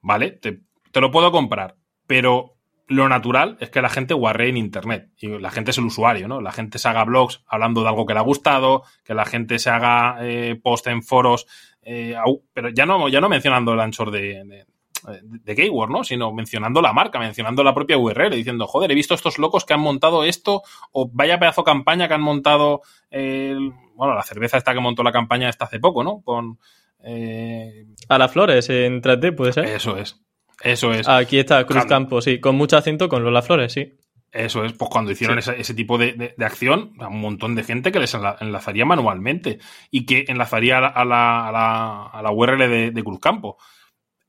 Vale, 0.00 0.30
te, 0.30 0.62
te 0.92 1.00
lo 1.00 1.10
puedo 1.10 1.30
comprar, 1.30 1.76
pero 2.06 2.57
lo 2.88 3.08
natural 3.08 3.58
es 3.60 3.70
que 3.70 3.82
la 3.82 3.90
gente 3.90 4.14
guarre 4.14 4.48
en 4.48 4.56
Internet. 4.56 5.10
Y 5.18 5.28
la 5.28 5.50
gente 5.50 5.70
es 5.70 5.78
el 5.78 5.84
usuario, 5.84 6.26
¿no? 6.26 6.40
La 6.40 6.52
gente 6.52 6.78
se 6.78 6.88
haga 6.88 7.04
blogs 7.04 7.44
hablando 7.46 7.82
de 7.82 7.88
algo 7.88 8.06
que 8.06 8.14
le 8.14 8.20
ha 8.20 8.22
gustado, 8.22 8.82
que 9.04 9.14
la 9.14 9.26
gente 9.26 9.58
se 9.58 9.70
haga 9.70 10.16
eh, 10.22 10.58
post 10.60 10.86
en 10.86 11.02
foros, 11.02 11.46
eh, 11.82 12.16
pero 12.52 12.70
ya 12.70 12.86
no, 12.86 13.08
ya 13.08 13.20
no 13.20 13.28
mencionando 13.28 13.74
el 13.74 13.80
anchor 13.80 14.10
de, 14.10 14.42
de, 14.44 15.54
de 15.54 15.70
¿no? 15.88 16.02
Sino 16.02 16.32
mencionando 16.32 16.80
la 16.80 16.94
marca, 16.94 17.18
mencionando 17.18 17.62
la 17.62 17.74
propia 17.74 17.98
URL, 17.98 18.30
diciendo, 18.30 18.66
joder, 18.66 18.90
he 18.90 18.94
visto 18.94 19.14
estos 19.14 19.38
locos 19.38 19.66
que 19.66 19.74
han 19.74 19.80
montado 19.80 20.24
esto, 20.24 20.62
o 20.92 21.10
vaya 21.12 21.38
pedazo 21.38 21.64
campaña 21.64 22.08
que 22.08 22.14
han 22.14 22.22
montado, 22.22 22.80
bueno, 23.10 24.14
la 24.14 24.22
cerveza 24.22 24.56
esta 24.56 24.72
que 24.72 24.80
montó 24.80 25.02
la 25.02 25.12
campaña 25.12 25.48
esta 25.48 25.66
hace 25.66 25.78
poco, 25.78 26.02
¿no? 26.02 26.22
Con... 26.22 26.58
Eh... 27.04 27.86
A 28.08 28.18
las 28.18 28.32
flores 28.32 28.70
en 28.70 29.02
3D, 29.02 29.34
¿puede 29.34 29.52
ser? 29.52 29.66
Eso 29.66 29.96
es. 29.96 30.20
Eso 30.62 30.92
es. 30.92 31.08
Aquí 31.08 31.38
está 31.38 31.64
Cruz 31.64 31.84
Campo, 31.86 32.20
sí, 32.20 32.40
con 32.40 32.56
mucho 32.56 32.76
acento 32.76 33.08
con 33.08 33.22
Lola 33.22 33.42
Flores, 33.42 33.72
sí. 33.72 33.98
Eso 34.30 34.62
es, 34.64 34.74
pues 34.74 34.90
cuando 34.90 35.10
hicieron 35.10 35.38
ese, 35.38 35.74
tipo 35.74 35.96
de, 35.96 36.34
acción, 36.38 36.92
un 36.98 37.20
montón 37.20 37.54
de 37.54 37.64
gente 37.64 37.90
que 37.90 37.98
les 37.98 38.14
enlazaría 38.14 38.84
manualmente 38.84 39.58
y 39.90 40.04
que 40.04 40.26
enlazaría 40.28 40.78
a 40.78 41.04
la, 41.04 41.48
a 41.48 42.22
la, 42.22 42.30
URL 42.30 42.68
de, 42.68 42.90
de 42.90 43.02
Cruzcampo. 43.02 43.56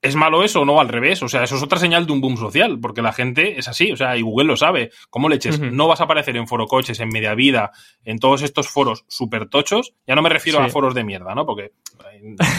¿Es 0.01 0.15
malo 0.15 0.43
eso 0.45 0.61
o 0.61 0.65
no? 0.65 0.79
Al 0.79 0.87
revés. 0.87 1.21
O 1.23 1.27
sea, 1.27 1.43
eso 1.43 1.57
es 1.57 1.63
otra 1.63 1.77
señal 1.77 2.05
de 2.05 2.13
un 2.13 2.21
boom 2.21 2.37
social, 2.37 2.79
porque 2.79 3.01
la 3.01 3.11
gente 3.11 3.59
es 3.59 3.67
así. 3.67 3.91
O 3.91 3.97
sea, 3.97 4.15
y 4.15 4.21
Google 4.21 4.47
lo 4.47 4.55
sabe. 4.55 4.91
¿Cómo 5.09 5.27
le 5.27 5.35
eches? 5.35 5.59
No 5.59 5.87
vas 5.87 5.99
a 5.99 6.05
aparecer 6.05 6.37
en 6.37 6.47
Foro 6.47 6.67
Coches, 6.67 7.01
en 7.01 7.09
Media 7.09 7.35
Vida, 7.35 7.71
en 8.05 8.17
todos 8.17 8.41
estos 8.41 8.69
foros 8.69 9.03
súper 9.09 9.49
tochos. 9.49 9.93
Ya 10.07 10.15
no 10.15 10.21
me 10.21 10.29
refiero 10.29 10.61
a 10.61 10.69
foros 10.69 10.95
de 10.95 11.03
mierda, 11.03 11.35
¿no? 11.35 11.45
Porque 11.45 11.73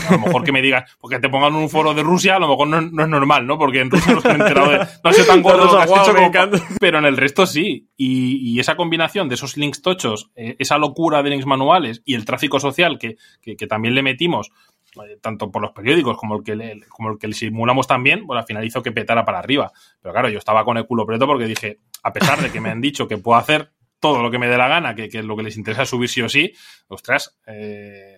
a 0.08 0.12
lo 0.12 0.18
mejor 0.18 0.44
que 0.44 0.52
me 0.52 0.62
digas, 0.62 0.96
porque 1.00 1.18
te 1.18 1.28
pongan 1.28 1.54
un 1.54 1.68
foro 1.68 1.94
de 1.94 2.02
Rusia, 2.02 2.36
a 2.36 2.38
lo 2.38 2.48
mejor 2.48 2.68
no, 2.68 2.78
es 3.02 3.08
normal, 3.08 3.46
¿no? 3.46 3.58
Porque 3.58 3.80
en 3.80 3.90
Rusia 3.90 4.14
no 4.14 4.20
se 4.20 4.28
han 4.28 4.40
enterado 4.40 4.70
de. 4.70 4.86
No 5.02 5.12
sé 5.12 5.24
tan 5.24 5.42
gordo 5.42 5.70
que 5.70 5.82
has 5.82 5.90
hecho 5.90 6.64
Pero 6.80 6.98
en 6.98 7.04
el 7.04 7.16
resto 7.16 7.46
sí. 7.46 7.88
Y, 7.96 8.58
esa 8.60 8.76
combinación 8.76 9.28
de 9.28 9.36
esos 9.36 9.56
links 9.56 9.80
tochos, 9.80 10.30
eh, 10.36 10.54
esa 10.58 10.76
locura 10.76 11.22
de 11.22 11.30
links 11.30 11.46
manuales 11.46 12.02
y 12.04 12.14
el 12.14 12.26
tráfico 12.26 12.60
social 12.60 12.98
que, 12.98 13.16
que 13.40 13.66
también 13.66 13.94
le 13.94 14.02
metimos 14.02 14.50
eh, 14.96 15.18
tanto 15.20 15.52
por 15.52 15.62
los 15.62 15.70
periódicos 15.70 16.16
como 16.16 16.36
el 16.36 16.42
que 16.42 16.56
le, 16.56 16.80
como 16.88 17.10
el 17.10 17.18
que 17.18 17.28
le 17.28 17.34
simulamos 17.34 17.86
también, 17.86 18.26
pues 18.26 18.38
al 18.38 18.46
final 18.46 18.64
hizo 18.64 18.82
que 18.82 18.90
petara 18.90 19.24
para 19.24 19.38
arriba. 19.38 19.70
Pero 20.02 20.12
claro, 20.12 20.28
yo 20.28 20.38
estaba 20.38 20.64
con 20.64 20.76
el 20.78 20.86
culo 20.86 21.06
preto 21.06 21.26
porque 21.26 21.46
dije, 21.46 21.78
a 22.02 22.12
pesar 22.12 22.40
de 22.40 22.50
que 22.50 22.60
me 22.60 22.70
han 22.70 22.80
dicho 22.80 23.06
que 23.06 23.16
puedo 23.16 23.38
hacer 23.38 23.70
todo 24.00 24.22
lo 24.22 24.30
que 24.30 24.38
me 24.38 24.48
dé 24.48 24.56
la 24.56 24.66
gana, 24.66 24.94
que, 24.94 25.08
que 25.08 25.22
lo 25.22 25.36
que 25.36 25.44
les 25.44 25.56
interesa 25.56 25.84
subir 25.84 26.08
sí 26.08 26.22
o 26.22 26.28
sí, 26.28 26.52
ostras, 26.88 27.38
eh, 27.46 28.16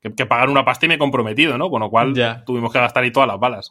que, 0.00 0.26
pagar 0.26 0.50
una 0.50 0.64
pasta 0.64 0.86
y 0.86 0.88
me 0.88 0.94
he 0.94 0.98
comprometido, 0.98 1.58
¿no? 1.58 1.70
Con 1.70 1.80
lo 1.80 1.90
cual 1.90 2.14
tuvimos 2.44 2.72
que 2.72 2.78
gastar 2.78 3.04
ahí 3.04 3.10
todas 3.10 3.28
las 3.28 3.38
balas. 3.38 3.70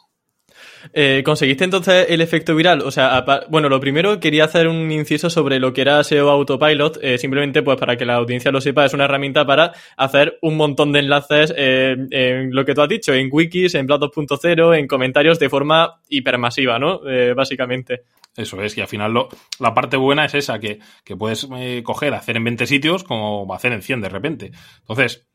Eh, 0.94 1.22
¿Conseguiste 1.24 1.64
entonces 1.64 2.08
el 2.10 2.22
efecto 2.22 2.56
viral? 2.56 2.82
O 2.82 2.92
sea, 2.92 3.26
bueno, 3.50 3.70
lo 3.70 3.80
primero 3.80 4.20
quería 4.20 4.46
hacer 4.46 4.68
un 4.68 4.92
inciso 4.92 5.30
sobre 5.30 5.60
lo 5.60 5.74
que 5.74 5.82
era 5.82 6.04
SEO 6.04 6.30
Autopilot, 6.30 7.00
eh, 7.02 7.18
simplemente 7.18 7.62
pues 7.62 7.78
para 7.78 7.98
que 7.98 8.06
la 8.06 8.16
audiencia 8.16 8.52
lo 8.52 8.62
sepa, 8.62 8.86
es 8.86 8.94
una 8.94 9.06
herramienta 9.06 9.46
para 9.46 9.74
hacer 9.96 10.38
un 10.42 10.56
montón 10.56 10.92
de 10.92 11.00
enlaces 11.00 11.54
eh, 11.56 11.96
en 12.12 12.54
lo 12.54 12.66
que 12.66 12.74
tú 12.74 12.82
has 12.82 12.90
dicho, 12.90 13.14
en 13.14 13.30
wikis, 13.32 13.76
en 13.76 13.86
Blog 13.88 14.02
2.0, 14.02 14.78
en 14.78 14.88
comentarios 14.88 15.40
de 15.40 15.50
forma 15.50 16.02
hipermasiva, 16.10 16.80
¿no? 16.80 17.02
básicamente. 17.36 18.04
Eso 18.36 18.62
es, 18.62 18.78
y 18.78 18.82
al 18.82 18.88
final 18.88 19.12
lo, 19.14 19.30
la 19.60 19.74
parte 19.74 19.98
buena 19.98 20.26
es 20.26 20.36
esa, 20.36 20.60
que, 20.60 20.78
que 21.04 21.16
puedes 21.16 21.48
coger, 21.84 22.14
hacer 22.14 22.38
en 22.38 22.44
20 22.44 22.68
sitios 22.68 23.04
como 23.04 23.52
hacer 23.52 23.74
en 23.74 23.82
100 23.82 24.02
de 24.02 24.10
repente. 24.10 24.52
Entonces, 24.82 25.27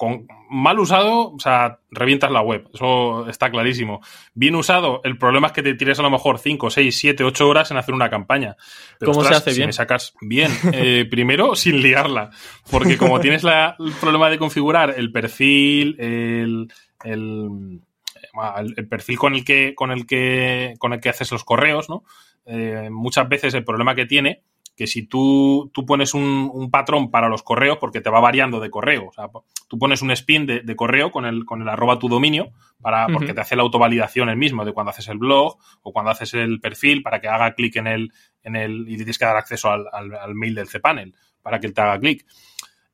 con 0.00 0.26
mal 0.48 0.78
usado, 0.78 1.30
o 1.30 1.38
sea, 1.38 1.80
revientas 1.90 2.30
la 2.30 2.40
web. 2.40 2.66
Eso 2.72 3.28
está 3.28 3.50
clarísimo. 3.50 4.00
Bien 4.32 4.54
usado, 4.54 5.02
el 5.04 5.18
problema 5.18 5.48
es 5.48 5.52
que 5.52 5.62
te 5.62 5.74
tires 5.74 5.98
a 5.98 6.02
lo 6.02 6.08
mejor 6.08 6.38
5, 6.38 6.70
6, 6.70 6.96
7, 6.96 7.22
8 7.22 7.46
horas 7.46 7.70
en 7.70 7.76
hacer 7.76 7.94
una 7.94 8.08
campaña. 8.08 8.56
¿Cómo 8.98 9.22
se 9.22 9.34
hace 9.34 9.50
bien? 9.50 9.64
Si 9.64 9.66
me 9.66 9.72
sacas 9.74 10.14
bien, 10.22 10.50
eh, 10.72 11.06
primero 11.10 11.54
sin 11.54 11.82
liarla. 11.82 12.30
Porque 12.70 12.96
como 12.96 13.20
tienes 13.20 13.44
el 13.44 13.92
problema 14.00 14.30
de 14.30 14.38
configurar 14.38 14.94
el 14.96 15.12
perfil, 15.12 15.96
el, 16.00 16.72
el, 17.04 17.82
el, 18.56 18.88
perfil 18.88 19.18
con 19.18 19.34
el 19.34 19.44
que, 19.44 19.74
con 19.74 19.90
el 19.90 20.06
que, 20.06 20.76
con 20.78 20.94
el 20.94 21.00
que 21.02 21.10
haces 21.10 21.30
los 21.30 21.44
correos, 21.44 21.90
¿no? 21.90 22.04
Eh, 22.46 22.88
muchas 22.90 23.28
veces 23.28 23.52
el 23.52 23.64
problema 23.64 23.94
que 23.94 24.06
tiene 24.06 24.44
que 24.76 24.86
si 24.86 25.06
tú, 25.06 25.70
tú 25.74 25.84
pones 25.84 26.14
un, 26.14 26.70
patrón 26.70 27.10
para 27.10 27.28
los 27.28 27.42
correos, 27.42 27.78
porque 27.78 28.00
te 28.00 28.10
va 28.10 28.20
variando 28.20 28.60
de 28.60 28.70
correo, 28.70 29.08
o 29.08 29.12
sea, 29.12 29.28
tú 29.68 29.78
pones 29.78 30.02
un 30.02 30.10
spin 30.12 30.46
de, 30.46 30.76
correo 30.76 31.10
con 31.10 31.26
el, 31.26 31.44
con 31.44 31.60
el 31.62 31.68
arroba 31.68 31.98
tu 31.98 32.08
dominio, 32.08 32.50
para, 32.80 33.06
porque 33.08 33.34
te 33.34 33.40
hace 33.40 33.56
la 33.56 33.62
autovalidación 33.62 34.30
el 34.30 34.36
mismo 34.36 34.64
de 34.64 34.72
cuando 34.72 34.90
haces 34.90 35.08
el 35.08 35.18
blog 35.18 35.58
o 35.82 35.92
cuando 35.92 36.10
haces 36.10 36.32
el 36.34 36.60
perfil 36.60 37.02
para 37.02 37.20
que 37.20 37.28
haga 37.28 37.54
clic 37.54 37.76
en 37.76 37.86
el, 37.86 38.12
en 38.42 38.56
el, 38.56 38.88
y 38.88 38.96
tienes 38.96 39.18
que 39.18 39.26
dar 39.26 39.36
acceso 39.36 39.70
al, 39.70 39.86
al, 39.92 40.34
mail 40.34 40.54
del 40.54 40.68
cPanel 40.68 41.14
para 41.42 41.60
que 41.60 41.66
él 41.66 41.74
te 41.74 41.80
haga 41.82 41.98
clic. 41.98 42.24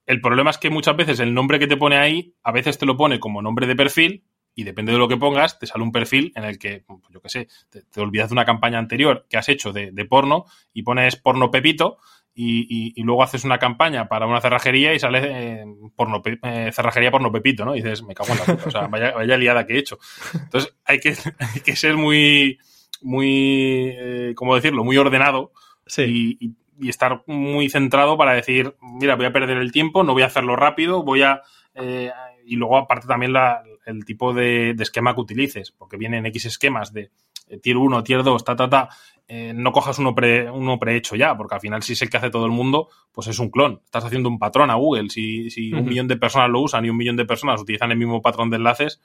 El 0.06 0.20
problema 0.20 0.50
es 0.50 0.58
que 0.58 0.70
muchas 0.70 0.96
veces 0.96 1.20
el 1.20 1.34
nombre 1.34 1.58
que 1.58 1.66
te 1.66 1.76
pone 1.76 1.96
ahí, 1.96 2.34
a 2.42 2.52
veces 2.52 2.78
te 2.78 2.86
lo 2.86 2.96
pone 2.96 3.20
como 3.20 3.42
nombre 3.42 3.66
de 3.66 3.76
perfil, 3.76 4.24
y 4.56 4.64
depende 4.64 4.90
de 4.90 4.98
lo 4.98 5.06
que 5.06 5.18
pongas, 5.18 5.58
te 5.58 5.66
sale 5.66 5.84
un 5.84 5.92
perfil 5.92 6.32
en 6.34 6.44
el 6.44 6.58
que, 6.58 6.82
pues 6.86 7.00
yo 7.10 7.20
qué 7.20 7.28
sé, 7.28 7.48
te, 7.68 8.00
olvidas 8.00 8.30
de 8.30 8.32
una 8.32 8.46
campaña 8.46 8.78
anterior 8.78 9.26
que 9.28 9.36
has 9.36 9.50
hecho 9.50 9.70
de, 9.70 9.92
porno 10.08 10.46
y 10.72 10.82
pones 10.82 11.16
porno 11.16 11.50
pepito 11.50 11.98
y, 12.34 13.00
luego 13.02 13.22
haces 13.22 13.44
una 13.44 13.58
campaña 13.58 14.08
para 14.08 14.26
una 14.26 14.40
cerrajería 14.40 14.94
y 14.94 14.98
sale 14.98 15.20
eh, 15.24 15.64
porno, 15.94 16.22
eh, 16.24 16.70
cerrajería 16.72 17.10
porno 17.10 17.30
pepito, 17.30 17.66
¿no? 17.66 17.76
Y 17.76 17.82
dices, 17.82 18.02
me 18.02 18.14
cago 18.14 18.32
en 18.32 18.38
la 18.38 18.44
puta, 18.44 18.64
o 18.66 18.70
sea, 18.70 18.86
vaya, 18.90 19.12
vaya 19.12 19.36
liada 19.36 19.66
que 19.66 19.74
he 19.74 19.78
hecho. 19.78 19.98
Entonces, 20.32 20.74
hay 20.86 21.00
que, 21.00 21.14
que 21.64 21.76
ser 21.76 21.98
muy, 21.98 22.58
muy, 23.02 23.92
eh, 23.94 24.32
¿cómo 24.34 24.54
decirlo? 24.54 24.84
Muy 24.84 24.96
ordenado 24.96 25.52
y, 25.98 26.38
y, 26.78 26.88
estar 26.88 27.22
muy 27.26 27.68
centrado 27.68 28.18
para 28.18 28.32
decir, 28.32 28.74
mira, 28.80 29.16
voy 29.16 29.26
a 29.26 29.32
perder 29.32 29.58
el 29.58 29.72
tiempo, 29.72 30.02
no 30.02 30.12
voy 30.12 30.22
a 30.22 30.26
hacerlo 30.26 30.56
rápido, 30.56 31.02
voy 31.02 31.22
a... 31.22 31.42
Eh, 31.74 32.10
y 32.46 32.56
luego 32.56 32.78
aparte 32.78 33.06
también 33.06 33.32
la, 33.32 33.62
el 33.86 34.04
tipo 34.04 34.34
de, 34.34 34.70
esquema 34.78 35.14
que 35.14 35.20
utilices, 35.20 35.70
porque 35.70 35.96
vienen 35.96 36.26
X 36.26 36.46
esquemas 36.46 36.92
de 36.92 37.10
eh, 37.48 37.58
tier 37.58 37.76
1, 37.76 38.02
tier 38.02 38.22
2, 38.22 38.44
ta, 38.44 38.56
ta, 38.56 38.68
ta, 38.68 38.88
eh, 39.28 39.52
no 39.54 39.72
cojas 39.72 39.98
uno, 39.98 40.14
pre, 40.14 40.50
uno 40.50 40.78
prehecho 40.78 41.16
ya, 41.16 41.36
porque 41.36 41.54
al 41.54 41.60
final 41.60 41.82
si 41.82 41.94
es 41.94 42.02
el 42.02 42.10
que 42.10 42.16
hace 42.16 42.30
todo 42.30 42.46
el 42.46 42.52
mundo, 42.52 42.88
pues 43.12 43.28
es 43.28 43.38
un 43.38 43.50
clon. 43.50 43.80
Estás 43.84 44.04
haciendo 44.04 44.28
un 44.28 44.38
patrón 44.38 44.70
a 44.70 44.74
Google. 44.74 45.08
Si, 45.08 45.50
si 45.50 45.72
un 45.72 45.84
millón 45.84 46.08
de 46.08 46.16
personas 46.16 46.50
lo 46.50 46.60
usan 46.60 46.84
y 46.84 46.90
un 46.90 46.96
millón 46.96 47.16
de 47.16 47.24
personas 47.24 47.60
utilizan 47.60 47.92
el 47.92 47.98
mismo 47.98 48.20
patrón 48.20 48.50
de 48.50 48.56
enlaces, 48.56 49.00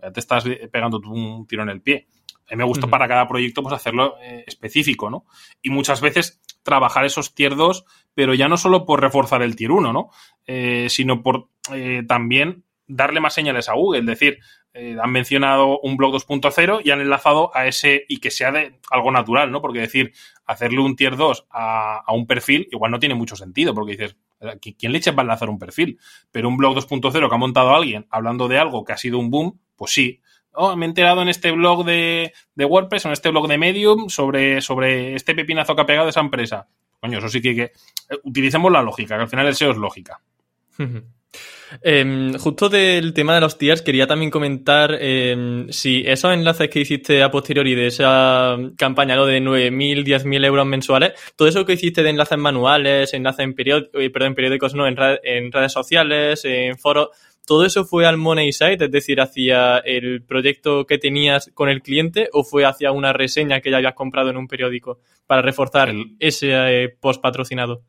ya 0.00 0.12
te 0.12 0.20
estás 0.20 0.44
pegando 0.70 1.00
un 1.06 1.46
tiro 1.46 1.62
en 1.62 1.70
el 1.70 1.80
pie. 1.80 2.06
A 2.48 2.54
mí 2.54 2.58
me 2.58 2.64
gusta 2.64 2.86
para 2.86 3.08
cada 3.08 3.26
proyecto 3.26 3.62
pues 3.62 3.74
hacerlo 3.74 4.16
eh, 4.22 4.44
específico, 4.46 5.10
¿no? 5.10 5.24
Y 5.62 5.70
muchas 5.70 6.00
veces 6.00 6.40
trabajar 6.62 7.04
esos 7.04 7.34
tier 7.34 7.56
2, 7.56 7.84
pero 8.14 8.34
ya 8.34 8.48
no 8.48 8.56
solo 8.56 8.86
por 8.86 9.00
reforzar 9.00 9.42
el 9.42 9.56
tier 9.56 9.72
1, 9.72 9.92
¿no? 9.92 10.10
sino 10.88 11.22
por 11.22 11.48
también 12.06 12.65
darle 12.86 13.20
más 13.20 13.34
señales 13.34 13.68
a 13.68 13.74
Google. 13.74 14.00
Es 14.00 14.06
decir, 14.06 14.38
eh, 14.72 14.96
han 15.00 15.10
mencionado 15.10 15.80
un 15.80 15.96
blog 15.96 16.14
2.0 16.14 16.82
y 16.84 16.90
han 16.90 17.00
enlazado 17.00 17.50
a 17.54 17.66
ese 17.66 18.04
y 18.08 18.18
que 18.18 18.30
sea 18.30 18.52
de 18.52 18.78
algo 18.90 19.10
natural, 19.10 19.50
¿no? 19.50 19.60
Porque 19.60 19.80
decir, 19.80 20.12
hacerle 20.44 20.80
un 20.80 20.96
tier 20.96 21.16
2 21.16 21.46
a, 21.50 22.04
un 22.12 22.26
perfil 22.26 22.68
igual 22.70 22.90
no 22.90 22.98
tiene 22.98 23.14
mucho 23.14 23.36
sentido, 23.36 23.74
porque 23.74 23.92
dices, 23.92 24.16
¿quién 24.60 24.92
le 24.92 25.00
va 25.12 25.14
a 25.18 25.22
enlazar 25.22 25.48
un 25.48 25.58
perfil? 25.58 25.98
Pero 26.30 26.48
un 26.48 26.56
blog 26.56 26.76
2.0 26.76 27.28
que 27.28 27.34
ha 27.34 27.38
montado 27.38 27.74
alguien 27.74 28.06
hablando 28.10 28.48
de 28.48 28.58
algo 28.58 28.84
que 28.84 28.92
ha 28.92 28.98
sido 28.98 29.18
un 29.18 29.30
boom, 29.30 29.58
pues 29.76 29.92
sí. 29.92 30.20
Oh, 30.52 30.74
me 30.74 30.86
he 30.86 30.88
enterado 30.88 31.20
en 31.20 31.28
este 31.28 31.50
blog 31.52 31.84
de, 31.84 32.32
WordPress 32.56 33.04
o 33.04 33.08
en 33.08 33.12
este 33.12 33.30
blog 33.30 33.46
de 33.46 33.58
Medium 33.58 34.08
sobre, 34.08 34.62
sobre 34.62 35.14
este 35.14 35.34
pepinazo 35.34 35.74
que 35.74 35.82
ha 35.82 35.86
pegado 35.86 36.08
esa 36.08 36.20
empresa. 36.20 36.66
Coño, 37.00 37.18
eso 37.18 37.28
sí 37.28 37.42
que, 37.42 37.54
que 37.54 37.62
eh, 37.62 38.18
utilicemos 38.24 38.72
la 38.72 38.82
lógica, 38.82 39.16
que 39.16 39.22
al 39.22 39.28
final 39.28 39.46
el 39.46 39.54
SEO 39.54 39.72
es 39.72 39.76
lógica. 39.76 40.20
Em, 41.82 42.34
justo 42.34 42.68
del 42.68 43.12
tema 43.12 43.34
de 43.34 43.40
los 43.40 43.58
tiers, 43.58 43.82
quería 43.82 44.06
también 44.06 44.30
comentar 44.30 44.96
em, 45.00 45.68
si 45.70 46.02
esos 46.06 46.32
enlaces 46.32 46.68
que 46.68 46.80
hiciste 46.80 47.22
a 47.22 47.30
posteriori 47.30 47.74
de 47.74 47.88
esa 47.88 48.56
campaña, 48.76 49.16
lo 49.16 49.26
de 49.26 49.40
9.000, 49.40 50.04
10.000 50.04 50.44
euros 50.44 50.66
mensuales, 50.66 51.12
todo 51.36 51.48
eso 51.48 51.64
que 51.64 51.74
hiciste 51.74 52.02
de 52.02 52.10
enlaces 52.10 52.38
manuales, 52.38 53.14
enlaces 53.14 53.44
en, 53.44 53.54
eh, 53.58 54.10
perdón, 54.10 54.34
periódicos, 54.34 54.74
no, 54.74 54.86
en, 54.86 54.96
redes 54.96 55.72
sociales, 55.72 56.44
en 56.44 56.78
foros, 56.78 57.08
¿todo 57.46 57.64
eso 57.64 57.84
fue 57.84 58.06
al 58.06 58.16
money 58.16 58.52
site, 58.52 58.84
es 58.84 58.90
decir, 58.90 59.20
hacia 59.20 59.78
el 59.78 60.22
proyecto 60.22 60.86
que 60.86 60.98
tenías 60.98 61.50
con 61.54 61.68
el 61.68 61.82
cliente 61.82 62.28
o 62.32 62.44
fue 62.44 62.64
hacia 62.64 62.92
una 62.92 63.12
reseña 63.12 63.60
que 63.60 63.70
ya 63.70 63.78
habías 63.78 63.94
comprado 63.94 64.30
en 64.30 64.36
un 64.36 64.48
periódico 64.48 65.00
para 65.26 65.42
reforzar 65.42 65.92
ese 66.20 66.84
eh, 66.84 66.88
post 66.88 67.20
patrocinado? 67.20 67.82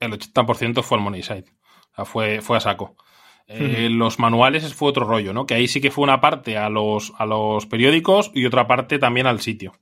El 0.00 0.12
80% 0.12 0.82
fue 0.82 0.98
al 0.98 1.04
money 1.04 1.22
site 1.22 1.50
fue, 2.04 2.40
fue 2.40 2.56
a 2.56 2.60
saco. 2.60 2.96
Eh, 3.48 3.88
los 3.90 4.18
manuales 4.18 4.74
fue 4.74 4.88
otro 4.88 5.06
rollo, 5.06 5.32
¿no? 5.32 5.46
Que 5.46 5.54
ahí 5.54 5.68
sí 5.68 5.80
que 5.80 5.92
fue 5.92 6.02
una 6.02 6.20
parte 6.20 6.56
a 6.56 6.68
los, 6.68 7.12
a 7.16 7.26
los 7.26 7.66
periódicos 7.66 8.32
y 8.34 8.44
otra 8.44 8.66
parte 8.66 8.98
también 8.98 9.26
al 9.26 9.40
sitio. 9.40 9.72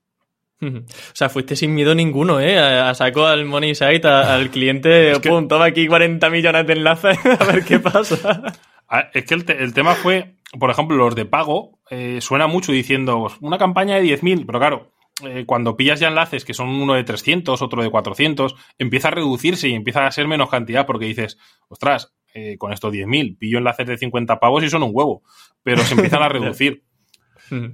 O 0.62 0.82
sea, 1.12 1.28
fuiste 1.28 1.56
sin 1.56 1.74
miedo 1.74 1.94
ninguno, 1.94 2.40
¿eh? 2.40 2.58
A, 2.58 2.94
saco 2.94 3.26
al 3.26 3.44
Money 3.44 3.74
Site, 3.74 4.06
al 4.06 4.50
cliente, 4.50 5.10
es 5.12 5.18
pum, 5.18 5.48
toma 5.48 5.66
aquí 5.66 5.86
40 5.86 6.30
millones 6.30 6.66
de 6.66 6.72
enlaces, 6.72 7.18
a 7.40 7.44
ver 7.44 7.64
qué 7.64 7.78
pasa. 7.78 8.42
Ah, 8.88 9.10
es 9.12 9.24
que 9.24 9.34
el, 9.34 9.74
tema 9.74 9.94
fue, 9.94 10.36
por 10.58 10.70
ejemplo, 10.70 10.96
los 10.96 11.14
de 11.14 11.24
pago, 11.24 11.78
eh, 11.90 12.20
suena 12.20 12.46
mucho 12.46 12.72
diciendo 12.72 13.30
una 13.40 13.58
campaña 13.58 13.96
de 13.96 14.04
10.000, 14.04 14.44
pero 14.46 14.58
claro, 14.58 14.92
eh, 15.24 15.44
cuando 15.46 15.76
pillas 15.76 16.00
ya 16.00 16.08
enlaces 16.08 16.44
que 16.44 16.54
son 16.54 16.68
uno 16.68 16.94
de 16.94 17.04
300, 17.04 17.60
otro 17.60 17.82
de 17.82 17.90
400, 17.90 18.54
empieza 18.78 19.08
a 19.08 19.12
reducirse 19.12 19.68
y 19.68 19.74
empieza 19.74 20.06
a 20.06 20.10
ser 20.10 20.28
menos 20.28 20.50
cantidad 20.50 20.86
porque 20.86 21.06
dices, 21.06 21.38
ostras, 21.68 22.14
eh, 22.34 22.58
con 22.58 22.72
estos 22.72 22.92
10.000 22.92 23.38
pillo 23.38 23.58
enlaces 23.58 23.86
de 23.86 23.96
50 23.96 24.40
pavos 24.40 24.64
y 24.64 24.68
son 24.68 24.82
un 24.82 24.90
huevo, 24.92 25.22
pero 25.62 25.82
se 25.82 25.94
empiezan 25.94 26.22
a 26.22 26.28
reducir. 26.28 26.82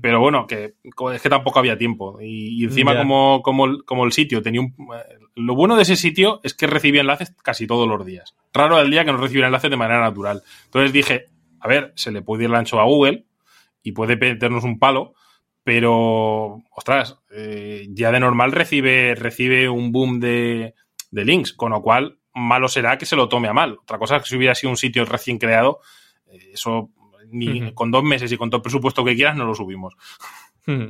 Pero 0.03 0.21
bueno, 0.21 0.47
que 0.47 0.75
es 1.15 1.23
que 1.23 1.29
tampoco 1.31 1.59
había 1.59 1.79
tiempo. 1.79 2.19
Y, 2.21 2.65
encima, 2.65 2.99
como, 2.99 3.41
como, 3.43 4.05
el 4.05 4.13
sitio 4.13 4.43
tenía 4.43 4.61
un. 4.61 4.75
Eh, 4.95 5.19
lo 5.37 5.55
bueno 5.55 5.77
de 5.77 5.83
ese 5.83 5.97
sitio 5.97 6.41
es 6.43 6.55
que 6.55 6.67
recibía 6.67 7.01
enlaces 7.01 7.35
casi 7.43 7.67
todos 7.67 7.89
los 7.89 8.05
días. 8.05 8.35
Raro 8.53 8.79
el 8.81 8.91
día 8.91 9.05
que 9.05 9.13
no 9.13 9.19
recibiera 9.19 9.47
enlaces 9.47 9.71
de 9.71 9.77
manera 9.77 10.01
natural. 10.01 10.43
Entonces 10.67 10.93
dije, 10.93 11.27
a 11.61 11.69
ver, 11.69 11.93
se 11.95 12.11
le 12.11 12.21
puede 12.21 12.45
ir 12.45 12.51
el 12.51 12.57
ancho 12.57 12.81
a 12.81 12.85
Google 12.85 13.25
y 13.83 13.93
puede 13.93 14.17
meternos 14.17 14.65
un 14.65 14.79
palo, 14.79 15.15
pero, 15.63 16.63
ostras, 16.75 17.19
eh, 17.31 17.87
ya 17.91 18.11
de 18.11 18.21
normal 18.21 18.53
recibe, 18.53 19.15
recibe 19.15 19.69
un 19.69 19.93
boom 19.93 20.21
de, 20.21 20.75
de 21.11 21.25
links, 21.25 21.53
con 21.53 21.71
lo 21.71 21.81
cual 21.81 22.20
malo 22.35 22.69
será 22.69 22.99
que 22.99 23.07
se 23.07 23.17
lo 23.17 23.29
tome 23.29 23.49
a 23.49 23.53
mal. 23.53 23.79
Otra 23.83 23.99
cosa 23.99 24.17
es 24.17 24.23
que 24.23 24.29
si 24.29 24.37
hubiera 24.37 24.55
sido 24.55 24.71
un 24.71 24.77
sitio 24.77 25.05
recién 25.05 25.39
creado, 25.39 25.81
eh, 26.31 26.51
eso 26.53 26.91
ni 27.33 27.73
con 27.73 27.91
dos 27.91 28.03
meses 28.03 28.31
y 28.33 28.37
con 28.37 28.51
todo 28.51 28.59
el 28.59 28.63
presupuesto 28.63 29.05
que 29.05 29.15
quieras 29.15 29.37
no 29.37 29.45
lo 29.45 29.55
subimos. 29.55 29.95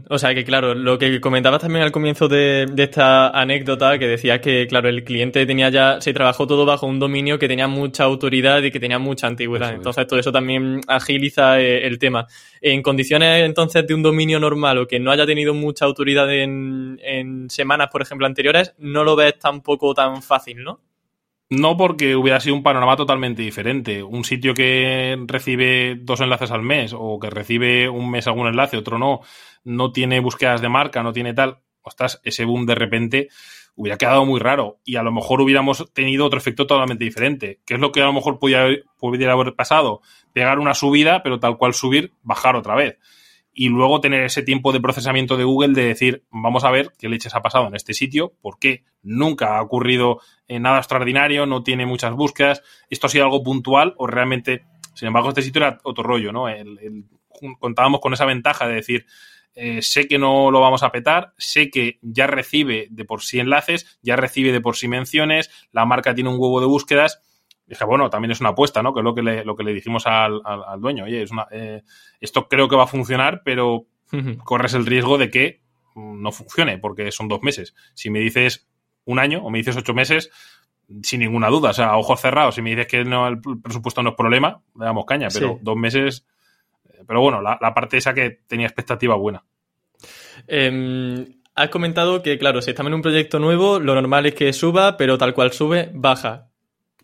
O 0.09 0.19
sea 0.19 0.35
que, 0.35 0.45
claro, 0.45 0.75
lo 0.75 0.99
que 0.99 1.21
comentabas 1.21 1.63
también 1.63 1.83
al 1.83 1.93
comienzo 1.93 2.29
de, 2.29 2.67
esta 2.77 3.29
anécdota, 3.29 3.99
que 3.99 4.07
decías 4.07 4.41
que, 4.41 4.67
claro, 4.67 4.89
el 4.89 5.05
cliente 5.05 5.47
tenía 5.47 5.71
ya, 5.71 6.01
se 6.01 6.13
trabajó 6.13 6.47
todo 6.47 6.67
bajo 6.67 6.87
un 6.87 6.99
dominio 6.99 7.39
que 7.39 7.49
tenía 7.49 7.67
mucha 7.67 8.05
autoridad 8.05 8.63
y 8.63 8.71
que 8.71 8.81
tenía 8.81 8.99
mucha 8.99 9.27
antigüedad. 9.27 9.73
entonces, 9.73 10.07
todo 10.07 10.19
eso 10.19 10.33
también 10.33 10.81
agiliza 10.87 11.61
eh, 11.61 11.87
el 11.87 11.99
tema. 11.99 12.27
En 12.61 12.83
condiciones, 12.83 13.45
entonces, 13.45 13.87
de 13.87 13.95
un 13.95 14.03
dominio 14.03 14.39
normal 14.39 14.79
o 14.79 14.87
que 14.87 15.01
no 15.01 15.11
haya 15.13 15.25
tenido 15.25 15.55
mucha 15.55 15.87
autoridad 15.87 16.31
en, 16.31 17.01
en 17.03 17.49
semanas, 17.49 17.89
por 17.91 18.03
ejemplo, 18.03 18.27
anteriores, 18.27 18.75
no 18.79 19.03
lo 19.03 19.17
ves 19.17 19.39
tampoco 19.39 19.95
tan 19.95 20.23
fácil, 20.23 20.63
¿no? 20.63 20.81
No 21.53 21.77
porque 21.77 22.15
hubiera 22.15 22.39
sido 22.39 22.55
un 22.55 22.63
panorama 22.63 22.97
totalmente 22.97 23.43
diferente. 23.43 24.05
Un 24.05 24.23
sitio 24.23 24.55
que 24.55 25.19
recibe 25.27 25.97
dos 26.01 26.21
enlaces 26.21 26.53
al 26.53 26.63
mes 26.63 26.95
o 26.97 27.19
que 27.19 27.29
recibe 27.29 27.89
un 27.89 28.09
mes 28.09 28.29
algún 28.29 28.47
enlace, 28.47 28.77
otro 28.77 28.99
no, 28.99 29.21
no 29.65 29.91
tiene 29.91 30.21
búsquedas 30.21 30.61
de 30.61 30.69
marca, 30.69 31.03
no 31.03 31.13
tiene 31.13 31.35
tal. 31.35 31.59
Ostras, 31.83 32.21
ese 32.23 32.45
boom 32.45 32.67
de 32.67 32.77
repente 32.77 33.29
hubiera 33.75 33.99
quedado 33.99 34.25
muy 34.25 34.39
raro 34.39 34.79
y 34.85 34.95
a 34.95 35.03
lo 35.03 35.11
mejor 35.11 35.41
hubiéramos 35.41 35.93
tenido 35.93 36.25
otro 36.25 36.39
efecto 36.39 36.69
totalmente 36.69 37.05
diferente. 37.05 37.61
¿Qué 37.67 37.75
es 37.75 37.81
lo 37.81 37.91
que 37.91 38.03
a 38.03 38.07
lo 38.07 38.13
mejor 38.13 38.39
pudiera 38.39 39.33
haber 39.33 39.57
pasado? 39.57 40.03
Pegar 40.33 40.61
una 40.61 40.75
subida, 40.75 41.25
pero 41.25 41.41
tal 41.41 41.57
cual 41.57 41.75
subir, 41.75 42.13
bajar 42.23 42.55
otra 42.55 42.77
vez 42.77 42.99
y 43.53 43.69
luego 43.69 44.01
tener 44.01 44.23
ese 44.25 44.43
tiempo 44.43 44.73
de 44.73 44.81
procesamiento 44.81 45.37
de 45.37 45.45
Google 45.45 45.75
de 45.75 45.85
decir, 45.85 46.25
vamos 46.31 46.65
a 46.65 46.71
ver 46.71 46.93
qué 46.99 47.09
leches 47.09 47.35
ha 47.35 47.43
pasado 47.43 47.67
en 47.67 47.75
este 47.75 47.95
sitio, 47.95 48.35
por 48.41 48.59
qué 48.59 48.85
nunca 49.03 49.59
ha 49.59 49.63
ocurrido 49.63 50.21
eh, 50.49 50.61
nada 50.61 50.79
extraordinario, 50.79 51.47
no 51.47 51.63
tiene 51.63 51.87
muchas 51.87 52.15
búsquedas, 52.15 52.63
esto 52.89 53.07
ha 53.07 53.11
sido 53.11 53.25
algo 53.25 53.43
puntual 53.43 53.95
o 53.99 54.07
realmente, 54.07 54.65
sin 54.95 55.09
embargo, 55.09 55.31
este 55.31 55.43
sitio 55.43 55.63
era 55.63 55.79
otro 55.83 56.05
rollo, 56.05 56.33
¿no? 56.33 56.47
contábamos 57.59 58.01
con 58.01 58.13
esa 58.13 58.27
ventaja 58.27 58.67
de 58.67 58.75
decir, 58.75 59.07
eh, 59.55 59.83
sé 59.83 60.07
que 60.07 60.19
no 60.19 60.51
lo 60.51 60.61
vamos 60.61 60.83
a 60.83 60.93
petar, 60.93 61.33
sé 61.39 61.71
que 61.71 61.99
ya 62.03 62.27
recibe 62.27 62.87
de 62.91 63.05
por 63.05 63.23
sí 63.23 63.41
enlaces, 63.41 63.99
ya 64.03 64.17
recibe 64.17 64.53
de 64.53 64.61
por 64.61 64.77
sí 64.77 64.89
menciones, 64.89 65.51
la 65.73 65.85
marca 65.85 66.15
tiene 66.15 66.31
un 66.31 66.39
huevo 66.39 66.61
de 66.61 66.67
búsquedas 66.67 67.21
dije, 67.71 67.85
bueno, 67.85 68.11
también 68.11 68.33
es 68.33 68.41
una 68.41 68.51
apuesta, 68.51 68.83
¿no? 68.83 68.93
Que 68.93 69.01
es 69.01 69.05
lo 69.05 69.15
que 69.15 69.23
le, 69.23 69.45
lo 69.45 69.57
que 69.57 69.63
le 69.63 69.73
dijimos 69.73 70.07
al, 70.07 70.43
dueño. 70.79 71.05
Oye, 71.05 71.23
es 71.23 71.31
una, 71.31 71.47
eh, 71.51 71.83
esto 72.21 72.49
creo 72.49 72.69
que 72.69 72.77
va 72.77 72.85
a 72.85 72.89
funcionar, 72.89 73.43
pero 73.45 73.87
corres 74.45 74.75
el 74.75 74.87
riesgo 74.87 75.19
de 75.19 75.31
que 75.31 75.63
no 75.95 76.33
funcione, 76.33 76.79
porque 76.79 77.13
son 77.13 77.29
dos 77.29 77.43
meses. 77.43 77.75
Si 77.95 78.11
me 78.11 78.19
dices 78.19 78.69
un 79.05 79.21
año 79.21 79.43
o 79.43 79.51
me 79.51 79.59
dices 79.59 79.77
ocho 79.77 79.95
meses, 79.95 80.31
sin 81.03 81.21
ninguna 81.21 81.49
duda, 81.49 81.71
o 81.71 81.73
sea, 81.73 81.91
a 81.91 81.97
ojos 81.97 82.21
cerrados, 82.21 82.57
si 82.57 82.63
me 82.63 82.71
dices 82.71 82.89
que 82.89 83.05
no, 83.05 83.29
el 83.29 83.41
presupuesto 83.41 84.03
no 84.03 84.11
es 84.11 84.17
problema, 84.17 84.61
le 84.77 84.85
damos 84.85 85.05
caña, 85.07 85.29
pero 85.33 85.59
dos 85.63 85.77
meses. 85.77 86.27
Eh, 86.89 87.05
pero 87.07 87.21
bueno, 87.21 87.41
la, 87.41 87.59
parte 87.73 87.99
esa 87.99 88.13
que 88.13 88.41
tenía 88.49 88.67
expectativa 88.67 89.15
buena. 89.15 89.45
Em, 90.49 91.41
has 91.55 91.69
comentado 91.69 92.21
que, 92.23 92.37
claro, 92.37 92.63
si 92.63 92.71
estamos 92.71 92.91
en 92.91 92.95
un 92.95 93.03
proyecto 93.03 93.39
nuevo, 93.39 93.79
lo 93.79 93.95
normal 93.95 94.27
es 94.27 94.35
que 94.35 94.53
suba, 94.53 94.97
pero 94.97 95.19
tal 95.19 95.35
cual 95.35 95.53
sube, 95.53 95.91
baja. 95.95 96.50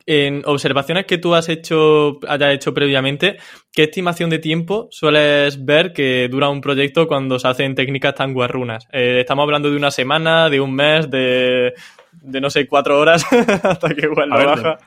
En 0.09 0.43
observaciones 0.47 1.05
que 1.05 1.19
tú 1.19 1.35
has 1.35 1.49
hecho, 1.49 2.21
hayas 2.29 2.55
hecho 2.55 2.73
previamente, 2.73 3.39
¿qué 3.73 3.85
estimación 3.85 4.31
de 4.31 4.39
tiempo 4.39 4.87
sueles 4.93 5.65
ver 5.65 5.93
que 5.93 6.29
dura 6.29 6.49
un 6.49 6.61
proyecto 6.61 7.09
cuando 7.09 7.41
se 7.41 7.49
hacen 7.49 7.75
técnicas 7.75 8.15
tan 8.15 8.33
guarrunas? 8.33 8.87
Eh, 8.93 9.19
estamos 9.21 9.43
hablando 9.43 9.69
de 9.69 9.77
una 9.77 9.91
semana, 9.91 10.49
de 10.49 10.61
un 10.61 10.75
mes, 10.75 11.11
de, 11.11 11.75
de 12.13 12.41
no 12.41 12.51
sé, 12.51 12.69
cuatro 12.69 13.01
horas 13.01 13.27
hasta 13.65 13.89
que 13.89 14.07
igual 14.07 14.29
lo 14.29 14.47
baja. 14.47 14.79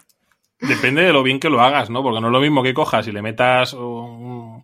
Depende 0.62 1.02
de 1.02 1.12
lo 1.12 1.22
bien 1.22 1.42
que 1.42 1.50
lo 1.50 1.60
hagas, 1.60 1.90
¿no? 1.90 2.02
Porque 2.02 2.22
no 2.22 2.28
es 2.28 2.34
lo 2.34 2.40
mismo 2.40 2.64
que 2.64 2.74
cojas 2.74 3.06
y 3.08 3.12
le 3.12 3.22
metas 3.22 3.74
un, 3.74 4.64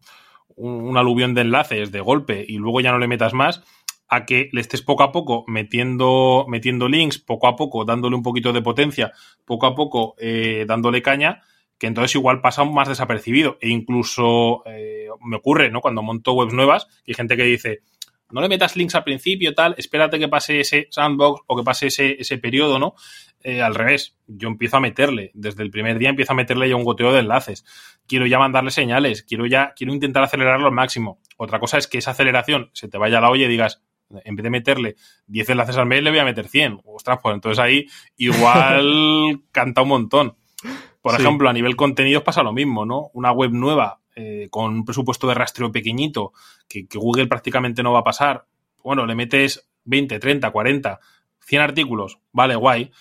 un 0.56 0.97
aluvión 0.97 1.34
de 1.34 1.41
enlaces 1.41 1.91
de 1.91 1.99
golpe 1.99 2.45
y 2.47 2.58
luego 2.58 2.80
ya 2.80 2.93
no 2.93 2.99
le 2.99 3.08
metas 3.08 3.34
más 3.34 3.62
a 4.08 4.26
que 4.26 4.49
le 4.51 4.62
estés 4.62 4.82
poco 4.82 5.03
a 5.03 5.12
poco 5.12 5.43
metiendo, 5.47 6.45
metiendo 6.47 6.88
links, 6.88 7.18
poco 7.18 7.47
a 7.47 7.56
poco 7.56 7.86
dándole 7.86 8.16
un 8.16 8.24
poquito 8.24 8.53
de 8.53 8.62
potencia, 8.62 9.12
poco 9.45 9.66
a 9.66 9.76
poco 9.76 10.16
eh, 10.20 10.66
dándole 10.68 11.01
caña, 11.01 11.41
que 11.78 11.88
entonces 11.88 12.16
igual 12.16 12.41
pasa 12.41 12.64
más 12.64 12.88
desapercibido. 12.88 13.58
E 13.62 13.70
incluso 13.70 14.64
eh, 14.66 15.08
me 15.24 15.38
ocurre, 15.38 15.72
¿no? 15.72 15.82
Cuando 15.82 16.03
monto 16.03 16.34
webs 16.34 16.53
nuevas, 16.53 16.88
hay 17.08 17.14
gente 17.14 17.36
que 17.36 17.43
dice, 17.43 17.82
no 18.32 18.41
le 18.41 18.49
metas 18.49 18.76
links 18.76 18.95
al 18.95 19.03
principio, 19.03 19.53
tal, 19.53 19.76
espérate 19.78 20.20
que 20.20 20.28
pase 20.28 20.60
ese 20.60 20.88
sandbox 20.89 21.41
o 21.47 21.56
que 21.56 21.64
pase 21.64 21.88
ese, 21.88 22.16
ese 22.20 22.38
periodo, 22.38 22.80
¿no? 22.80 22.95
Eh, 23.43 23.62
al 23.62 23.76
revés, 23.76 24.18
yo 24.26 24.47
empiezo 24.47 24.78
a 24.78 24.80
meterle, 24.80 25.30
desde 25.36 25.62
el 25.62 25.70
primer 25.70 25.99
día 25.99 26.10
empiezo 26.10 26.34
a 26.34 26.36
meterle 26.36 26.68
ya 26.68 26.76
un 26.76 26.84
goteo 26.84 27.14
de 27.14 27.20
enlaces. 27.20 27.64
Quiero 28.08 28.26
ya 28.26 28.39
mandarle 28.39 28.72
señales, 28.72 29.22
quiero 29.22 29.45
ya, 29.45 29.74
quiero 29.76 29.93
intentar 29.93 30.24
acelerarlo 30.24 30.66
al 30.66 30.74
máximo. 30.74 31.20
Otra 31.38 31.60
cosa 31.60 31.78
es 31.78 31.88
que 31.88 31.99
esa 31.99 32.12
aceleración 32.12 32.72
se 32.74 32.88
te 32.88 32.97
vaya 32.97 33.20
a 33.20 33.22
la 33.22 33.30
olla 33.30 33.45
y 33.45 33.49
digas, 33.49 33.84
en 34.10 34.36
vez 34.36 34.43
de 34.43 34.49
meterle 34.49 34.95
10 35.28 35.49
enlaces 35.51 35.78
al 35.78 35.86
mes, 35.86 36.03
le 36.03 36.10
voy 36.10 36.20
a 36.20 36.26
meter 36.26 36.47
100. 36.47 36.82
Ostras, 36.86 37.20
pues 37.22 37.36
entonces 37.36 37.60
ahí 37.60 37.88
igual 38.18 39.41
canta 39.51 39.82
un 39.82 39.89
montón. 39.89 40.36
Por 41.01 41.20
ejemplo, 41.20 41.49
a 41.49 41.53
nivel 41.53 41.76
contenidos 41.76 42.24
pasa 42.24 42.41
lo 42.41 42.51
mismo, 42.51 42.86
¿no? 42.86 43.12
Una 43.14 43.32
web 43.32 43.51
nueva 43.51 43.99
eh, 44.16 44.47
con 44.49 44.74
un 44.74 44.86
presupuesto 44.86 45.28
de 45.28 45.34
rastreo 45.34 45.72
pequeñito 45.72 46.32
que, 46.68 46.88
Google 46.93 47.28
prácticamente 47.28 47.84
no 47.84 47.91
va 47.91 47.99
a 47.99 48.03
pasar. 48.03 48.45
Bueno, 48.84 49.06
le 49.06 49.14
metes 49.14 49.70
20, 49.84 50.20
30, 50.20 50.49
40, 50.49 50.99
100 51.41 51.62
artículos, 51.62 52.20
vale, 52.32 52.56
guay. 52.56 52.91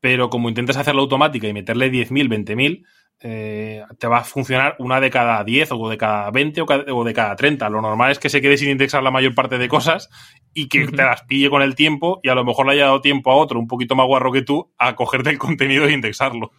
Pero 0.00 0.28
como 0.28 0.48
intentes 0.50 0.76
hacerlo 0.76 1.02
automática 1.02 1.48
y 1.48 1.54
meterle 1.54 1.90
10.000, 1.90 2.44
20.000, 2.44 2.84
eh, 3.20 3.82
te 3.98 4.06
va 4.06 4.18
a 4.18 4.24
funcionar 4.24 4.76
una 4.78 5.00
de 5.00 5.10
cada 5.10 5.42
10 5.42 5.72
o 5.72 5.88
de 5.88 5.96
cada 5.96 6.30
20 6.30 6.62
o, 6.62 7.04
de 7.04 7.12
cada 7.14 7.36
30. 7.36 7.68
Lo 7.70 7.80
normal 7.80 8.12
es 8.12 8.18
que 8.18 8.28
se 8.28 8.40
quede 8.42 8.56
sin 8.56 8.70
indexar 8.70 9.02
la 9.02 9.10
mayor 9.10 9.34
parte 9.34 9.58
de 9.58 9.68
cosas 9.68 10.10
y 10.52 10.68
que 10.68 10.86
te 10.86 11.02
las 11.02 11.22
pille 11.22 11.48
con 11.48 11.62
el 11.62 11.74
tiempo 11.74 12.20
y 12.22 12.28
a 12.28 12.34
lo 12.34 12.44
mejor 12.44 12.66
le 12.66 12.72
haya 12.72 12.84
dado 12.84 13.00
tiempo 13.00 13.30
a 13.30 13.36
otro 13.36 13.58
un 13.58 13.66
poquito 13.66 13.94
más 13.94 14.06
guarro 14.06 14.32
que 14.32 14.42
tú 14.42 14.72
a 14.78 14.94
cogerte 14.94 15.30
el 15.30 15.38
contenido 15.38 15.86
e 15.86 15.92
indexarlo. 15.92 16.52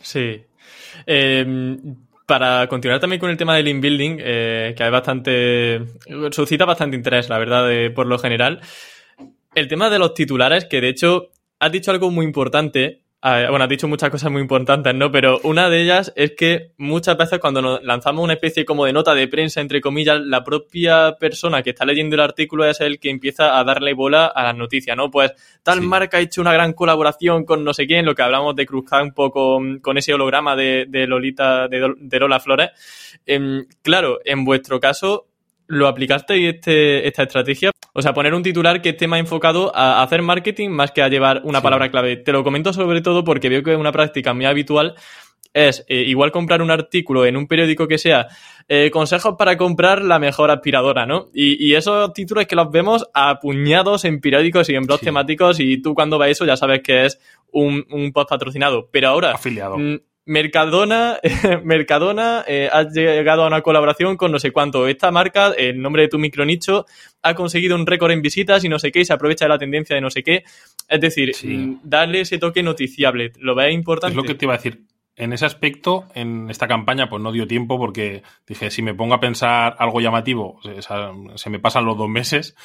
Sí. 0.00 0.42
Em, 1.06 1.96
para 2.26 2.68
continuar 2.68 3.00
también 3.00 3.20
con 3.20 3.30
el 3.30 3.36
tema 3.36 3.56
del 3.56 3.68
inbuilding, 3.68 4.18
eh, 4.20 4.74
que 4.76 4.84
hay 4.84 4.90
bastante. 4.90 5.82
suscita 6.30 6.64
bastante 6.64 6.96
interés, 6.96 7.28
la 7.28 7.38
verdad, 7.38 7.68
por 7.94 8.06
lo 8.06 8.18
general. 8.18 8.60
El 9.54 9.68
tema 9.68 9.90
de 9.90 9.98
los 9.98 10.14
titulares, 10.14 10.64
que 10.64 10.80
de 10.80 10.88
hecho 10.88 11.30
has 11.60 11.72
dicho 11.72 11.90
algo 11.90 12.10
muy 12.10 12.26
importante, 12.26 13.03
bueno, 13.24 13.64
has 13.64 13.70
dicho 13.70 13.88
muchas 13.88 14.10
cosas 14.10 14.30
muy 14.30 14.42
importantes, 14.42 14.94
¿no? 14.94 15.10
Pero 15.10 15.40
una 15.44 15.70
de 15.70 15.80
ellas 15.80 16.12
es 16.14 16.32
que 16.32 16.72
muchas 16.76 17.16
veces 17.16 17.38
cuando 17.38 17.62
nos 17.62 17.82
lanzamos 17.82 18.22
una 18.22 18.34
especie 18.34 18.66
como 18.66 18.84
de 18.84 18.92
nota 18.92 19.14
de 19.14 19.28
prensa, 19.28 19.62
entre 19.62 19.80
comillas, 19.80 20.20
la 20.20 20.44
propia 20.44 21.16
persona 21.18 21.62
que 21.62 21.70
está 21.70 21.86
leyendo 21.86 22.16
el 22.16 22.20
artículo 22.20 22.66
es 22.66 22.82
el 22.82 23.00
que 23.00 23.08
empieza 23.08 23.58
a 23.58 23.64
darle 23.64 23.94
bola 23.94 24.26
a 24.26 24.42
las 24.42 24.56
noticias, 24.56 24.94
¿no? 24.94 25.10
Pues 25.10 25.32
tal 25.62 25.80
marca 25.80 26.18
ha 26.18 26.20
hecho 26.20 26.42
una 26.42 26.52
gran 26.52 26.74
colaboración 26.74 27.44
con 27.44 27.64
no 27.64 27.72
sé 27.72 27.86
quién, 27.86 28.04
lo 28.04 28.14
que 28.14 28.22
hablamos 28.22 28.54
de 28.56 28.66
Cruzcampo 28.66 29.30
con, 29.30 29.78
con 29.78 29.96
ese 29.96 30.12
holograma 30.12 30.54
de, 30.54 30.86
Lolita, 31.08 31.66
de, 31.66 32.18
Lola 32.20 32.40
Flores. 32.40 32.70
Em, 33.24 33.64
claro, 33.80 34.20
en 34.22 34.44
vuestro 34.44 34.78
caso, 34.80 35.28
lo 35.66 35.88
aplicaste 35.88 36.48
este, 36.48 37.06
esta 37.06 37.22
estrategia? 37.24 37.70
O 37.92 38.02
sea, 38.02 38.12
poner 38.12 38.34
un 38.34 38.42
titular 38.42 38.82
que 38.82 38.90
esté 38.90 39.06
más 39.06 39.20
enfocado 39.20 39.74
a 39.74 40.02
hacer 40.02 40.22
marketing 40.22 40.70
más 40.70 40.90
que 40.90 41.02
a 41.02 41.08
llevar 41.08 41.42
una 41.44 41.62
palabra 41.62 41.90
clave. 41.90 42.16
Te 42.16 42.32
lo 42.32 42.42
comento 42.42 42.72
sobre 42.72 43.00
todo 43.00 43.22
porque 43.24 43.48
veo 43.48 43.62
que 43.62 43.72
es 43.72 43.78
una 43.78 43.92
práctica 43.92 44.34
muy 44.34 44.46
habitual 44.46 44.94
es 45.54 45.86
eh, 45.88 46.02
igual 46.02 46.32
comprar 46.32 46.60
un 46.60 46.70
artículo 46.70 47.24
en 47.24 47.36
un 47.36 47.46
periódico 47.46 47.86
que 47.86 47.96
sea 47.96 48.26
eh, 48.68 48.90
consejos 48.90 49.36
para 49.38 49.56
comprar 49.56 50.02
la 50.02 50.18
mejor 50.18 50.50
aspiradora, 50.50 51.06
¿no? 51.06 51.28
Y, 51.32 51.74
esos 51.74 52.12
títulos 52.12 52.46
que 52.46 52.56
los 52.56 52.70
vemos 52.70 53.06
apuñados 53.14 54.04
en 54.04 54.20
periódicos 54.20 54.68
y 54.68 54.74
en 54.74 54.84
blogs 54.84 55.02
temáticos 55.02 55.60
y 55.60 55.80
tú 55.80 55.94
cuando 55.94 56.18
ves 56.18 56.32
eso 56.32 56.44
ya 56.44 56.56
sabes 56.56 56.82
que 56.82 57.06
es 57.06 57.20
un, 57.52 57.86
un 57.90 58.12
post 58.12 58.30
patrocinado. 58.30 58.88
Pero 58.90 59.08
ahora... 59.08 59.32
Afiliado. 59.32 59.76
Mercadona, 60.26 61.18
Mercadona 61.64 62.44
eh, 62.46 62.68
ha 62.72 62.84
llegado 62.84 63.44
a 63.44 63.46
una 63.46 63.60
colaboración 63.60 64.16
con 64.16 64.32
no 64.32 64.38
sé 64.38 64.52
cuánto. 64.52 64.86
Esta 64.88 65.10
marca, 65.10 65.52
en 65.56 65.82
nombre 65.82 66.02
de 66.02 66.08
tu 66.08 66.18
micronicho, 66.18 66.86
ha 67.22 67.34
conseguido 67.34 67.76
un 67.76 67.86
récord 67.86 68.10
en 68.12 68.22
visitas 68.22 68.64
y 68.64 68.68
no 68.68 68.78
sé 68.78 68.90
qué, 68.90 69.00
y 69.00 69.04
se 69.04 69.12
aprovecha 69.12 69.44
de 69.44 69.50
la 69.50 69.58
tendencia 69.58 69.94
de 69.94 70.00
no 70.00 70.10
sé 70.10 70.22
qué. 70.22 70.44
Es 70.88 71.00
decir, 71.00 71.32
mm, 71.42 71.80
darle 71.82 72.22
ese 72.22 72.38
toque 72.38 72.62
noticiable. 72.62 73.32
¿Lo 73.38 73.54
ves 73.54 73.74
importante? 73.74 74.12
Es 74.12 74.16
lo 74.16 74.22
que 74.22 74.34
te 74.34 74.46
iba 74.46 74.54
a 74.54 74.56
decir. 74.56 74.82
En 75.16 75.32
ese 75.32 75.46
aspecto, 75.46 76.06
en 76.14 76.50
esta 76.50 76.66
campaña, 76.66 77.08
pues 77.08 77.22
no 77.22 77.30
dio 77.30 77.46
tiempo 77.46 77.78
porque 77.78 78.22
dije, 78.48 78.70
si 78.70 78.82
me 78.82 78.94
pongo 78.94 79.14
a 79.14 79.20
pensar 79.20 79.76
algo 79.78 80.00
llamativo, 80.00 80.60
se 81.36 81.50
me 81.50 81.60
pasan 81.60 81.84
los 81.84 81.96
dos 81.96 82.08
meses. 82.08 82.56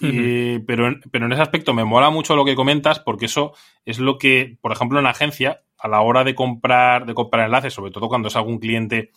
pero, 0.00 0.94
pero 1.10 1.26
en 1.26 1.32
ese 1.32 1.42
aspecto 1.42 1.74
me 1.74 1.84
mola 1.84 2.08
mucho 2.08 2.36
lo 2.36 2.46
que 2.46 2.54
comentas 2.54 3.00
porque 3.00 3.26
eso 3.26 3.52
es 3.84 3.98
lo 3.98 4.16
que, 4.16 4.56
por 4.62 4.72
ejemplo, 4.72 4.98
en 4.98 5.04
la 5.04 5.10
agencia, 5.10 5.60
a 5.80 5.88
la 5.88 6.00
hora 6.00 6.24
de 6.24 6.34
comprar, 6.34 7.06
de 7.06 7.14
comprar 7.14 7.46
enlaces, 7.46 7.72
sobre 7.72 7.90
todo 7.90 8.08
cuando 8.08 8.28
es 8.28 8.36
algún 8.36 8.58
cliente 8.58 9.10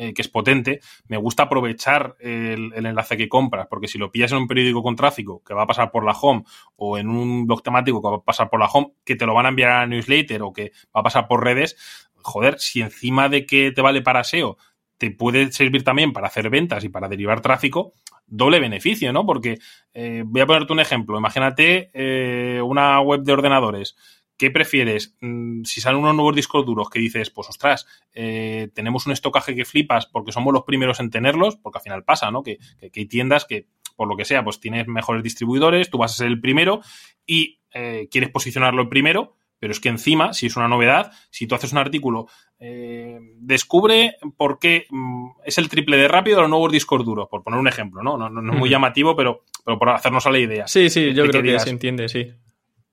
eh, 0.00 0.14
que 0.14 0.22
es 0.22 0.28
potente, 0.28 0.80
me 1.08 1.16
gusta 1.16 1.44
aprovechar 1.44 2.14
el, 2.20 2.72
enlace 2.72 3.16
que 3.16 3.28
compras, 3.28 3.66
porque 3.68 3.88
si 3.88 3.98
lo 3.98 4.12
pillas 4.12 4.30
en 4.30 4.38
un 4.38 4.46
periódico 4.46 4.80
con 4.80 4.94
tráfico 4.94 5.42
que 5.44 5.54
va 5.54 5.62
a 5.62 5.66
pasar 5.66 5.90
por 5.90 6.04
la 6.04 6.12
home 6.12 6.44
o 6.76 6.98
en 6.98 7.08
un 7.08 7.48
blog 7.48 7.64
temático 7.64 8.00
que 8.00 8.08
va 8.08 8.16
a 8.18 8.22
pasar 8.22 8.48
por 8.48 8.60
la 8.60 8.66
home, 8.66 8.92
que 9.04 9.16
te 9.16 9.26
lo 9.26 9.34
van 9.34 9.46
a 9.46 9.48
enviar 9.48 9.72
a 9.72 9.86
newsletter 9.88 10.42
o 10.42 10.52
que 10.52 10.70
va 10.94 11.00
a 11.00 11.02
pasar 11.02 11.26
por 11.26 11.42
redes, 11.42 11.76
joder, 12.14 12.60
si 12.60 12.80
encima 12.80 13.28
de 13.28 13.44
que 13.44 13.72
te 13.72 13.82
vale 13.82 14.00
para 14.00 14.22
SEO, 14.22 14.56
te 14.98 15.10
puede 15.10 15.50
servir 15.50 15.82
también 15.82 16.12
para 16.12 16.28
hacer 16.28 16.48
ventas 16.48 16.84
y 16.84 16.88
para 16.88 17.08
derivar 17.08 17.40
tráfico, 17.40 17.92
doble 18.28 18.60
beneficio, 18.60 19.12
¿no? 19.12 19.26
Porque 19.26 19.58
eh, 19.94 20.22
voy 20.24 20.42
a 20.42 20.46
ponerte 20.46 20.72
un 20.72 20.80
ejemplo. 20.80 21.18
Imagínate 21.18 21.90
eh, 21.92 22.60
una 22.62 23.00
web 23.00 23.22
de 23.22 23.32
ordenadores 23.32 23.96
¿Qué 24.38 24.52
prefieres? 24.52 25.16
Mm, 25.20 25.64
si 25.64 25.80
salen 25.80 26.00
unos 26.00 26.14
nuevos 26.14 26.34
discos 26.34 26.64
duros 26.64 26.88
que 26.88 27.00
dices, 27.00 27.28
pues 27.28 27.48
ostras, 27.48 27.86
eh, 28.14 28.68
tenemos 28.72 29.04
un 29.06 29.12
estocaje 29.12 29.56
que 29.56 29.64
flipas 29.64 30.06
porque 30.06 30.30
somos 30.30 30.54
los 30.54 30.62
primeros 30.62 31.00
en 31.00 31.10
tenerlos, 31.10 31.56
porque 31.56 31.78
al 31.78 31.82
final 31.82 32.04
pasa, 32.04 32.30
¿no? 32.30 32.44
Que, 32.44 32.58
hay 32.80 33.06
tiendas 33.06 33.44
que, 33.44 33.66
por 33.96 34.08
lo 34.08 34.16
que 34.16 34.24
sea, 34.24 34.44
pues 34.44 34.60
tienes 34.60 34.86
mejores 34.86 35.24
distribuidores, 35.24 35.90
tú 35.90 35.98
vas 35.98 36.12
a 36.12 36.18
ser 36.18 36.28
el 36.28 36.40
primero 36.40 36.80
y 37.26 37.58
eh, 37.74 38.08
quieres 38.12 38.30
posicionarlo 38.30 38.82
el 38.82 38.88
primero, 38.88 39.34
pero 39.58 39.72
es 39.72 39.80
que 39.80 39.88
encima, 39.88 40.32
si 40.32 40.46
es 40.46 40.56
una 40.56 40.68
novedad, 40.68 41.10
si 41.30 41.48
tú 41.48 41.56
haces 41.56 41.72
un 41.72 41.78
artículo, 41.78 42.28
eh, 42.60 43.18
descubre 43.40 44.18
por 44.36 44.60
qué 44.60 44.86
mm, 44.88 45.30
es 45.46 45.58
el 45.58 45.68
triple 45.68 45.96
de 45.96 46.06
rápido 46.06 46.42
los 46.42 46.50
nuevos 46.50 46.70
discos 46.70 47.04
duros, 47.04 47.26
por 47.28 47.42
poner 47.42 47.58
un 47.58 47.66
ejemplo, 47.66 48.04
¿no? 48.04 48.16
No, 48.16 48.28
es 48.28 48.56
muy 48.56 48.70
llamativo, 48.70 49.16
pero, 49.16 49.42
pero 49.64 49.80
por 49.80 49.88
hacernos 49.88 50.24
a 50.26 50.30
la 50.30 50.38
idea. 50.38 50.68
Sí, 50.68 50.90
sí, 50.90 51.12
yo 51.12 51.26
creo 51.26 51.42
que 51.42 51.58
se 51.58 51.70
entiende, 51.70 52.08
sí 52.08 52.32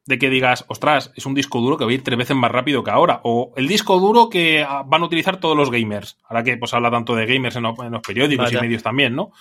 de 0.05 0.19
que 0.19 0.29
digas, 0.29 0.65
ostras, 0.67 1.11
es 1.15 1.25
un 1.25 1.33
disco 1.33 1.59
duro 1.59 1.77
que 1.77 1.85
va 1.85 1.91
a 1.91 1.93
ir 1.93 2.03
tres 2.03 2.17
veces 2.17 2.35
más 2.35 2.51
rápido 2.51 2.83
que 2.83 2.91
ahora. 2.91 3.21
O 3.23 3.53
el 3.55 3.67
disco 3.67 3.99
duro 3.99 4.29
que 4.29 4.61
ah, 4.61 4.83
van 4.85 5.01
a 5.01 5.05
utilizar 5.05 5.39
todos 5.39 5.57
los 5.57 5.71
gamers. 5.71 6.17
Ahora 6.23 6.43
que 6.43 6.57
pues 6.57 6.73
habla 6.73 6.91
tanto 6.91 7.15
de 7.15 7.25
gamers 7.25 7.55
en 7.55 7.63
los, 7.63 7.75
periódicos 8.05 8.53
y 8.53 8.57
medios 8.57 8.83
también, 8.83 9.15
¿no? 9.15 9.31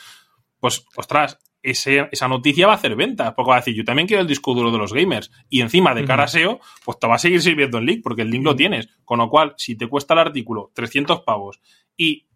Pues, 0.59 0.87
ostras, 0.97 1.39
esa 1.63 2.29
noticia 2.29 2.67
va 2.67 2.73
a 2.73 2.77
hacer 2.77 2.97
ventas. 2.97 3.35
Porque 3.35 3.51
va 3.51 3.57
a 3.57 3.61
decir, 3.61 3.75
yo 3.75 3.85
también 3.85 4.09
quiero 4.09 4.23
el 4.23 4.29
disco 4.29 4.55
duro 4.55 4.71
de 4.71 4.79
los 4.79 4.95
gamers. 4.95 5.31
Y 5.51 5.61
encima 5.61 5.95
de 5.95 6.05
cara 6.07 6.25
a 6.25 6.29
SEO, 6.29 6.61
pues 6.85 6.99
te 6.99 7.07
va 7.07 7.17
a 7.17 7.19
seguir 7.19 7.43
sirviendo 7.43 7.77
el 7.77 7.85
link, 7.85 8.03
porque 8.03 8.23
el 8.23 8.31
link 8.31 8.45
lo 8.45 8.57
tienes. 8.57 8.89
Con 9.05 9.19
lo 9.19 9.29
cual, 9.29 9.55
si 9.59 9.77
te 9.77 9.87
cuesta 9.87 10.15
el 10.15 10.21
artículo 10.21 10.71
300 10.75 11.21
pavos 11.21 11.61
y 11.97 12.27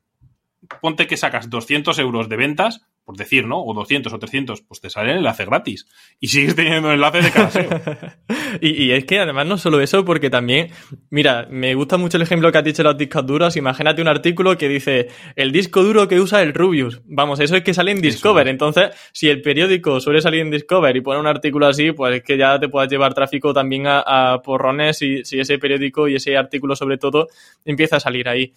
ponte 0.82 1.06
que 1.06 1.16
sacas 1.16 1.48
200 1.48 1.98
euros 1.98 2.28
de 2.28 2.36
ventas, 2.36 2.86
por 3.08 3.16
decir, 3.16 3.46
¿no? 3.46 3.64
O 3.64 3.72
200 3.72 4.12
o 4.12 4.18
300, 4.18 4.60
pues 4.60 4.82
te 4.82 4.90
sale 4.90 5.12
el 5.12 5.16
enlace 5.16 5.46
gratis. 5.46 5.86
Y 6.20 6.28
sigues 6.28 6.54
teniendo 6.54 6.92
enlace 6.92 7.22
de 7.22 7.30
cada 7.30 7.48
y, 8.60 8.84
y, 8.84 8.90
es 8.92 9.06
que 9.06 9.18
además 9.18 9.46
no 9.46 9.56
solo 9.56 9.80
eso, 9.80 10.04
porque 10.04 10.28
también, 10.28 10.72
mira, 11.08 11.48
me 11.50 11.74
gusta 11.74 11.96
mucho 11.96 12.18
el 12.18 12.24
ejemplo 12.24 12.52
que 12.52 12.58
has 12.58 12.64
dicho 12.64 12.82
de 12.82 12.90
los 12.90 12.98
discos 12.98 13.24
duros. 13.24 13.56
Imagínate 13.56 14.02
un 14.02 14.08
artículo 14.08 14.58
que 14.58 14.68
dice 14.68 15.08
el 15.36 15.52
disco 15.52 15.82
duro 15.82 16.06
que 16.06 16.20
usa 16.20 16.42
el 16.42 16.52
Rubius. 16.52 17.00
Vamos, 17.06 17.40
eso 17.40 17.56
es 17.56 17.62
que 17.62 17.72
sale 17.72 17.92
en 17.92 18.02
Discover. 18.02 18.46
Entonces, 18.46 18.90
si 19.12 19.30
el 19.30 19.40
periódico 19.40 20.00
suele 20.00 20.20
salir 20.20 20.42
en 20.42 20.50
Discover 20.50 20.94
y 20.94 21.00
pone 21.00 21.18
un 21.18 21.28
artículo 21.28 21.66
así, 21.66 21.92
pues 21.92 22.16
es 22.16 22.22
que 22.22 22.36
ya 22.36 22.60
te 22.60 22.68
puedes 22.68 22.90
llevar 22.90 23.14
tráfico 23.14 23.54
también 23.54 23.84
a, 23.86 24.42
porrones 24.44 24.98
si, 24.98 25.24
si 25.24 25.40
ese 25.40 25.58
periódico 25.58 26.08
y 26.08 26.16
ese 26.16 26.36
artículo 26.36 26.76
sobre 26.76 26.98
todo 26.98 27.28
empieza 27.64 27.96
a 27.96 28.00
salir 28.00 28.28
ahí. 28.28 28.52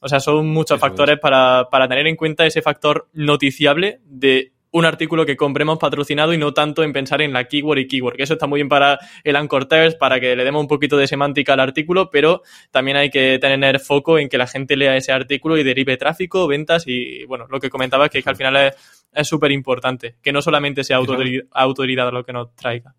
O 0.00 0.08
sea, 0.08 0.20
son 0.20 0.48
muchos 0.48 0.78
factores 0.78 1.18
para, 1.18 1.68
para 1.70 1.88
tener 1.88 2.06
en 2.06 2.16
cuenta 2.16 2.46
ese 2.46 2.62
factor 2.62 3.08
noticiable 3.12 4.00
de 4.04 4.52
un 4.76 4.84
artículo 4.84 5.24
que 5.24 5.36
compremos 5.36 5.78
patrocinado 5.78 6.34
y 6.34 6.38
no 6.38 6.52
tanto 6.52 6.82
en 6.82 6.92
pensar 6.92 7.22
en 7.22 7.32
la 7.32 7.44
keyword 7.44 7.78
y 7.78 7.88
keyword, 7.88 8.16
que 8.16 8.24
eso 8.24 8.34
está 8.34 8.46
muy 8.46 8.58
bien 8.58 8.68
para 8.68 8.98
el 9.24 9.36
anchor 9.36 9.64
text, 9.64 9.98
para 9.98 10.20
que 10.20 10.36
le 10.36 10.44
demos 10.44 10.60
un 10.60 10.68
poquito 10.68 10.98
de 10.98 11.06
semántica 11.06 11.54
al 11.54 11.60
artículo, 11.60 12.10
pero 12.10 12.42
también 12.70 12.98
hay 12.98 13.08
que 13.08 13.38
tener 13.38 13.80
foco 13.80 14.18
en 14.18 14.28
que 14.28 14.36
la 14.36 14.46
gente 14.46 14.76
lea 14.76 14.94
ese 14.94 15.12
artículo 15.12 15.56
y 15.56 15.64
derive 15.64 15.96
tráfico, 15.96 16.46
ventas 16.46 16.84
y, 16.86 17.24
bueno, 17.24 17.46
lo 17.48 17.58
que 17.58 17.70
comentaba 17.70 18.04
es 18.06 18.10
que, 18.10 18.22
al 18.26 18.36
final 18.36 18.74
es 19.12 19.26
súper 19.26 19.50
importante, 19.50 20.16
que 20.22 20.32
no 20.32 20.42
solamente 20.42 20.84
sea 20.84 20.98
autoridad 20.98 22.12
lo 22.12 22.24
que 22.24 22.32
nos 22.34 22.54
traiga. 22.54 22.94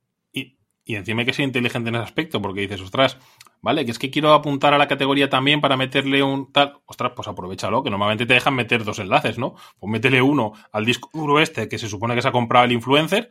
Y, 0.88 0.96
encima 0.96 1.22
hay 1.22 1.26
que 1.26 1.34
ser 1.34 1.44
inteligente 1.44 1.90
en 1.90 1.96
ese 1.96 2.04
aspecto, 2.06 2.42
porque 2.42 2.62
dices, 2.62 2.82
ostras, 2.82 3.18
¿vale? 3.62 3.84
Que 3.86 3.92
es 3.92 4.00
que 4.00 4.10
quiero 4.10 4.34
apuntar 4.34 4.74
a 4.74 4.78
la 4.78 4.88
categoría 4.88 5.30
también 5.30 5.60
para 5.60 5.76
meterle 5.76 6.24
un 6.24 6.52
tal. 6.52 6.80
Ostras, 6.86 7.12
pues 7.16 7.28
aprovechalo, 7.28 7.84
que 7.84 7.90
normalmente 7.90 8.26
te 8.26 8.34
dejan 8.34 8.56
meter 8.56 8.84
dos 8.84 9.00
enlaces, 9.00 9.38
¿no? 9.38 9.56
Pues 9.80 9.92
métele 9.92 10.22
uno 10.22 10.54
al 10.72 10.86
disco 10.86 11.10
duro 11.14 11.40
este 11.40 11.68
que 11.68 11.78
se 11.78 11.90
supone 11.90 12.16
que 12.16 12.22
se 12.22 12.30
ha 12.30 12.32
comprado 12.32 12.66
el 12.66 12.72
influencer 12.72 13.30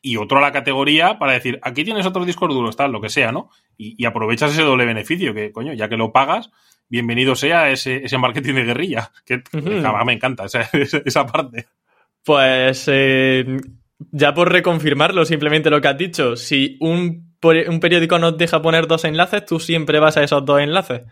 y 0.00 0.16
otro 0.16 0.38
a 0.38 0.40
la 0.40 0.52
categoría 0.52 1.18
para 1.18 1.32
decir, 1.32 1.60
aquí 1.62 1.84
tienes 1.84 2.06
otro 2.06 2.24
disco 2.24 2.48
duro, 2.48 2.70
tal, 2.72 2.92
lo 2.92 3.00
que 3.00 3.08
sea, 3.08 3.32
¿no? 3.32 3.50
Y, 3.76 4.04
aprovechas 4.04 4.52
ese 4.52 4.62
doble 4.62 4.84
beneficio, 4.84 5.32
que 5.34 5.52
coño, 5.52 5.72
ya 5.72 5.88
que 5.88 5.96
lo 5.96 6.12
pagas, 6.12 6.50
bienvenido 6.88 7.36
sea 7.36 7.70
ese, 7.70 8.04
ese 8.04 8.18
marketing 8.18 8.54
de 8.54 8.64
guerrilla, 8.64 9.12
que 9.24 9.42
me 9.52 10.12
encanta 10.12 10.44
esa, 10.46 10.68
esa 10.72 11.26
parte. 11.26 11.66
Pues 12.24 12.84
eh, 12.86 13.44
ya 14.10 14.34
por 14.34 14.50
reconfirmarlo 14.50 15.24
simplemente 15.24 15.70
lo 15.70 15.80
que 15.80 15.88
has 15.88 15.98
dicho, 15.98 16.36
si 16.36 16.76
un 16.80 17.32
un 17.42 17.80
periódico 17.80 18.18
nos 18.18 18.38
deja 18.38 18.62
poner 18.62 18.86
dos 18.86 19.04
enlaces, 19.04 19.44
tú 19.44 19.58
siempre 19.58 19.98
vas 19.98 20.16
a 20.16 20.22
esos 20.22 20.44
dos 20.44 20.60
enlaces. 20.60 21.02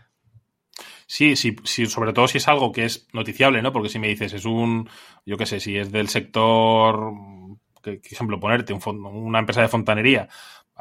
Sí, 1.06 1.34
sí, 1.34 1.56
sí, 1.64 1.86
sobre 1.86 2.12
todo 2.12 2.28
si 2.28 2.38
es 2.38 2.46
algo 2.46 2.70
que 2.70 2.84
es 2.84 3.08
noticiable, 3.12 3.62
¿no? 3.62 3.72
Porque 3.72 3.88
si 3.88 3.98
me 3.98 4.06
dices, 4.06 4.32
es 4.32 4.44
un, 4.44 4.88
yo 5.26 5.36
qué 5.36 5.44
sé, 5.44 5.58
si 5.58 5.76
es 5.76 5.90
del 5.90 6.08
sector, 6.08 7.12
que, 7.82 8.00
ejemplo, 8.04 8.38
ponerte 8.38 8.72
una 8.72 9.40
empresa 9.40 9.60
de 9.60 9.68
fontanería, 9.68 10.28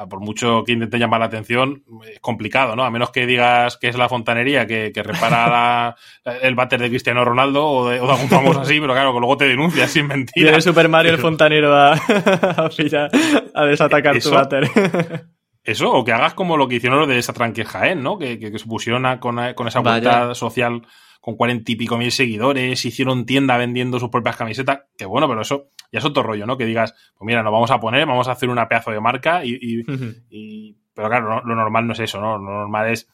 por 0.08 0.20
mucho 0.20 0.64
que 0.64 0.72
intente 0.72 0.98
llamar 0.98 1.20
la 1.20 1.26
atención, 1.26 1.84
es 2.10 2.20
complicado, 2.20 2.76
¿no? 2.76 2.84
A 2.84 2.92
menos 2.92 3.12
que 3.12 3.26
digas 3.26 3.78
que 3.78 3.88
es 3.90 3.98
la 3.98 4.08
fontanería 4.08 4.66
que, 4.66 4.92
repara 4.96 5.96
el 6.42 6.56
váter 6.56 6.82
de 6.82 6.90
Cristiano 6.90 7.26
Ronaldo 7.26 7.66
o 7.66 7.90
de, 7.90 8.00
algún 8.00 8.30
famoso 8.30 8.62
así, 8.62 8.80
pero 8.80 8.94
claro, 8.94 9.14
que 9.14 9.20
luego 9.20 9.38
te 9.38 9.48
denuncias 9.48 9.92
sin 9.92 10.08
mentir. 10.08 10.44
Viene 10.44 10.62
Super 10.62 10.88
Mario 10.88 11.12
el 11.12 11.18
fontanero 11.18 11.76
a, 11.76 11.94
a, 13.54 13.66
desatacar 13.66 14.20
tu 14.20 14.32
váter. 14.32 14.70
Eso, 15.64 15.92
o 15.92 16.06
que 16.06 16.14
hagas 16.14 16.34
como 16.34 16.56
lo 16.56 16.68
que 16.68 16.76
hicieron 16.76 17.00
los 17.00 17.08
de 17.08 17.20
esa 17.20 17.34
tranque 17.34 17.66
Jaén, 17.66 18.02
¿no? 18.02 18.18
Que, 18.18 18.40
que, 18.40 18.58
se 18.58 18.66
pusieron 18.66 19.18
con, 19.18 19.54
con, 19.54 19.68
esa 19.68 19.82
vuelta 19.82 20.34
social 20.34 20.84
con 21.20 21.36
cuarenta 21.36 21.72
y 21.72 21.76
pico 21.76 21.98
mil 21.98 22.12
seguidores, 22.12 22.86
hicieron 22.86 23.26
tienda 23.26 23.58
vendiendo 23.58 24.00
sus 24.00 24.10
propias 24.10 24.38
camisetas, 24.38 24.84
que 24.98 25.06
bueno, 25.06 25.28
pero 25.28 25.42
eso 25.42 25.68
ya 25.92 26.00
es 26.00 26.06
otro 26.06 26.24
rollo, 26.24 26.46
¿no? 26.46 26.58
Que 26.58 26.66
digas, 26.66 26.94
pues 27.18 27.26
mira, 27.26 27.44
nos 27.44 27.52
vamos 27.52 27.72
a 27.72 27.80
poner, 27.80 28.06
vamos 28.06 28.28
a 28.28 28.34
hacer 28.34 28.50
una 28.50 28.68
pedazo 28.68 28.92
de 28.92 29.00
marca 29.00 29.44
y... 29.44 29.58
y, 30.30 30.78
pero 30.94 31.08
claro, 31.08 31.42
lo 31.46 31.56
normal 31.56 31.88
no 31.88 31.94
es 31.94 32.00
eso, 32.00 32.20
¿no? 32.20 32.38
Lo 32.38 32.52
normal 32.52 32.90
es 32.90 33.08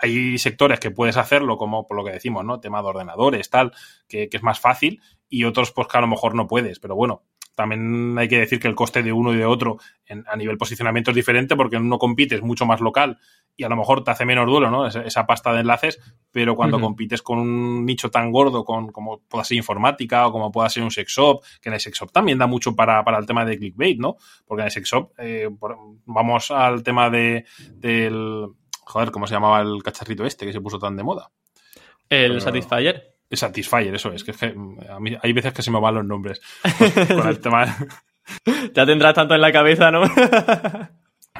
hay 0.00 0.38
sectores 0.38 0.80
que 0.80 0.90
puedes 0.90 1.16
hacerlo, 1.16 1.56
como 1.56 1.86
por 1.86 1.96
lo 1.96 2.04
que 2.04 2.12
decimos, 2.12 2.44
¿no? 2.44 2.60
Tema 2.60 2.82
de 2.82 2.88
ordenadores, 2.88 3.50
tal, 3.50 3.72
que, 4.08 4.28
que, 4.28 4.38
es 4.38 4.42
más 4.42 4.58
fácil, 4.58 5.00
y 5.28 5.44
otros, 5.44 5.72
pues 5.72 5.88
que 5.88 5.98
a 5.98 6.00
lo 6.00 6.06
mejor 6.06 6.34
no 6.34 6.46
puedes. 6.46 6.80
Pero 6.80 6.96
bueno, 6.96 7.22
también 7.60 8.16
hay 8.16 8.26
que 8.26 8.38
decir 8.38 8.58
que 8.58 8.68
el 8.68 8.74
coste 8.74 9.02
de 9.02 9.12
uno 9.12 9.34
y 9.34 9.36
de 9.36 9.44
otro 9.44 9.76
a 10.26 10.34
nivel 10.34 10.56
posicionamiento 10.56 11.10
es 11.10 11.14
diferente 11.14 11.56
porque 11.56 11.76
en 11.76 11.82
uno 11.82 11.98
compites 11.98 12.40
mucho 12.40 12.64
más 12.64 12.80
local 12.80 13.18
y 13.54 13.64
a 13.64 13.68
lo 13.68 13.76
mejor 13.76 14.02
te 14.02 14.10
hace 14.10 14.24
menos 14.24 14.46
duelo, 14.46 14.70
¿no? 14.70 14.86
Esa, 14.86 15.26
pasta 15.26 15.52
de 15.52 15.60
enlaces, 15.60 16.00
pero 16.32 16.56
cuando 16.56 16.80
compites 16.80 17.20
con 17.20 17.38
un 17.38 17.84
nicho 17.84 18.10
tan 18.10 18.32
gordo 18.32 18.64
con, 18.64 18.90
como 18.92 19.20
pueda 19.28 19.44
ser 19.44 19.58
informática 19.58 20.26
o 20.26 20.32
como 20.32 20.50
pueda 20.50 20.70
ser 20.70 20.84
un 20.84 20.90
sex 20.90 21.12
shop, 21.12 21.42
que 21.60 21.68
en 21.68 21.74
el 21.74 21.80
sex 21.80 21.98
shop 21.98 22.10
también 22.10 22.38
da 22.38 22.46
mucho 22.46 22.74
para, 22.74 23.04
el 23.18 23.26
tema 23.26 23.44
de 23.44 23.58
clickbait, 23.58 23.98
¿no? 23.98 24.16
Porque 24.46 24.62
en 24.62 24.66
el 24.66 24.72
sex 24.72 24.88
shop, 24.88 25.12
eh, 25.18 25.50
vamos 26.06 26.50
al 26.50 26.82
tema 26.82 27.10
de, 27.10 27.44
del... 27.74 28.46
Joder, 28.86 29.10
¿cómo 29.10 29.26
se 29.26 29.34
llamaba 29.34 29.60
el 29.60 29.82
cacharrito 29.82 30.24
este 30.24 30.46
que 30.46 30.54
se 30.54 30.62
puso 30.62 30.78
tan 30.78 30.96
de 30.96 31.02
moda? 31.02 31.30
El 32.08 32.40
Satisfyer. 32.40 33.19
Satisfyer, 33.36 33.94
eso 33.94 34.12
es, 34.12 34.24
que, 34.24 34.32
es 34.32 34.36
que 34.36 34.54
a 34.88 35.00
mí 35.00 35.16
hay 35.22 35.32
veces 35.32 35.52
que 35.52 35.62
se 35.62 35.70
me 35.70 35.80
van 35.80 35.94
los 35.94 36.04
nombres. 36.04 36.40
Pues, 36.78 37.06
con 37.08 37.28
el 37.28 37.40
tema... 37.40 37.76
ya 38.74 38.86
tendrás 38.86 39.14
tanto 39.14 39.34
en 39.34 39.40
la 39.40 39.52
cabeza, 39.52 39.90
¿no? 39.90 40.02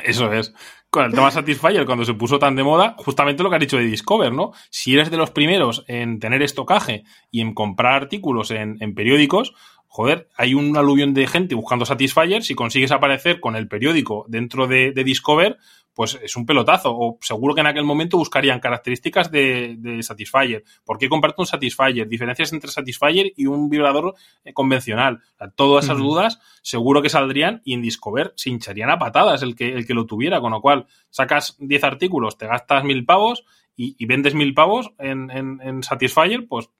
Eso 0.04 0.32
es. 0.32 0.54
Con 0.88 1.04
el 1.04 1.12
tema 1.12 1.30
Satisfyer, 1.30 1.86
cuando 1.86 2.04
se 2.04 2.14
puso 2.14 2.38
tan 2.38 2.56
de 2.56 2.64
moda, 2.64 2.94
justamente 2.98 3.42
lo 3.42 3.50
que 3.50 3.56
has 3.56 3.60
dicho 3.60 3.76
de 3.76 3.84
Discover, 3.84 4.32
¿no? 4.32 4.52
Si 4.70 4.94
eres 4.94 5.10
de 5.10 5.16
los 5.16 5.30
primeros 5.30 5.84
en 5.88 6.18
tener 6.18 6.42
estocaje 6.42 7.04
y 7.30 7.40
en 7.40 7.54
comprar 7.54 7.94
artículos 7.94 8.50
en, 8.50 8.76
en 8.80 8.94
periódicos, 8.94 9.52
joder, 9.86 10.28
hay 10.36 10.54
un 10.54 10.76
aluvión 10.76 11.14
de 11.14 11.26
gente 11.26 11.54
buscando 11.54 11.84
Satisfyer. 11.84 12.42
Si 12.42 12.54
consigues 12.54 12.92
aparecer 12.92 13.40
con 13.40 13.56
el 13.56 13.68
periódico 13.68 14.24
dentro 14.28 14.66
de, 14.66 14.92
de 14.92 15.04
Discover, 15.04 15.58
pues 16.00 16.18
es 16.22 16.34
un 16.34 16.46
pelotazo. 16.46 16.96
O 16.96 17.18
seguro 17.20 17.54
que 17.54 17.60
en 17.60 17.66
aquel 17.66 17.84
momento 17.84 18.16
buscarían 18.16 18.58
características 18.58 19.30
de, 19.30 19.76
de 19.76 20.02
Satisfyer. 20.02 20.64
¿Por 20.82 20.96
qué 20.96 21.10
comprarte 21.10 21.42
un 21.42 21.46
Satisfyer? 21.46 22.08
Diferencias 22.08 22.54
entre 22.54 22.70
Satisfyer 22.70 23.34
y 23.36 23.44
un 23.44 23.68
vibrador 23.68 24.14
eh, 24.42 24.54
convencional. 24.54 25.16
O 25.34 25.36
sea, 25.36 25.50
todas 25.50 25.84
esas 25.84 25.98
dudas 25.98 26.40
seguro 26.62 27.02
que 27.02 27.10
saldrían 27.10 27.60
y 27.66 27.74
en 27.74 27.82
Discover 27.82 28.32
se 28.34 28.48
hincharían 28.48 28.88
a 28.88 28.98
patadas 28.98 29.42
el 29.42 29.54
que, 29.54 29.74
el 29.74 29.86
que 29.86 29.92
lo 29.92 30.06
tuviera. 30.06 30.40
Con 30.40 30.52
lo 30.52 30.62
cual, 30.62 30.86
sacas 31.10 31.58
10 31.58 31.84
artículos, 31.84 32.38
te 32.38 32.46
gastas 32.46 32.82
mil 32.82 33.04
pavos 33.04 33.44
y, 33.76 33.94
y 33.98 34.06
vendes 34.06 34.34
mil 34.34 34.54
pavos 34.54 34.92
en, 34.98 35.30
en, 35.30 35.60
en 35.60 35.82
Satisfyer, 35.82 36.48
pues 36.48 36.70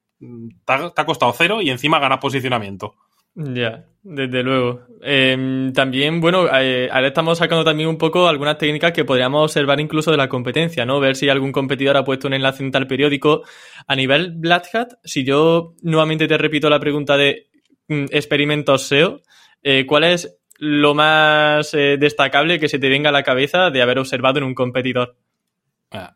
te 0.65 0.73
ha, 0.73 0.89
te 0.89 1.03
ha, 1.03 1.05
costado 1.05 1.35
cero 1.37 1.61
y 1.61 1.69
encima 1.69 1.99
ganas 1.99 2.21
posicionamiento. 2.21 2.95
Ya, 3.35 3.87
desde 4.03 4.43
luego. 4.43 4.81
Eh, 5.03 5.71
también, 5.75 6.21
bueno, 6.21 6.47
eh, 6.53 6.89
ahora 6.93 7.09
estamos 7.09 7.39
sacando 7.39 7.65
también 7.65 7.89
un 7.89 7.97
poco 7.97 8.29
algunas 8.29 8.59
técnicas 8.59 8.93
que 8.93 9.05
podríamos 9.05 9.45
observar 9.45 9.81
incluso 9.81 10.11
de 10.11 10.17
la 10.17 10.29
competencia, 10.29 10.85
¿no? 10.85 11.01
Ver 11.01 11.17
si 11.17 11.29
algún 11.29 11.53
competidor 11.53 11.97
ha 11.97 12.05
puesto 12.05 12.27
un 12.27 12.35
enlace 12.35 12.63
en 12.63 12.73
tal 12.73 12.87
periódico. 12.87 13.43
A 13.87 13.97
nivel 13.97 14.33
Black 14.37 14.75
Hat, 14.75 14.89
si 15.05 15.25
yo 15.25 15.75
nuevamente 15.83 16.27
te 16.29 16.37
repito 16.39 16.69
la 16.69 16.81
pregunta 16.81 17.17
de 17.17 17.49
mm, 17.89 18.07
experimentos 18.11 18.83
SEO, 18.83 19.23
eh, 19.63 19.87
¿cuál 19.87 20.05
es 20.05 20.39
lo 20.59 20.95
más 20.95 21.73
eh, 21.73 21.97
destacable 21.99 22.59
que 22.59 22.69
se 22.69 22.79
te 22.79 22.89
venga 22.89 23.09
a 23.09 23.13
la 23.13 23.23
cabeza 23.23 23.71
de 23.71 23.81
haber 23.81 23.99
observado 23.99 24.39
en 24.39 24.45
un 24.45 24.55
competidor? 24.55 25.17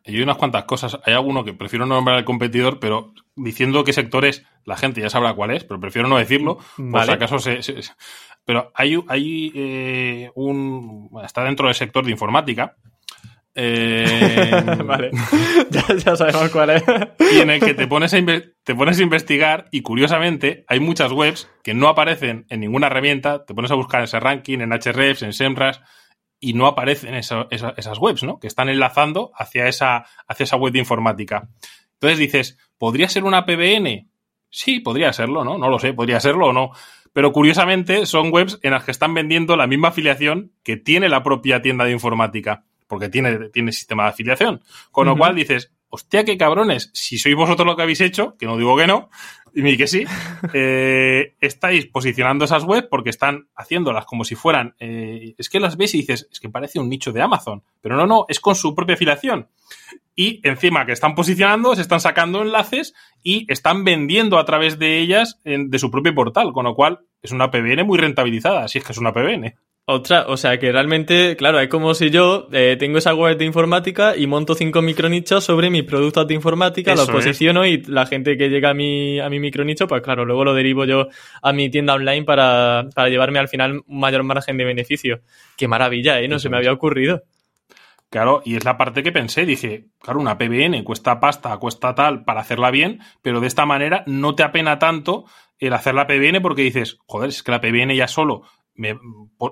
Y 0.05 0.15
hay 0.15 0.21
unas 0.21 0.37
cuantas 0.37 0.63
cosas. 0.63 0.97
Hay 1.05 1.13
alguno 1.13 1.43
que 1.43 1.53
prefiero 1.53 1.85
no 1.85 1.95
nombrar 1.95 2.17
al 2.17 2.25
competidor, 2.25 2.79
pero 2.79 3.13
diciendo 3.35 3.83
qué 3.83 3.91
sector 3.91 4.23
es, 4.23 4.43
la 4.63 4.77
gente 4.77 5.01
ya 5.01 5.09
sabrá 5.09 5.33
cuál 5.33 5.51
es, 5.51 5.65
pero 5.65 5.79
prefiero 5.79 6.07
no 6.07 6.17
decirlo. 6.17 6.59
Vale. 6.77 6.91
Por 6.91 7.05
si 7.05 7.11
acaso 7.11 7.39
se, 7.39 7.61
se, 7.61 7.93
Pero 8.45 8.71
hay, 8.73 8.97
hay 9.07 9.51
eh, 9.53 10.31
un. 10.35 11.09
Está 11.23 11.43
dentro 11.43 11.67
del 11.67 11.75
sector 11.75 12.05
de 12.05 12.11
informática. 12.11 12.75
Eh, 13.57 14.51
vale. 14.83 15.11
ya, 15.69 15.85
ya, 15.95 16.15
sabemos 16.17 16.49
cuál 16.49 16.71
es. 16.71 16.83
y 17.33 17.39
en 17.39 17.49
el 17.49 17.61
que 17.61 17.73
te 17.73 17.87
pones, 17.87 18.13
a 18.13 18.17
te 18.17 18.75
pones 18.75 18.99
a 18.99 19.01
investigar 19.01 19.69
y 19.71 19.81
curiosamente 19.81 20.65
hay 20.67 20.81
muchas 20.81 21.13
webs 21.13 21.49
que 21.63 21.73
no 21.73 21.87
aparecen 21.87 22.45
en 22.49 22.59
ninguna 22.59 22.87
herramienta. 22.87 23.45
Te 23.45 23.53
pones 23.53 23.71
a 23.71 23.75
buscar 23.75 24.01
en 24.01 24.03
ese 24.03 24.19
ranking, 24.19 24.59
en 24.59 24.71
Hrefs, 24.73 25.21
en 25.21 25.31
SEMrush 25.31 25.77
y 26.45 26.53
no 26.53 26.67
aparecen 26.67 27.15
esa, 27.15 27.47
esa, 27.49 27.73
esas 27.75 27.97
webs, 27.97 28.21
¿no? 28.21 28.39
Que 28.39 28.45
están 28.45 28.69
enlazando 28.69 29.31
hacia 29.35 29.67
esa, 29.67 30.05
hacia 30.27 30.43
esa 30.43 30.57
web 30.57 30.71
de 30.73 30.79
informática. 30.79 31.49
Entonces 31.93 32.19
dices, 32.19 32.59
¿podría 32.77 33.09
ser 33.09 33.23
una 33.23 33.47
PBN? 33.47 34.07
Sí, 34.51 34.79
podría 34.79 35.11
serlo, 35.11 35.43
¿no? 35.43 35.57
No 35.57 35.69
lo 35.69 35.79
sé, 35.79 35.93
podría 35.93 36.19
serlo 36.19 36.49
o 36.49 36.53
no. 36.53 36.69
Pero 37.13 37.31
curiosamente 37.31 38.05
son 38.05 38.31
webs 38.31 38.59
en 38.61 38.73
las 38.73 38.83
que 38.83 38.91
están 38.91 39.15
vendiendo 39.15 39.57
la 39.57 39.65
misma 39.65 39.87
afiliación 39.87 40.51
que 40.61 40.77
tiene 40.77 41.09
la 41.09 41.23
propia 41.23 41.63
tienda 41.63 41.83
de 41.83 41.93
informática, 41.93 42.63
porque 42.85 43.09
tiene, 43.09 43.49
tiene 43.49 43.71
sistema 43.71 44.03
de 44.03 44.09
afiliación. 44.09 44.61
Con 44.91 45.07
uh 45.07 45.11
-huh. 45.11 45.13
lo 45.13 45.17
cual 45.17 45.33
dices, 45.33 45.73
hostia, 45.95 46.23
qué 46.23 46.37
cabrones, 46.37 46.91
si 46.93 47.17
sois 47.17 47.35
vosotros 47.35 47.65
lo 47.65 47.75
que 47.75 47.83
habéis 47.83 48.01
hecho, 48.01 48.35
que 48.37 48.45
no 48.45 48.57
digo 48.57 48.77
que 48.77 48.85
no, 48.85 49.09
y 49.53 49.77
que 49.77 49.87
sí, 49.87 50.05
eh, 50.53 51.35
estáis 51.39 51.85
posicionando 51.87 52.45
esas 52.45 52.63
webs 52.63 52.87
porque 52.89 53.09
están 53.09 53.47
haciéndolas 53.55 54.05
como 54.05 54.23
si 54.23 54.35
fueran, 54.35 54.75
eh, 54.79 55.33
es 55.37 55.49
que 55.49 55.59
las 55.59 55.77
ves 55.77 55.95
y 55.95 55.99
dices, 55.99 56.27
es 56.31 56.39
que 56.39 56.49
parece 56.49 56.79
un 56.79 56.89
nicho 56.89 57.11
de 57.11 57.21
Amazon, 57.21 57.63
pero 57.81 57.95
no, 57.95 58.05
no, 58.05 58.25
es 58.27 58.39
con 58.39 58.55
su 58.55 58.75
propia 58.75 58.95
afiliación. 58.95 59.47
Y 60.17 60.39
encima 60.47 60.85
que 60.85 60.93
están 60.93 61.15
posicionando, 61.15 61.75
se 61.75 61.81
están 61.81 61.99
sacando 61.99 62.41
enlaces 62.41 62.93
y 63.21 63.51
están 63.51 63.83
vendiendo 63.83 64.37
a 64.37 64.45
través 64.45 64.79
de 64.79 64.99
ellas 64.99 65.41
en, 65.43 65.69
de 65.69 65.79
su 65.79 65.91
propio 65.91 66.13
portal, 66.13 66.53
con 66.53 66.65
lo 66.65 66.75
cual 66.75 66.99
es 67.21 67.31
una 67.31 67.51
PBN 67.51 67.85
muy 67.85 67.97
rentabilizada, 67.97 68.67
si 68.67 68.77
es 68.77 68.85
que 68.85 68.91
es 68.93 68.97
una 68.97 69.13
PBN. 69.13 69.55
Otra, 69.87 70.25
o 70.27 70.35
sea 70.35 70.57
que 70.57 70.71
realmente, 70.71 71.35
claro, 71.35 71.59
es 71.59 71.69
como 71.69 71.93
si 71.93 72.09
yo 72.09 72.47
eh, 72.51 72.75
tengo 72.79 72.97
esa 72.97 73.13
web 73.13 73.37
de 73.37 73.45
informática 73.45 74.17
y 74.17 74.25
monto 74.25 74.55
cinco 74.55 74.81
micronichos 74.81 75.43
sobre 75.43 75.69
mis 75.69 75.83
productos 75.83 76.27
de 76.27 76.33
informática, 76.33 76.93
Eso 76.93 77.03
los 77.03 77.11
posiciono 77.11 77.63
es. 77.63 77.71
y 77.87 77.91
la 77.91 78.07
gente 78.07 78.35
que 78.35 78.49
llega 78.49 78.71
a 78.71 78.73
mi, 78.73 79.19
a 79.19 79.29
mi 79.29 79.39
micronicho, 79.39 79.85
pues 79.87 80.01
claro, 80.01 80.25
luego 80.25 80.43
lo 80.43 80.55
derivo 80.55 80.85
yo 80.85 81.09
a 81.39 81.53
mi 81.53 81.69
tienda 81.69 81.93
online 81.93 82.23
para, 82.23 82.87
para 82.95 83.09
llevarme 83.09 83.37
al 83.37 83.47
final 83.47 83.83
un 83.85 83.99
mayor 83.99 84.23
margen 84.23 84.57
de 84.57 84.65
beneficio. 84.65 85.21
Qué 85.55 85.67
maravilla, 85.67 86.19
¿eh? 86.19 86.27
No 86.27 86.37
Eso 86.37 86.43
se 86.43 86.49
me 86.49 86.57
había 86.57 86.73
ocurrido. 86.73 87.21
Claro, 88.09 88.41
y 88.43 88.55
es 88.55 88.65
la 88.65 88.77
parte 88.77 89.03
que 89.03 89.11
pensé, 89.11 89.45
dije, 89.45 89.85
claro, 89.99 90.19
una 90.19 90.39
PBN 90.39 90.83
cuesta 90.83 91.19
pasta, 91.19 91.55
cuesta 91.57 91.93
tal 91.93 92.23
para 92.23 92.41
hacerla 92.41 92.71
bien, 92.71 93.01
pero 93.21 93.39
de 93.39 93.47
esta 93.47 93.67
manera 93.67 94.03
no 94.07 94.33
te 94.33 94.41
apena 94.41 94.79
tanto 94.79 95.25
el 95.59 95.73
hacer 95.73 95.93
la 95.93 96.07
PBN 96.07 96.41
porque 96.41 96.63
dices, 96.63 96.97
joder, 97.05 97.29
es 97.29 97.43
que 97.43 97.51
la 97.51 97.61
PBN 97.61 97.95
ya 97.95 98.07
solo 98.07 98.43
me, 98.75 98.97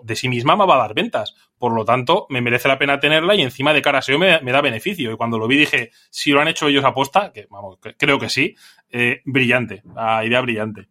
de 0.03 0.15
sí 0.15 0.30
misma 0.30 0.55
me 0.55 0.65
va 0.65 0.76
a 0.76 0.80
dar 0.80 0.93
ventas. 0.93 1.36
Por 1.57 1.74
lo 1.74 1.86
tanto, 1.86 2.28
me 2.30 2.41
merece 2.41 2.67
la 2.67 2.78
pena 2.78 2.99
tenerla 2.99 3.36
y 3.36 3.41
encima 3.41 3.74
de 3.74 3.82
cara 3.82 3.99
a 3.99 4.01
SEO 4.01 4.19
me, 4.19 4.39
me 4.41 4.51
da 4.51 4.61
beneficio. 4.61 5.11
Y 5.11 5.17
cuando 5.17 5.38
lo 5.38 5.47
vi 5.47 5.57
dije, 5.57 5.91
si 6.09 6.32
lo 6.32 6.41
han 6.41 6.47
hecho 6.47 6.67
ellos 6.67 6.84
aposta, 6.84 7.32
que 7.32 7.47
vamos, 7.49 7.78
que, 7.82 7.95
creo 7.95 8.19
que 8.19 8.30
sí, 8.30 8.55
eh, 8.89 9.21
brillante, 9.26 9.84
la 9.95 10.26
idea 10.26 10.41
brillante. 10.41 10.88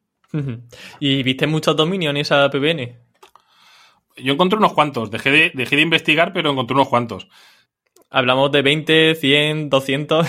¿Y 0.99 1.23
viste 1.23 1.47
muchos 1.47 1.77
dominios 1.77 2.11
en 2.11 2.17
esa 2.17 2.49
PBN? 2.49 2.97
Yo 4.17 4.33
encontré 4.33 4.59
unos 4.59 4.73
cuantos, 4.73 5.11
dejé 5.11 5.31
de, 5.31 5.53
dejé 5.55 5.77
de 5.77 5.83
investigar, 5.83 6.33
pero 6.33 6.51
encontré 6.51 6.75
unos 6.75 6.89
cuantos. 6.89 7.29
Hablamos 8.11 8.51
de 8.53 8.63
20, 8.63 9.15
100, 9.15 9.71
200. 9.71 10.27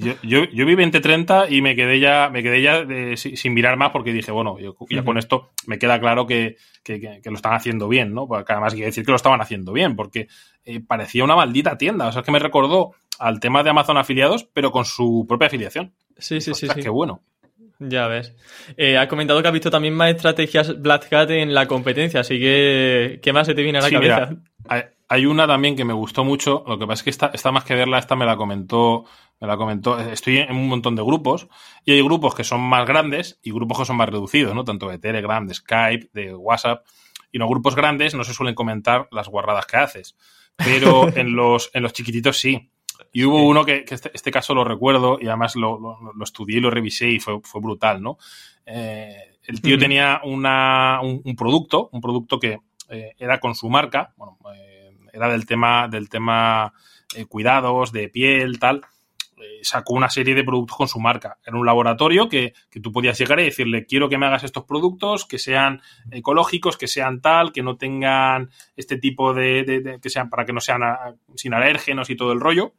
Yo, 0.00 0.12
yo, 0.22 0.44
yo, 0.44 0.64
vi 0.64 0.74
20-30 0.74 1.50
y 1.50 1.60
me 1.60 1.74
quedé 1.74 1.98
ya, 1.98 2.30
me 2.30 2.42
quedé 2.42 2.62
ya 2.62 2.84
de, 2.84 3.16
sin 3.16 3.52
mirar 3.52 3.76
más 3.76 3.90
porque 3.90 4.12
dije, 4.12 4.30
bueno, 4.30 4.58
yo, 4.58 4.76
ya 4.88 5.04
con 5.04 5.18
esto 5.18 5.50
me 5.66 5.78
queda 5.78 5.98
claro 5.98 6.26
que, 6.26 6.56
que, 6.84 7.00
que, 7.00 7.30
lo 7.30 7.36
están 7.36 7.54
haciendo 7.54 7.88
bien, 7.88 8.14
¿no? 8.14 8.28
Porque 8.28 8.52
además 8.52 8.74
quiere 8.74 8.86
decir 8.86 9.04
que 9.04 9.10
lo 9.10 9.16
estaban 9.16 9.40
haciendo 9.40 9.72
bien, 9.72 9.96
porque 9.96 10.28
eh, 10.64 10.80
parecía 10.80 11.24
una 11.24 11.34
maldita 11.34 11.76
tienda. 11.76 12.06
O 12.06 12.12
sea, 12.12 12.20
es 12.20 12.26
que 12.26 12.32
me 12.32 12.38
recordó 12.38 12.92
al 13.18 13.40
tema 13.40 13.62
de 13.62 13.70
Amazon 13.70 13.96
afiliados, 13.96 14.44
pero 14.44 14.70
con 14.70 14.84
su 14.84 15.26
propia 15.28 15.48
afiliación. 15.48 15.92
Sí, 16.16 16.40
sí, 16.40 16.54
sí, 16.54 16.68
sí. 16.68 16.80
Qué 16.80 16.88
bueno. 16.88 17.22
Ya 17.80 18.08
ves. 18.08 18.34
Eh, 18.76 18.96
has 18.96 19.06
comentado 19.06 19.40
que 19.40 19.48
has 19.48 19.54
visto 19.54 19.70
también 19.70 19.94
más 19.94 20.10
estrategias 20.10 20.80
Black 20.80 21.12
Hat 21.12 21.30
en 21.30 21.54
la 21.54 21.66
competencia, 21.66 22.20
así 22.20 22.38
que 22.38 23.20
¿qué 23.22 23.32
más 23.32 23.46
se 23.46 23.54
te 23.54 23.62
viene 23.62 23.78
a 23.78 23.82
la 23.82 23.88
sí, 23.88 23.94
cabeza? 23.94 24.30
Mira, 24.30 24.42
hay, 24.68 24.82
hay, 25.08 25.26
una 25.26 25.46
también 25.46 25.76
que 25.76 25.84
me 25.84 25.92
gustó 25.92 26.24
mucho, 26.24 26.64
lo 26.66 26.76
que 26.78 26.86
pasa 26.86 27.00
es 27.00 27.04
que 27.04 27.10
esta, 27.10 27.30
esta 27.32 27.52
más 27.52 27.64
que 27.64 27.74
verla, 27.74 27.98
esta 27.98 28.16
me 28.16 28.26
la 28.26 28.36
comentó, 28.36 29.04
me 29.40 29.46
la 29.46 29.56
comentó, 29.56 29.98
estoy 29.98 30.38
en 30.38 30.56
un 30.56 30.68
montón 30.68 30.96
de 30.96 31.02
grupos, 31.02 31.48
y 31.84 31.92
hay 31.92 32.02
grupos 32.02 32.34
que 32.34 32.44
son 32.44 32.60
más 32.60 32.86
grandes 32.86 33.38
y 33.42 33.52
grupos 33.52 33.78
que 33.78 33.84
son 33.84 33.96
más 33.96 34.08
reducidos, 34.08 34.54
¿no? 34.54 34.64
Tanto 34.64 34.88
de 34.88 34.98
Telegram, 34.98 35.46
de 35.46 35.54
Skype, 35.54 36.10
de 36.12 36.34
WhatsApp, 36.34 36.84
y 37.30 37.38
los 37.38 37.48
grupos 37.48 37.74
grandes 37.74 38.14
no 38.14 38.24
se 38.24 38.34
suelen 38.34 38.54
comentar 38.54 39.08
las 39.10 39.28
guarradas 39.28 39.66
que 39.66 39.76
haces, 39.76 40.16
pero 40.56 41.08
en 41.16 41.36
los, 41.36 41.70
en 41.74 41.82
los 41.82 41.92
chiquititos 41.92 42.38
sí. 42.38 42.70
Y 43.12 43.24
hubo 43.24 43.42
uno 43.46 43.64
que, 43.64 43.84
que 43.84 43.94
este, 43.94 44.10
este, 44.12 44.30
caso 44.32 44.54
lo 44.54 44.64
recuerdo 44.64 45.18
y 45.20 45.28
además 45.28 45.54
lo, 45.54 45.78
lo, 45.78 46.12
lo, 46.12 46.24
estudié 46.24 46.58
y 46.58 46.60
lo 46.60 46.70
revisé 46.70 47.08
y 47.08 47.20
fue, 47.20 47.40
fue 47.42 47.60
brutal, 47.60 48.02
¿no? 48.02 48.18
Eh, 48.66 49.38
el 49.44 49.62
tío 49.62 49.76
uh 49.76 49.78
-huh. 49.78 49.80
tenía 49.80 50.20
una, 50.24 51.00
un, 51.00 51.22
un, 51.24 51.36
producto, 51.36 51.88
un 51.92 52.00
producto 52.00 52.38
que 52.38 52.58
eh, 52.90 53.14
era 53.18 53.38
con 53.38 53.54
su 53.54 53.70
marca, 53.70 54.12
bueno, 54.16 54.36
eh, 54.54 54.90
era 55.12 55.28
del 55.28 55.46
tema, 55.46 55.88
del 55.88 56.08
tema 56.08 56.72
cuidados, 57.28 57.92
de 57.92 58.08
piel, 58.08 58.58
tal. 58.58 58.82
Eh, 59.58 59.64
sacó 59.64 59.94
una 59.94 60.08
serie 60.08 60.34
de 60.34 60.44
productos 60.44 60.76
con 60.76 60.88
su 60.88 61.00
marca. 61.00 61.38
Era 61.44 61.56
un 61.56 61.66
laboratorio 61.66 62.28
que, 62.28 62.52
que 62.70 62.80
tú 62.80 62.92
podías 62.92 63.18
llegar 63.18 63.40
y 63.40 63.44
decirle, 63.44 63.86
quiero 63.86 64.08
que 64.08 64.18
me 64.18 64.26
hagas 64.26 64.44
estos 64.44 64.64
productos, 64.64 65.24
que 65.24 65.38
sean 65.38 65.80
ecológicos, 66.10 66.76
que 66.76 66.88
sean 66.88 67.20
tal, 67.20 67.52
que 67.52 67.62
no 67.62 67.76
tengan 67.76 68.50
este 68.76 68.96
tipo 68.98 69.34
de, 69.34 69.64
de, 69.64 70.00
que 70.00 70.10
sean, 70.10 70.30
para 70.30 70.44
que 70.44 70.52
no 70.52 70.60
sean 70.60 70.80
sin 71.34 71.54
alérgenos 71.54 72.10
y 72.10 72.16
todo 72.16 72.32
el 72.32 72.40
rollo 72.40 72.74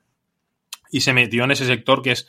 y 0.91 1.01
se 1.01 1.13
metió 1.13 1.43
en 1.43 1.51
ese 1.51 1.65
sector 1.65 2.01
que 2.01 2.11
es, 2.11 2.27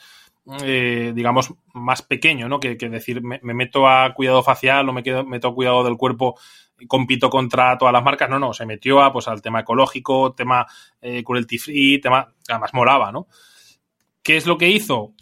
eh, 0.62 1.12
digamos, 1.14 1.54
más 1.72 2.02
pequeño, 2.02 2.48
¿no? 2.48 2.60
Que, 2.60 2.76
que 2.76 2.88
decir, 2.88 3.22
me, 3.22 3.40
me, 3.42 3.54
meto 3.54 3.88
a 3.88 4.12
cuidado 4.14 4.42
facial 4.42 4.88
o 4.88 4.92
me 4.92 5.02
quedo, 5.02 5.24
meto 5.24 5.48
a 5.48 5.54
cuidado 5.54 5.84
del 5.84 5.96
cuerpo 5.96 6.38
y 6.78 6.86
compito 6.86 7.30
contra 7.30 7.76
todas 7.78 7.92
las 7.92 8.02
marcas. 8.02 8.28
No, 8.28 8.38
no, 8.38 8.52
se 8.52 8.66
metió 8.66 9.02
a, 9.02 9.12
pues, 9.12 9.28
al 9.28 9.42
tema 9.42 9.60
ecológico, 9.60 10.32
tema 10.32 10.66
eh, 11.00 11.22
cruelty 11.24 11.58
free, 11.58 12.00
tema, 12.00 12.32
además 12.48 12.74
molaba, 12.74 13.12
¿no? 13.12 13.28
¿Qué 14.22 14.36
es 14.36 14.46
lo 14.46 14.58
que 14.58 14.68
hizo? 14.68 15.14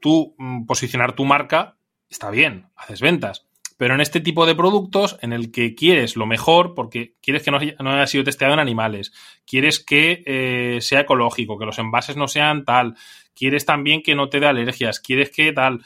Tú 0.00 0.34
mm, 0.38 0.66
posicionar 0.66 1.14
tu 1.14 1.24
marca 1.24 1.76
está 2.10 2.30
bien, 2.30 2.66
haces 2.76 3.00
ventas. 3.00 3.46
Pero 3.78 3.94
en 3.94 4.02
este 4.02 4.20
tipo 4.20 4.44
de 4.44 4.54
productos, 4.54 5.16
en 5.22 5.32
el 5.32 5.50
que 5.50 5.74
quieres 5.74 6.14
lo 6.14 6.26
mejor, 6.26 6.74
porque 6.74 7.14
quieres 7.22 7.42
que 7.42 7.50
no 7.50 7.56
haya, 7.56 7.76
no 7.78 7.92
haya 7.92 8.06
sido 8.06 8.24
testeado 8.24 8.52
en 8.52 8.60
animales, 8.60 9.12
quieres 9.46 9.82
que 9.82 10.22
eh, 10.26 10.82
sea 10.82 11.00
ecológico, 11.00 11.58
que 11.58 11.64
los 11.64 11.78
envases 11.78 12.16
no 12.16 12.28
sean 12.28 12.66
tal, 12.66 12.94
quieres 13.34 13.64
también 13.64 14.02
que 14.02 14.14
no 14.14 14.28
te 14.28 14.38
dé 14.38 14.46
alergias, 14.46 15.00
quieres 15.00 15.30
que 15.30 15.52
tal. 15.54 15.82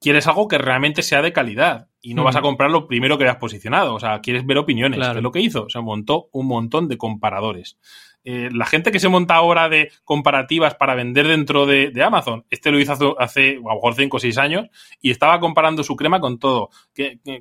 quieres 0.00 0.26
algo 0.26 0.48
que 0.48 0.56
realmente 0.56 1.02
sea 1.02 1.20
de 1.20 1.34
calidad 1.34 1.88
y 2.00 2.14
no 2.14 2.24
vas 2.24 2.36
a 2.36 2.42
comprar 2.42 2.70
lo 2.70 2.86
primero 2.86 3.18
que 3.18 3.24
hayas 3.24 3.36
posicionado. 3.36 3.94
O 3.94 4.00
sea, 4.00 4.20
quieres 4.20 4.46
ver 4.46 4.56
opiniones. 4.58 5.00
¿Qué 5.00 5.16
es 5.16 5.22
lo 5.22 5.32
que 5.32 5.40
hizo? 5.40 5.68
Se 5.68 5.80
montó 5.80 6.28
un 6.32 6.46
montón 6.46 6.88
de 6.88 6.96
comparadores. 6.96 7.78
Eh, 8.26 8.48
la 8.52 8.64
gente 8.64 8.90
que 8.90 8.98
se 8.98 9.08
monta 9.08 9.34
ahora 9.34 9.68
de 9.68 9.92
comparativas 10.02 10.74
para 10.74 10.94
vender 10.94 11.28
dentro 11.28 11.66
de, 11.66 11.92
Amazon, 12.02 12.46
este 12.48 12.70
lo 12.70 12.80
hizo 12.80 13.20
hace, 13.20 13.56
a 13.56 13.68
lo 13.68 13.74
mejor 13.74 13.94
5 13.94 14.16
o 14.16 14.20
6 14.20 14.38
años 14.38 14.66
y 15.00 15.10
estaba 15.10 15.38
comparando 15.40 15.84
su 15.84 15.94
crema 15.94 16.20
con 16.20 16.38
todo, 16.38 16.70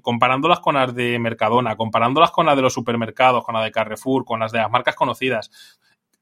comparándolas 0.01 0.59
con 0.59 0.75
las 0.75 0.93
de 0.93 1.17
Mercadona, 1.19 1.77
comparándolas 1.77 2.31
con 2.31 2.45
las 2.45 2.57
de 2.57 2.61
los 2.61 2.73
supermercados, 2.73 3.45
con 3.45 3.55
las 3.55 3.63
de 3.63 3.71
Carrefour, 3.71 4.25
con 4.25 4.41
las 4.41 4.51
de 4.51 4.59
las 4.59 4.69
marcas 4.69 4.95
conocidas. 4.95 5.49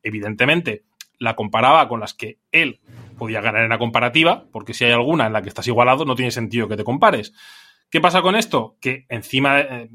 Evidentemente, 0.03 0.84
la 1.18 1.36
comparaba 1.36 1.88
con 1.88 1.99
las 1.99 2.14
que 2.14 2.38
él 2.51 2.82
podía 3.18 3.41
ganar 3.41 3.64
en 3.64 3.70
la 3.70 3.78
comparativa, 3.80 4.45
porque 4.51 4.74
si 4.74 4.86
hay 4.86 4.91
alguna 4.91 5.28
en 5.28 5.34
la 5.34 5.41
que 5.41 5.49
estás 5.49 5.68
igualado, 5.68 6.05
no 6.05 6.16
tiene 6.16 6.32
sentido 6.32 6.68
que 6.68 6.78
te 6.78 6.84
compares. 6.84 7.34
¿Qué 7.92 8.00
pasa 8.00 8.22
con 8.22 8.38
esto? 8.38 8.78
Que 8.80 9.06
encima 9.10 9.60
eh, 9.60 9.89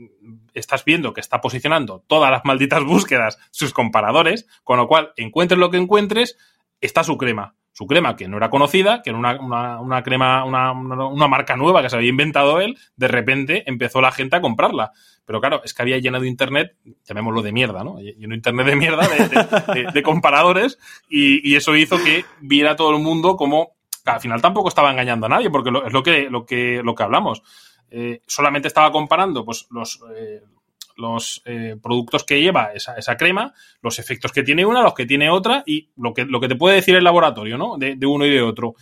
estás 0.53 0.85
viendo 0.85 1.15
que 1.15 1.23
está 1.23 1.41
posicionando 1.41 2.05
todas 2.07 2.31
las 2.31 2.45
malditas 2.45 2.85
búsquedas 2.85 3.39
sus 3.51 3.73
comparadores, 3.73 4.47
con 4.65 4.77
lo 4.77 4.87
cual, 4.87 5.13
encuentres 5.17 5.59
lo 5.59 5.71
que 5.71 5.79
encuentres, 5.79 6.37
está 6.81 7.03
su 7.03 7.17
crema. 7.17 7.55
Su 7.73 7.87
crema, 7.87 8.17
que 8.17 8.29
no 8.29 8.37
era 8.37 8.51
conocida, 8.51 9.03
que 9.03 9.11
era 9.11 9.19
una, 9.19 10.03
crema, 10.03 10.45
una, 10.45 11.29
marca 11.29 11.57
nueva 11.57 11.83
que 11.83 11.91
se 11.91 11.97
había 11.97 12.09
inventado 12.09 12.61
él, 12.61 12.79
de 12.97 13.09
repente 13.09 13.65
empezó 13.67 14.01
la 14.01 14.13
gente 14.13 14.37
a 14.37 14.41
comprarla. 14.41 14.93
Pero 15.27 15.41
claro, 15.41 15.63
es 15.65 15.75
que 15.75 15.83
había 15.83 15.99
llenado 15.99 16.25
internet, 16.25 16.77
llamémoslo 17.05 17.43
de 17.43 17.53
mierda, 17.53 17.85
¿no? 17.85 17.99
Llenó 17.99 18.35
internet 18.35 18.67
de 18.67 18.77
mierda 18.77 19.09
de, 19.93 20.03
comparadores 20.03 20.79
y, 21.09 21.51
y, 21.51 21.57
eso 21.57 21.77
hizo 21.77 22.03
que 22.03 22.25
viera 22.41 22.77
todo 22.77 22.97
el 22.97 23.03
mundo 23.03 23.37
como 23.37 23.77
al 24.07 24.21
final 24.21 24.41
tampoco 24.41 24.69
estaba 24.69 24.91
engañando 24.91 25.27
a 25.27 25.31
nadie, 25.31 25.51
porque 25.51 25.71
es 25.87 25.93
lo 25.93 26.03
que, 26.03 26.31
lo 26.31 26.47
que, 26.47 26.81
lo 26.83 26.95
que 26.95 27.03
hablamos. 27.03 27.43
Eh, 27.91 28.21
solamente 28.27 28.69
estaba 28.69 28.91
comparando 28.91 29.45
pues, 29.45 29.67
los, 29.71 30.01
eh, 30.17 30.43
los 30.97 31.43
eh, 31.45 31.77
productos 31.83 32.25
que 32.25 32.41
lleva 32.41 32.73
esa, 32.73 32.97
esa, 32.97 33.17
crema, 33.17 33.55
los 33.81 33.99
efectos 33.99 34.33
que 34.33 34.43
tiene 34.43 34.67
una, 34.67 34.83
los 34.83 34.95
que 34.95 35.07
tiene 35.07 35.31
otra 35.31 35.63
y 35.67 35.91
lo 35.97 36.13
que, 36.13 36.25
lo 36.25 36.41
que 36.41 36.49
te 36.49 36.57
puede 36.57 36.77
decir 36.77 36.97
el 36.97 37.05
laboratorio, 37.05 37.59
¿no? 37.59 37.77
De, 37.79 37.97
de 37.97 38.07
uno 38.07 38.27
y 38.27 38.31
de 38.31 38.43
otro. 38.43 38.75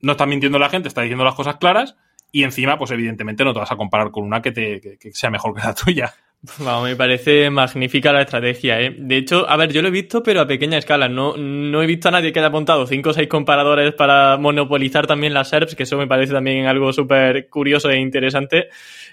No 0.00 0.12
está 0.12 0.26
mintiendo 0.26 0.58
la 0.58 0.70
gente, 0.70 0.88
está 0.88 1.02
diciendo 1.02 1.24
las 1.24 1.34
cosas 1.34 1.56
claras 1.56 1.96
y 2.32 2.44
encima, 2.44 2.78
pues 2.78 2.90
evidentemente 2.90 3.44
no 3.44 3.52
te 3.52 3.60
vas 3.60 3.72
a 3.72 3.76
comparar 3.76 4.10
con 4.10 4.24
una 4.24 4.40
que, 4.40 4.52
te, 4.52 4.98
que 4.98 5.12
sea 5.12 5.30
mejor 5.30 5.54
que 5.54 5.62
la 5.62 5.74
tuya. 5.74 6.14
Vamos, 6.58 6.88
me 6.88 6.96
parece 6.96 7.50
magnífica 7.50 8.14
la 8.14 8.22
estrategia, 8.22 8.80
¿eh? 8.80 8.94
De 8.96 9.18
hecho, 9.18 9.48
a 9.48 9.58
ver, 9.58 9.72
yo 9.72 9.82
lo 9.82 9.88
he 9.88 9.90
visto, 9.90 10.22
pero 10.22 10.40
a 10.40 10.46
pequeña 10.46 10.78
escala. 10.78 11.06
No, 11.06 11.36
no 11.36 11.82
he 11.82 11.86
visto 11.86 12.08
a 12.08 12.12
nadie 12.12 12.32
que 12.32 12.38
haya 12.38 12.48
apuntado 12.48 12.86
cinco 12.86 13.10
o 13.10 13.12
seis 13.12 13.28
comparadores 13.28 13.92
para 13.92 14.38
monopolizar 14.38 15.06
también 15.06 15.34
las 15.34 15.50
SERPs, 15.50 15.74
que 15.74 15.82
eso 15.82 15.98
me 15.98 16.06
parece 16.06 16.32
también 16.32 16.64
algo 16.64 16.94
súper 16.94 17.50
curioso 17.50 17.90
e 17.90 17.98
interesante. 17.98 18.68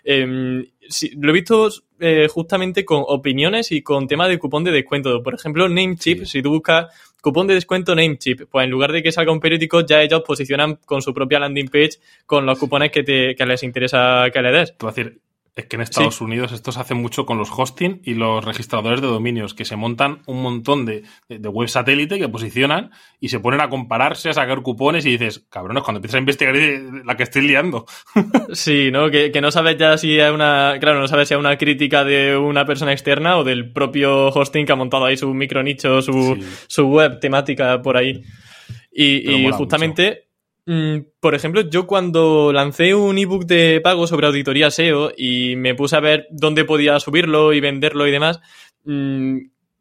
Em, 0.06 0.64
lo 1.18 1.30
he 1.30 1.34
visto 1.34 1.70
eh, 2.00 2.30
justamente 2.30 2.86
con 2.86 3.04
opiniones 3.06 3.74
y 3.74 3.82
con 3.82 4.08
tema 4.08 4.30
de 4.30 4.40
cupón 4.40 4.64
de 4.64 4.72
descuento. 4.72 5.22
Por 5.22 5.36
ejemplo, 5.36 5.68
Namecheap, 5.68 6.24
si 6.24 6.42
tú 6.42 6.52
buscas 6.52 6.86
cupón 7.22 7.48
de 7.48 7.56
descuento 7.56 7.94
Namecheap, 7.94 8.48
pues 8.50 8.64
en 8.64 8.72
lugar 8.72 8.94
de 8.94 9.04
que 9.04 9.12
salga 9.12 9.34
un 9.34 9.42
periódico, 9.42 9.86
ya 9.86 10.02
ellos 10.02 10.24
posicionan 10.26 10.76
con 10.86 11.02
su 11.02 11.14
propia 11.14 11.40
landing 11.40 11.68
page 11.68 12.00
con 12.26 12.46
los 12.46 12.58
cupones 12.58 12.90
que, 12.90 13.04
te, 13.04 13.36
que 13.36 13.46
les 13.46 13.64
interesa 13.64 14.30
que 14.32 14.42
le 14.42 14.52
des. 14.54 14.78
Tú 14.78 14.88
decir, 14.88 15.20
es 15.58 15.66
que 15.66 15.76
en 15.76 15.82
Estados 15.82 16.22
Unidos 16.22 16.52
esto 16.52 16.72
se 16.72 16.80
hace 16.80 16.94
mucho 16.94 17.26
con 17.26 17.40
los 17.40 17.50
hosting 17.52 18.00
y 18.04 18.14
los 18.14 18.46
registradores 18.46 19.02
de 19.02 19.08
dominios, 19.08 19.56
que 19.56 19.66
se 19.66 19.76
montan 19.76 20.22
un 20.28 20.44
montón 20.44 20.86
de, 20.86 21.04
web 21.30 21.68
satélite 21.68 22.20
que 22.20 22.30
posicionan 22.30 22.92
y 23.20 23.30
se 23.30 23.40
ponen 23.40 23.62
a 23.62 23.70
compararse, 23.70 24.30
a 24.30 24.34
sacar 24.34 24.62
cupones 24.62 25.04
y 25.08 25.18
dices, 25.18 25.48
cabrones, 25.50 25.82
cuando 25.82 25.98
empiezas 25.98 26.16
a 26.16 26.20
investigar 26.20 26.56
la 27.04 27.18
que 27.18 27.24
estoy 27.24 27.42
liando. 27.42 27.86
Sí, 28.54 28.92
¿no? 28.92 29.10
Que, 29.10 29.32
no 29.42 29.52
sabes 29.52 29.78
ya 29.78 29.98
si 29.98 30.20
es 30.20 30.32
una, 30.32 30.78
claro, 30.80 31.00
no 31.00 31.08
sabes 31.08 31.28
si 31.28 31.34
es 31.34 31.40
una 31.40 31.58
crítica 31.58 32.04
de 32.04 32.38
una 32.38 32.66
persona 32.66 32.92
externa 32.92 33.38
o 33.38 33.44
del 33.44 33.72
propio 33.74 34.28
hosting 34.28 34.66
que 34.66 34.72
ha 34.72 34.76
montado 34.76 35.06
ahí 35.06 35.18
su 35.18 35.34
micronicho, 35.34 36.02
su, 36.02 36.38
su 36.68 36.88
web 36.88 37.20
temática 37.20 37.82
por 37.82 37.98
ahí. 37.98 38.22
Y, 38.92 39.50
justamente... 39.52 40.27
por 41.22 41.34
ejemplo, 41.34 41.62
yo 41.62 41.88
cuando 41.88 42.52
lancé 42.52 42.94
un 42.94 43.18
ebook 43.18 43.46
de 43.46 43.80
pago 43.82 44.06
sobre 44.06 44.28
auditoría 44.28 44.70
SEO 44.70 45.12
y 45.16 45.56
me 45.56 45.76
puse 45.76 45.96
a 45.96 46.02
ver 46.02 46.28
dónde 46.30 46.66
podía 46.66 47.00
subirlo 47.00 47.54
y 47.54 47.62
venderlo 47.62 48.06
y 48.06 48.12
demás, 48.12 48.42
mm, 48.84 49.38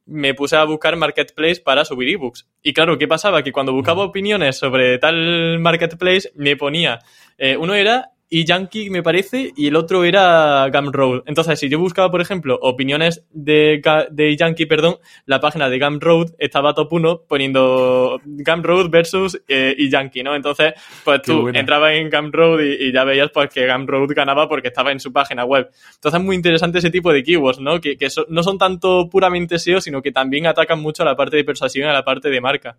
me 0.07 0.35
puse 0.35 0.55
a 0.55 0.65
buscar 0.65 0.95
marketplace 0.97 1.61
para 1.61 1.85
subir 1.85 2.11
ebooks. 2.11 2.49
Y 2.63 2.73
claro, 2.73 2.99
¿qué 2.99 3.09
pasaba? 3.09 3.43
Que 3.43 3.51
cuando 3.51 3.73
buscaba 3.73 4.05
opiniones 4.05 4.59
sobre 4.59 4.99
tal 4.99 5.59
marketplace, 5.59 6.31
me 6.37 6.57
ponía, 6.57 7.01
eh, 7.37 7.57
uno 7.57 7.75
era 7.75 8.13
y 8.29 8.45
Yankee, 8.45 8.91
me 8.91 9.03
parece, 9.03 9.53
y 9.57 9.69
el 9.69 9.77
otro 9.77 10.05
era 10.05 10.69
Gumroad. 10.73 11.23
Entonces, 11.27 11.61
si 11.61 11.69
yo 11.69 11.79
buscaba, 11.79 12.11
por 12.11 12.21
ejemplo, 12.21 12.59
opiniones 12.61 13.25
de, 13.31 13.81
de 14.11 14.37
Yankee, 14.37 14.67
perdón, 14.67 14.97
la 15.27 15.41
página 15.41 15.69
de 15.69 15.79
Gumroad 15.79 16.31
estaba 16.39 16.75
top 16.75 16.93
1 16.93 17.23
poniendo 17.29 18.21
Gumroad 18.25 18.91
versus 18.91 19.41
eh, 19.47 19.75
y 19.79 19.89
Yankee, 19.91 20.25
¿no? 20.25 20.35
Entonces, 20.35 20.75
pues 21.05 21.23
tú 21.23 21.49
entrabas 21.49 21.93
en 21.95 22.11
Gumroad 22.11 22.61
y, 22.61 22.89
y, 22.89 22.93
ya 22.93 23.05
veías 23.05 23.31
pues 23.31 23.49
que 23.51 23.71
Gumroad 23.71 24.09
ganaba 24.15 24.49
porque 24.49 24.69
estaba 24.69 24.91
en 24.91 24.99
su 24.99 25.13
página 25.13 25.45
web. 25.45 25.71
Entonces, 25.95 26.21
es 26.21 26.25
muy 26.25 26.35
interesante 26.35 26.79
ese 26.79 26.91
tipo 26.91 27.13
de 27.13 27.23
keywords, 27.23 27.61
¿no? 27.61 27.81
Que, 27.81 27.97
que 27.97 28.09
no 28.29 28.43
son 28.43 28.59
tanto 28.59 29.09
puramente 29.09 29.59
SEO, 29.59 29.81
sino 29.81 30.03
que 30.03 30.11
también 30.11 30.47
atacan 30.47 30.81
mucho 30.81 31.05
a 31.05 31.07
la 31.07 31.15
parte 31.15 31.37
de 31.37 31.45
persuasión 31.45 31.87
y 31.87 31.91
a 31.91 31.93
la 31.93 32.05
parte 32.05 32.29
de 32.29 32.41
marca. 32.41 32.77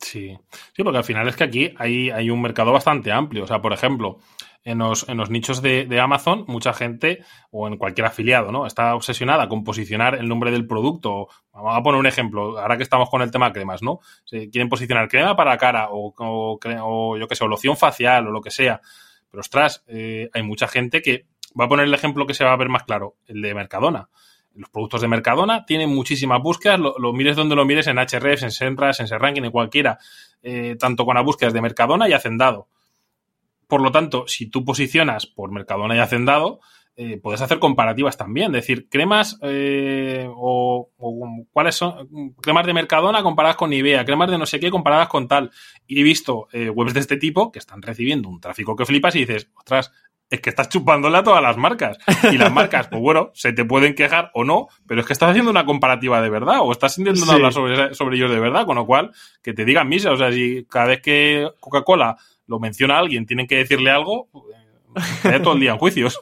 Sí, 0.00 0.34
sí, 0.74 0.82
porque 0.82 0.98
al 0.98 1.04
final 1.04 1.28
es 1.28 1.36
que 1.36 1.44
aquí 1.44 1.74
hay, 1.76 2.10
hay 2.10 2.30
un 2.30 2.40
mercado 2.40 2.72
bastante 2.72 3.12
amplio. 3.12 3.44
O 3.44 3.46
sea, 3.46 3.60
por 3.60 3.72
ejemplo, 3.72 4.18
en 4.64 4.78
los, 4.78 5.08
en 5.08 5.16
los 5.16 5.30
nichos 5.30 5.62
de, 5.62 6.00
Amazon, 6.00 6.44
mucha 6.46 6.72
gente, 6.72 7.24
o 7.50 7.66
en 7.66 7.76
cualquier 7.76 8.06
afiliado, 8.06 8.52
¿no? 8.52 8.66
Está 8.66 8.94
obsesionada 8.94 9.48
con 9.48 9.64
posicionar 9.64 10.14
el 10.16 10.28
nombre 10.28 10.50
del 10.50 10.66
producto. 10.66 11.28
Vamos 11.52 11.76
a 11.76 11.82
poner 11.82 11.98
un 11.98 12.06
ejemplo, 12.06 12.58
ahora 12.58 12.76
que 12.76 12.82
estamos 12.82 13.08
con 13.08 13.22
el 13.22 13.30
tema 13.30 13.52
cremas, 13.52 13.82
¿no? 13.82 14.00
Se 14.24 14.50
quieren 14.50 14.68
posicionar 14.68 15.08
crema 15.08 15.34
para 15.36 15.56
cara 15.56 15.88
o, 15.90 16.14
o, 16.16 17.16
yo 17.16 17.28
qué 17.28 17.36
sé, 17.36 17.44
o 17.44 17.48
loción 17.48 17.76
facial 17.76 18.26
o 18.26 18.30
lo 18.30 18.40
que 18.40 18.50
sea. 18.50 18.80
Pero 19.30 19.40
ostras, 19.40 19.84
eh, 19.86 20.28
hay 20.32 20.42
mucha 20.42 20.68
gente 20.68 21.02
que. 21.02 21.26
Va 21.58 21.64
a 21.64 21.68
poner 21.68 21.86
el 21.86 21.94
ejemplo 21.94 22.28
que 22.28 22.34
se 22.34 22.44
va 22.44 22.52
a 22.52 22.56
ver 22.56 22.68
más 22.68 22.84
claro, 22.84 23.16
el 23.26 23.42
de 23.42 23.52
Mercadona. 23.54 24.08
Los 24.54 24.70
productos 24.70 25.00
de 25.00 25.08
Mercadona 25.08 25.64
tienen 25.66 25.90
muchísimas 25.90 26.40
búsquedas, 26.40 26.78
lo, 26.78 27.12
mires 27.12 27.34
donde 27.34 27.56
lo 27.56 27.64
mires, 27.64 27.88
en 27.88 27.98
HREFs, 27.98 28.44
en 28.44 28.52
Senras, 28.52 29.00
en 29.00 29.08
Serranking, 29.08 29.44
en 29.44 29.50
cualquiera, 29.50 29.98
eh, 30.42 30.76
tanto 30.78 31.04
con 31.04 31.16
las 31.16 31.24
búsquedas 31.24 31.52
de 31.52 31.60
Mercadona 31.60 32.08
y 32.08 32.12
Hacendado. 32.12 32.68
Por 33.70 33.80
lo 33.80 33.90
tanto, 33.90 34.24
si 34.26 34.50
tú 34.50 34.64
posicionas 34.64 35.26
por 35.26 35.52
Mercadona 35.52 35.96
y 35.96 36.00
Hacendado, 36.00 36.60
eh, 36.96 37.18
puedes 37.22 37.40
hacer 37.40 37.58
comparativas 37.58 38.18
también. 38.18 38.54
Es 38.54 38.62
decir, 38.62 38.88
cremas 38.90 39.38
eh, 39.42 40.28
o, 40.28 40.90
cuáles 41.52 41.76
son 41.76 42.34
cremas 42.42 42.66
de 42.66 42.74
Mercadona 42.74 43.22
comparadas 43.22 43.56
con 43.56 43.70
Nivea, 43.70 44.04
cremas 44.04 44.30
de 44.30 44.36
no 44.36 44.44
sé 44.44 44.60
qué 44.60 44.70
comparadas 44.70 45.08
con 45.08 45.28
tal. 45.28 45.50
Y 45.86 46.00
he 46.00 46.02
visto 46.02 46.48
eh, 46.52 46.68
webs 46.68 46.92
de 46.92 47.00
este 47.00 47.16
tipo 47.16 47.52
que 47.52 47.60
están 47.60 47.80
recibiendo 47.80 48.28
un 48.28 48.40
tráfico 48.40 48.76
que 48.76 48.84
flipas 48.84 49.14
y 49.14 49.20
dices, 49.20 49.48
ostras, 49.56 49.92
es 50.28 50.40
que 50.40 50.50
estás 50.50 50.68
chupándole 50.68 51.16
a 51.16 51.22
todas 51.22 51.42
las 51.42 51.56
marcas. 51.56 51.96
Y 52.30 52.36
las 52.36 52.52
marcas, 52.52 52.88
pues 52.88 53.00
bueno, 53.00 53.30
se 53.34 53.52
te 53.52 53.64
pueden 53.64 53.94
quejar 53.94 54.30
o 54.34 54.44
no, 54.44 54.68
pero 54.86 55.00
es 55.00 55.06
que 55.06 55.12
estás 55.12 55.30
haciendo 55.30 55.50
una 55.50 55.64
comparativa 55.64 56.20
de 56.20 56.28
verdad 56.28 56.58
o 56.60 56.70
estás 56.70 56.98
intentando 56.98 57.32
hablar 57.32 57.52
sobre, 57.52 57.94
sobre 57.94 58.16
ellos 58.16 58.30
de 58.30 58.40
verdad, 58.40 58.66
con 58.66 58.76
lo 58.76 58.84
cual, 58.84 59.12
que 59.42 59.52
te 59.52 59.64
digan 59.64 59.88
misa. 59.88 60.12
O 60.12 60.16
sea, 60.16 60.30
si 60.32 60.66
cada 60.68 60.86
vez 60.86 61.00
que 61.00 61.48
Coca-Cola 61.60 62.16
lo 62.50 62.58
menciona 62.58 62.98
alguien, 62.98 63.24
tienen 63.26 63.46
que 63.46 63.56
decirle 63.56 63.90
algo, 63.90 64.28
eh, 65.24 65.38
todo 65.42 65.54
el 65.54 65.60
día 65.60 65.70
en 65.70 65.78
juicios. 65.78 66.20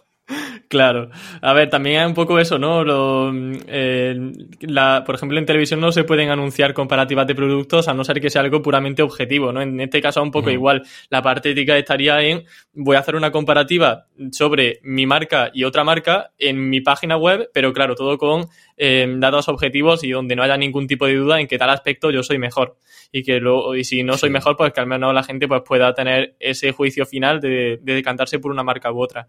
Claro. 0.69 1.09
A 1.41 1.55
ver, 1.55 1.71
también 1.71 2.01
hay 2.01 2.07
un 2.07 2.13
poco 2.13 2.39
eso, 2.39 2.59
¿no? 2.59 2.85
Lo, 2.85 3.33
eh, 3.67 4.33
la, 4.61 5.03
por 5.05 5.15
ejemplo, 5.15 5.39
en 5.39 5.47
televisión 5.47 5.81
no 5.81 5.93
se 5.93 6.05
pueden 6.05 6.29
anunciar 6.29 6.75
comparativas 6.75 7.27
de 7.27 7.35
productos 7.35 7.89
a 7.89 7.95
no 7.95 8.05
ser 8.05 8.21
que 8.21 8.29
sea 8.29 8.43
algo 8.43 8.61
puramente 8.61 9.01
objetivo, 9.03 9.51
¿no? 9.51 9.63
En 9.63 9.81
este 9.81 10.03
caso, 10.03 10.23
un 10.23 10.31
poco 10.31 10.51
igual. 10.51 10.83
La 11.09 11.23
parte 11.23 11.51
ética 11.53 11.79
estaría 11.79 12.21
en 12.21 12.45
voy 12.75 12.97
a 12.97 12.99
hacer 12.99 13.17
una 13.17 13.33
comparativa 13.33 14.07
sobre 14.31 14.81
mi 14.83 15.07
marca 15.07 15.51
y 15.55 15.65
otra 15.65 15.85
marca 15.85 16.33
en 16.39 16.69
mi 16.69 16.83
página 16.83 17.17
web, 17.17 17.49
pero 17.55 17.73
claro, 17.73 17.95
todo 17.95 18.19
con 18.19 18.47
eh, 18.77 19.07
datos 19.19 19.49
objetivos 19.49 20.05
y 20.05 20.11
donde 20.11 20.37
no 20.37 20.43
haya 20.43 20.59
ningún 20.59 20.87
tipo 20.87 21.07
de 21.07 21.15
duda 21.15 21.41
en 21.41 21.47
que 21.47 21.57
tal 21.57 21.71
aspecto 21.71 22.11
yo 22.11 22.23
soy 22.23 22.39
mejor. 22.39 22.77
Y 23.11 23.23
que 23.23 23.41
lo, 23.41 23.75
y 23.75 23.85
si 23.85 24.03
no 24.03 24.19
soy 24.19 24.29
mejor, 24.29 24.59
pues 24.59 24.75
que 24.75 24.81
al 24.81 24.87
menos 24.87 25.15
la 25.15 25.23
gente 25.23 25.49
pues 25.49 25.63
pueda 25.65 25.95
tener 25.95 26.37
ese 26.41 26.73
juicio 26.73 27.07
final 27.07 27.41
de, 27.41 27.79
de 27.81 27.95
decantarse 27.95 28.39
por 28.39 28.51
una 28.51 28.63
marca 28.63 28.93
u 28.93 29.01
otra. 29.01 29.29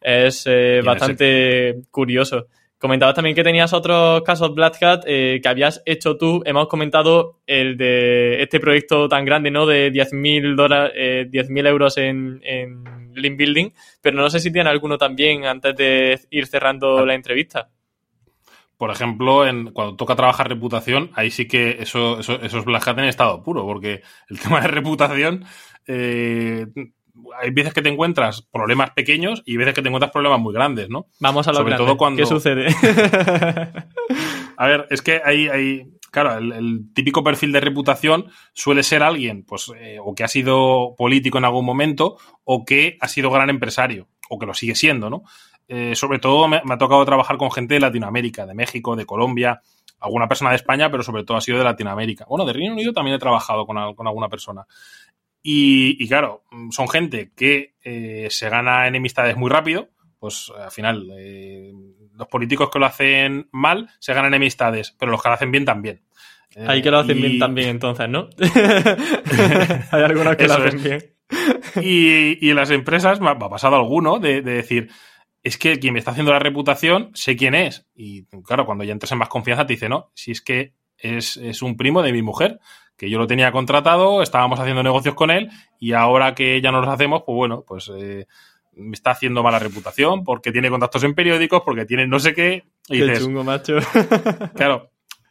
Es 0.00 0.44
eh, 0.46 0.82
bastante 0.84 1.82
curioso. 1.90 2.46
Comentabas 2.78 3.14
también 3.14 3.34
que 3.34 3.42
tenías 3.42 3.72
otros 3.72 4.22
casos 4.22 4.54
Black 4.54 4.82
Hat 4.82 5.04
eh, 5.06 5.40
que 5.42 5.48
habías 5.48 5.82
hecho 5.86 6.18
tú. 6.18 6.42
Hemos 6.44 6.68
comentado 6.68 7.40
el 7.46 7.78
de 7.78 8.42
este 8.42 8.60
proyecto 8.60 9.08
tan 9.08 9.24
grande, 9.24 9.50
¿no? 9.50 9.64
De 9.64 9.90
10.000 9.90 10.54
dólares, 10.54 10.92
eh, 10.94 11.26
10.000 11.30 11.68
euros 11.68 11.96
en, 11.96 12.40
en 12.44 12.84
Link 13.14 13.38
Building, 13.38 13.70
pero 14.02 14.16
no 14.16 14.28
sé 14.28 14.40
si 14.40 14.52
tiene 14.52 14.68
alguno 14.68 14.98
también 14.98 15.46
antes 15.46 15.74
de 15.74 16.20
ir 16.30 16.46
cerrando 16.46 16.98
ah. 16.98 17.06
la 17.06 17.14
entrevista. 17.14 17.70
Por 18.76 18.90
ejemplo, 18.90 19.46
en, 19.46 19.72
cuando 19.72 19.96
toca 19.96 20.16
trabajar 20.16 20.48
reputación, 20.48 21.10
ahí 21.14 21.30
sí 21.30 21.48
que 21.48 21.78
eso, 21.80 22.20
eso, 22.20 22.40
esos 22.42 22.66
Black 22.66 22.86
Hat 22.86 22.98
en 22.98 23.06
estado 23.06 23.42
puro, 23.42 23.64
porque 23.64 24.02
el 24.28 24.38
tema 24.40 24.60
de 24.60 24.68
reputación, 24.68 25.44
eh, 25.86 26.66
hay 27.40 27.50
veces 27.50 27.72
que 27.74 27.82
te 27.82 27.88
encuentras 27.88 28.42
problemas 28.42 28.90
pequeños 28.90 29.42
y 29.46 29.56
veces 29.56 29.74
que 29.74 29.82
te 29.82 29.88
encuentras 29.88 30.12
problemas 30.12 30.40
muy 30.40 30.52
grandes, 30.54 30.88
¿no? 30.88 31.06
Vamos 31.20 31.46
a 31.48 31.52
lo 31.52 31.58
Sobre 31.58 31.70
grande. 31.70 31.84
todo 31.86 31.96
cuando- 31.96 32.22
¿Qué 32.22 32.26
sucede? 32.26 32.66
A 34.58 34.66
ver, 34.66 34.86
es 34.90 35.02
que 35.02 35.20
hay, 35.24 35.48
hay 35.48 35.86
claro, 36.10 36.38
el, 36.38 36.52
el 36.52 36.80
típico 36.94 37.22
perfil 37.22 37.52
de 37.52 37.60
reputación 37.60 38.26
suele 38.54 38.82
ser 38.82 39.02
alguien, 39.02 39.44
pues, 39.44 39.70
eh, 39.78 39.98
o 40.02 40.14
que 40.14 40.24
ha 40.24 40.28
sido 40.28 40.94
político 40.96 41.36
en 41.38 41.44
algún 41.44 41.64
momento, 41.66 42.16
o 42.44 42.64
que 42.64 42.96
ha 43.00 43.08
sido 43.08 43.30
gran 43.30 43.50
empresario, 43.50 44.08
o 44.30 44.38
que 44.38 44.46
lo 44.46 44.54
sigue 44.54 44.74
siendo, 44.74 45.10
¿no? 45.10 45.24
Eh, 45.68 45.94
sobre 45.94 46.18
todo 46.18 46.48
me, 46.48 46.62
me 46.64 46.74
ha 46.74 46.78
tocado 46.78 47.04
trabajar 47.04 47.36
con 47.36 47.50
gente 47.50 47.74
de 47.74 47.80
Latinoamérica, 47.80 48.46
de 48.46 48.54
México, 48.54 48.96
de 48.96 49.04
Colombia, 49.04 49.60
alguna 50.00 50.28
persona 50.28 50.50
de 50.50 50.56
España, 50.56 50.90
pero 50.90 51.02
sobre 51.02 51.24
todo 51.24 51.36
ha 51.36 51.40
sido 51.40 51.58
de 51.58 51.64
Latinoamérica. 51.64 52.24
Bueno, 52.28 52.44
de 52.44 52.52
Reino 52.52 52.72
Unido 52.72 52.92
también 52.92 53.16
he 53.16 53.18
trabajado 53.18 53.66
con 53.66 53.76
alguna 53.78 54.28
persona. 54.28 54.64
Y, 55.48 56.02
y 56.02 56.08
claro, 56.08 56.42
mm, 56.50 56.70
son 56.70 56.88
gente 56.88 57.30
que 57.36 57.74
eh, 57.84 58.26
se 58.30 58.48
gana 58.48 58.88
enemistades 58.88 59.36
muy 59.36 59.48
rápido, 59.48 59.90
pues 60.18 60.50
al 60.58 60.72
final 60.72 61.08
eh, 61.16 61.72
los 62.16 62.26
políticos 62.26 62.68
que 62.72 62.80
lo 62.80 62.86
hacen 62.86 63.48
mal 63.52 63.88
se 64.00 64.12
ganan 64.12 64.34
enemistades, 64.34 64.96
pero 64.98 65.12
los 65.12 65.22
que 65.22 65.28
lo 65.28 65.34
hacen 65.36 65.52
bien 65.52 65.64
también. 65.64 66.02
Eh, 66.56 66.64
Ahí 66.66 66.82
que 66.82 66.90
lo 66.90 66.98
hacen 66.98 67.18
y- 67.18 67.20
bien 67.20 67.38
también, 67.38 67.68
entonces, 67.68 68.08
¿no? 68.08 68.28
Hay 69.92 70.02
algunos 70.02 70.34
que 70.36 70.48
lo 70.48 70.54
hacen 70.54 70.76
es. 70.78 70.82
bien. 70.82 71.14
Y, 71.80 72.44
y 72.44 72.50
en 72.50 72.56
las 72.56 72.70
empresas 72.70 73.20
me 73.20 73.30
ha 73.30 73.38
pasado 73.38 73.76
alguno 73.76 74.18
de, 74.18 74.42
de 74.42 74.52
decir, 74.52 74.88
es 75.44 75.58
que 75.58 75.78
quien 75.78 75.92
me 75.92 75.98
está 76.00 76.10
haciendo 76.10 76.32
la 76.32 76.38
reputación, 76.40 77.10
sé 77.14 77.36
quién 77.36 77.54
es. 77.54 77.86
Y 77.94 78.24
claro, 78.44 78.66
cuando 78.66 78.82
ya 78.84 78.92
entras 78.92 79.12
en 79.12 79.18
más 79.18 79.28
confianza 79.28 79.66
te 79.66 79.74
dice, 79.74 79.88
no, 79.88 80.10
si 80.14 80.32
es 80.32 80.40
que 80.40 80.72
es, 80.98 81.36
es 81.36 81.62
un 81.62 81.76
primo 81.76 82.02
de 82.02 82.12
mi 82.12 82.22
mujer, 82.22 82.60
que 82.96 83.10
yo 83.10 83.18
lo 83.18 83.26
tenía 83.26 83.52
contratado, 83.52 84.22
estábamos 84.22 84.58
haciendo 84.58 84.82
negocios 84.82 85.14
con 85.14 85.30
él 85.30 85.50
y 85.78 85.92
ahora 85.92 86.34
que 86.34 86.60
ya 86.60 86.72
no 86.72 86.80
los 86.80 86.88
hacemos, 86.88 87.22
pues 87.26 87.36
bueno, 87.36 87.64
pues 87.66 87.90
eh, 87.96 88.26
me 88.76 88.94
está 88.94 89.10
haciendo 89.10 89.42
mala 89.42 89.58
reputación 89.58 90.24
porque 90.24 90.52
tiene 90.52 90.70
contactos 90.70 91.04
en 91.04 91.14
periódicos, 91.14 91.62
porque 91.64 91.84
tiene 91.84 92.06
no 92.06 92.18
sé 92.18 92.34
qué. 92.34 92.64
Y 92.88 92.98
Qué 92.98 93.04
dices, 93.04 93.24
chungo, 93.24 93.44
macho. 93.44 93.78
Claro. 94.54 94.90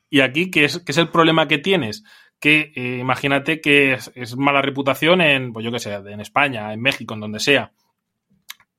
Y 0.10 0.22
aquí, 0.22 0.52
¿qué 0.52 0.66
es, 0.66 0.80
qué 0.80 0.92
es 0.92 0.98
el 0.98 1.10
problema 1.10 1.48
que 1.48 1.58
tienes? 1.58 2.04
Que 2.40 2.72
eh, 2.76 2.98
imagínate 3.00 3.62
que 3.62 3.94
es, 3.94 4.12
es 4.16 4.36
mala 4.38 4.62
reputación 4.62 5.22
en, 5.22 5.52
pues 5.52 5.64
yo 5.66 5.72
qué 5.72 5.80
sé, 5.80 5.94
en 5.94 6.22
España, 6.22 6.72
en 6.74 6.82
México, 6.82 7.16
en 7.16 7.22
donde 7.22 7.40
sea. 7.40 7.72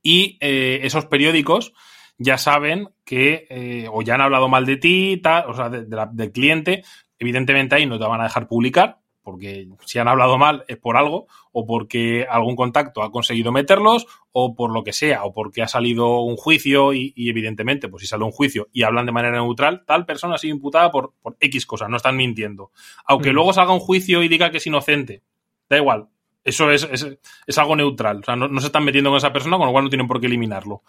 Y 0.02 0.38
eh, 0.40 0.80
esos 0.82 1.06
periódicos 1.06 1.72
ya 2.18 2.38
saben 2.38 2.88
que, 3.04 3.46
eh, 3.50 3.88
o 3.92 4.02
ya 4.02 4.14
han 4.14 4.20
hablado 4.22 4.48
mal 4.48 4.64
de 4.66 4.76
ti, 4.76 5.18
tal, 5.22 5.50
o 5.50 5.54
sea, 5.54 5.68
de- 5.68 5.84
de 5.84 5.96
la- 5.96 6.06
del 6.12 6.32
cliente. 6.32 6.82
Evidentemente 7.18 7.74
ahí 7.74 7.86
no 7.86 7.98
te 7.98 8.04
van 8.06 8.20
a 8.20 8.24
dejar 8.24 8.46
publicar, 8.48 8.98
porque 9.22 9.66
si 9.84 9.98
han 9.98 10.06
hablado 10.08 10.38
mal 10.38 10.64
es 10.68 10.76
por 10.76 10.96
algo, 10.96 11.26
o 11.50 11.66
porque 11.66 12.26
algún 12.30 12.54
contacto 12.54 13.02
ha 13.02 13.10
conseguido 13.10 13.50
meterlos, 13.52 14.06
o 14.32 14.54
por 14.54 14.70
lo 14.72 14.84
que 14.84 14.92
sea, 14.92 15.24
o 15.24 15.32
porque 15.32 15.62
ha 15.62 15.68
salido 15.68 16.20
un 16.20 16.36
juicio 16.36 16.92
y, 16.92 17.12
y 17.16 17.28
evidentemente, 17.30 17.88
pues 17.88 18.02
si 18.02 18.06
sale 18.06 18.22
un 18.24 18.30
juicio 18.30 18.68
y 18.72 18.82
hablan 18.84 19.06
de 19.06 19.12
manera 19.12 19.34
neutral, 19.36 19.82
tal 19.86 20.06
persona 20.06 20.36
ha 20.36 20.38
sido 20.38 20.54
imputada 20.54 20.90
por, 20.90 21.14
por 21.22 21.36
X 21.40 21.66
cosas, 21.66 21.88
no 21.88 21.96
están 21.96 22.16
mintiendo. 22.16 22.70
Aunque 23.06 23.30
Ujú. 23.30 23.34
luego 23.34 23.52
salga 23.52 23.72
un 23.72 23.80
juicio 23.80 24.22
y 24.22 24.28
diga 24.28 24.50
que 24.50 24.58
es 24.58 24.66
inocente, 24.66 25.22
da 25.68 25.76
igual. 25.78 26.06
Eso 26.44 26.70
es, 26.70 26.86
es, 26.92 27.18
es 27.46 27.58
algo 27.58 27.74
neutral. 27.74 28.18
O 28.20 28.22
sea, 28.22 28.36
no, 28.36 28.46
no 28.46 28.60
se 28.60 28.66
están 28.66 28.84
metiendo 28.84 29.10
con 29.10 29.16
esa 29.16 29.32
persona, 29.32 29.56
con 29.56 29.66
lo 29.66 29.72
cual 29.72 29.82
no 29.84 29.90
tienen 29.90 30.06
por 30.06 30.20
qué 30.20 30.26
eliminarlo. 30.26 30.82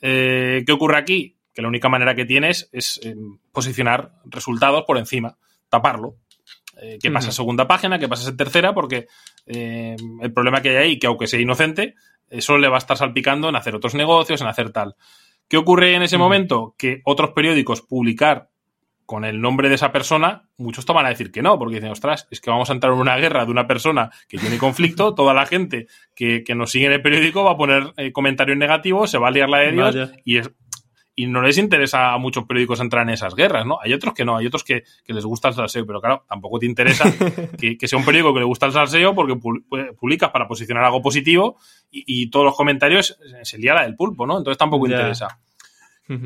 Eh, 0.00 0.62
¿Qué 0.66 0.72
ocurre 0.72 0.98
aquí? 0.98 1.36
Que 1.52 1.62
la 1.62 1.68
única 1.68 1.88
manera 1.88 2.14
que 2.14 2.24
tienes 2.24 2.68
es 2.72 3.00
eh, 3.02 3.14
posicionar 3.52 4.12
resultados 4.24 4.84
por 4.86 4.98
encima, 4.98 5.38
taparlo. 5.68 6.16
Eh, 6.80 6.98
¿Qué 7.00 7.10
pasa 7.10 7.28
en 7.28 7.32
segunda 7.32 7.66
página? 7.66 7.98
¿Qué 7.98 8.08
pasa 8.08 8.28
en 8.28 8.36
tercera? 8.36 8.74
Porque 8.74 9.06
el 9.46 10.32
problema 10.34 10.60
que 10.60 10.70
hay 10.70 10.76
ahí, 10.76 10.98
que 10.98 11.06
aunque 11.06 11.26
sea 11.26 11.40
inocente, 11.40 11.94
eso 12.28 12.58
le 12.58 12.68
va 12.68 12.76
a 12.76 12.78
estar 12.78 12.96
salpicando 12.96 13.48
en 13.48 13.56
hacer 13.56 13.74
otros 13.74 13.94
negocios, 13.94 14.40
en 14.40 14.48
hacer 14.48 14.70
tal. 14.70 14.96
¿Qué 15.48 15.56
ocurre 15.56 15.94
en 15.94 16.02
ese 16.02 16.18
momento? 16.18 16.74
Que 16.76 17.00
otros 17.04 17.30
periódicos 17.30 17.82
publicar 17.82 18.50
con 19.06 19.24
el 19.24 19.40
nombre 19.40 19.68
de 19.68 19.76
esa 19.76 19.92
persona, 19.92 20.48
muchos 20.58 20.84
toman 20.84 21.06
a 21.06 21.10
decir 21.10 21.30
que 21.30 21.40
no, 21.40 21.58
porque 21.58 21.76
dicen, 21.76 21.90
ostras, 21.92 22.26
es 22.30 22.40
que 22.40 22.50
vamos 22.50 22.68
a 22.68 22.72
entrar 22.72 22.92
en 22.92 22.98
una 22.98 23.16
guerra 23.16 23.44
de 23.44 23.52
una 23.52 23.66
persona 23.66 24.10
que 24.28 24.36
tiene 24.36 24.58
conflicto, 24.58 25.14
toda 25.14 25.32
la 25.32 25.46
gente 25.46 25.86
que, 26.14 26.42
que 26.44 26.54
nos 26.56 26.70
sigue 26.72 26.86
en 26.86 26.92
el 26.92 27.02
periódico 27.02 27.44
va 27.44 27.52
a 27.52 27.56
poner 27.56 27.92
eh, 27.96 28.10
comentarios 28.12 28.58
negativos, 28.58 29.10
se 29.10 29.18
va 29.18 29.28
a 29.28 29.30
liar 29.30 29.48
la 29.48 29.58
de 29.58 29.72
Dios 29.72 29.94
Vaya. 29.94 30.12
y 30.24 30.38
es 30.38 30.50
y 31.18 31.26
no 31.28 31.40
les 31.40 31.56
interesa 31.56 32.12
a 32.12 32.18
muchos 32.18 32.44
periódicos 32.44 32.78
entrar 32.78 33.04
en 33.04 33.08
esas 33.14 33.34
guerras, 33.34 33.64
¿no? 33.64 33.78
Hay 33.82 33.90
otros 33.94 34.12
que 34.12 34.22
no, 34.26 34.36
hay 34.36 34.46
otros 34.46 34.62
que, 34.64 34.82
que 35.02 35.14
les 35.14 35.24
gusta 35.24 35.48
el 35.48 35.54
salseo, 35.54 35.86
pero 35.86 35.98
claro, 35.98 36.26
tampoco 36.28 36.58
te 36.58 36.66
interesa 36.66 37.04
que, 37.58 37.78
que 37.78 37.88
sea 37.88 37.98
un 37.98 38.04
periódico 38.04 38.34
que 38.34 38.40
le 38.40 38.44
gusta 38.44 38.66
el 38.66 38.72
salseo 38.72 39.14
porque 39.14 39.32
pu- 39.32 39.64
pu- 39.66 39.96
publicas 39.96 40.28
para 40.30 40.46
posicionar 40.46 40.84
algo 40.84 41.00
positivo 41.00 41.56
y, 41.90 42.04
y 42.24 42.28
todos 42.28 42.44
los 42.44 42.54
comentarios 42.54 43.16
se- 43.30 43.44
se 43.46 43.56
lía 43.56 43.72
la 43.72 43.84
del 43.84 43.96
pulpo, 43.96 44.26
¿no? 44.26 44.36
Entonces 44.36 44.58
tampoco 44.58 44.84
interesa. 45.00 45.38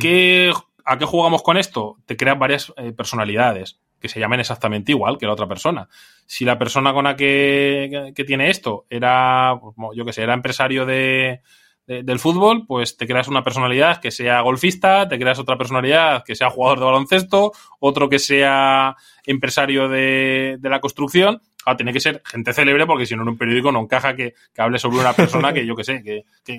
¿Qué, 0.00 0.52
¿A 0.92 0.98
qué 0.98 1.04
jugamos 1.04 1.42
con 1.44 1.56
esto? 1.56 1.98
Te 2.04 2.16
creas 2.16 2.36
varias 2.36 2.72
eh, 2.76 2.90
personalidades 2.92 3.78
que 4.00 4.08
se 4.08 4.18
llamen 4.18 4.40
exactamente 4.40 4.90
igual 4.90 5.18
que 5.18 5.26
la 5.26 5.34
otra 5.34 5.46
persona. 5.46 5.88
Si 6.26 6.44
la 6.44 6.58
persona 6.58 6.92
con 6.92 7.04
la 7.04 7.14
que, 7.14 8.12
que- 8.16 8.24
tiene 8.24 8.50
esto 8.50 8.86
era, 8.90 9.54
pues, 9.60 9.96
yo 9.96 10.04
que 10.04 10.12
sé, 10.12 10.22
era 10.24 10.34
empresario 10.34 10.84
de, 10.86 11.42
de- 11.86 12.02
del 12.02 12.18
fútbol, 12.18 12.66
pues 12.66 12.96
te 12.96 13.06
creas 13.06 13.28
una 13.28 13.44
personalidad 13.44 14.00
que 14.00 14.10
sea 14.10 14.40
golfista, 14.40 15.06
te 15.06 15.16
creas 15.16 15.38
otra 15.38 15.56
personalidad 15.56 16.24
que 16.24 16.34
sea 16.34 16.50
jugador 16.50 16.80
de 16.80 16.84
baloncesto, 16.86 17.52
otro 17.78 18.08
que 18.08 18.18
sea 18.18 18.96
empresario 19.26 19.88
de, 19.88 20.56
de 20.58 20.68
la 20.70 20.80
construcción. 20.80 21.40
Ah, 21.66 21.76
tiene 21.76 21.92
que 21.92 22.00
ser 22.00 22.20
gente 22.24 22.52
célebre 22.52 22.84
porque 22.86 23.06
si 23.06 23.14
no 23.14 23.22
en 23.22 23.28
un 23.28 23.38
periódico 23.38 23.70
no 23.70 23.78
encaja 23.80 24.16
que, 24.16 24.34
que 24.52 24.60
hable 24.62 24.80
sobre 24.80 24.98
una 24.98 25.12
persona 25.12 25.52
que 25.52 25.64
yo 25.64 25.76
que 25.76 25.84
sé, 25.84 26.02
que- 26.02 26.24
que- 26.44 26.58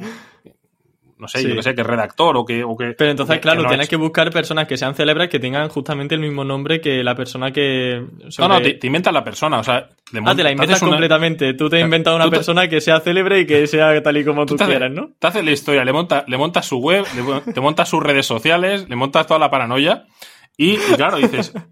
no 1.21 1.27
sé, 1.29 1.39
Sí. 1.39 1.47
yo 1.47 1.55
que 1.55 1.63
sé, 1.63 1.73
que 1.75 1.83
redactor 1.83 2.35
o 2.35 2.43
que... 2.43 2.63
O 2.65 2.75
que 2.75 2.93
Pero 2.97 3.11
entonces, 3.11 3.35
que- 3.37 3.41
claro, 3.41 3.59
que 3.59 3.63
no 3.63 3.67
ha 3.69 3.71
tienes 3.71 3.87
que 3.87 3.95
buscar 3.95 4.29
personas 4.31 4.67
que 4.67 4.75
sean 4.75 4.95
célebres 4.95 5.29
que 5.29 5.39
tengan 5.39 5.69
justamente 5.69 6.15
el 6.15 6.21
mismo 6.21 6.43
nombre 6.43 6.81
que 6.81 7.03
la 7.03 7.15
persona 7.15 7.51
que. 7.53 8.03
No, 8.25 8.31
sobre- 8.31 8.47
no, 8.49 8.61
te, 8.61 8.73
te 8.73 8.87
inventas 8.87 9.13
la 9.13 9.23
persona, 9.23 9.59
o 9.59 9.63
sea... 9.63 9.87
de 10.11 10.21
Ah, 10.25 10.35
te 10.35 10.43
la 10.43 10.49
te 10.49 10.53
inventas 10.53 10.81
una- 10.81 10.91
completamente. 10.91 11.53
Tú 11.53 11.69
te 11.69 11.77
has 11.77 11.83
inventado 11.83 12.17
una 12.17 12.29
persona 12.29 12.67
que 12.67 12.81
sea 12.81 12.99
célebre 12.99 13.39
y 13.39 13.45
que 13.45 13.65
sea 13.67 14.01
tal 14.03 14.17
y 14.17 14.25
como 14.25 14.45
tú 14.45 14.57
Tú 14.57 14.65
quieras, 14.65 14.91
¿no? 14.91 15.11
Te 15.19 15.27
haces 15.27 15.45
la 15.45 15.51
historia, 15.51 15.85
le, 15.85 15.93
monta, 15.93 16.25
le 16.27 16.37
montas 16.37 16.65
su 16.65 16.79
web, 16.79 17.05
le, 17.15 17.53
te 17.53 17.61
montas 17.61 17.87
sus 17.87 18.03
redes 18.03 18.25
sociales, 18.25 18.89
le 18.89 18.95
montas 18.97 19.25
toda 19.27 19.39
la 19.39 19.49
paranoia 19.49 20.05
y, 20.57 20.71
y 20.73 20.77
claro, 20.97 21.17
dices... 21.17 21.53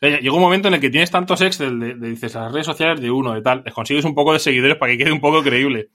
Llega 0.00 0.32
un 0.34 0.40
momento 0.40 0.66
en 0.66 0.74
el 0.74 0.80
que 0.80 0.90
tienes 0.90 1.12
tantos 1.12 1.40
Excel 1.42 1.78
de, 1.78 1.94
de- 1.94 2.08
dices 2.10 2.34
las 2.34 2.50
redes 2.52 2.66
sociales 2.66 3.00
de 3.00 3.08
uno, 3.08 3.34
de 3.34 3.40
tal, 3.40 3.62
les 3.64 3.72
consigues 3.72 4.04
un 4.04 4.16
poco 4.16 4.32
de 4.32 4.40
seguidores 4.40 4.76
para 4.76 4.90
que 4.90 4.98
quede 4.98 5.12
un 5.12 5.20
poco 5.20 5.44
creíble. 5.44 5.90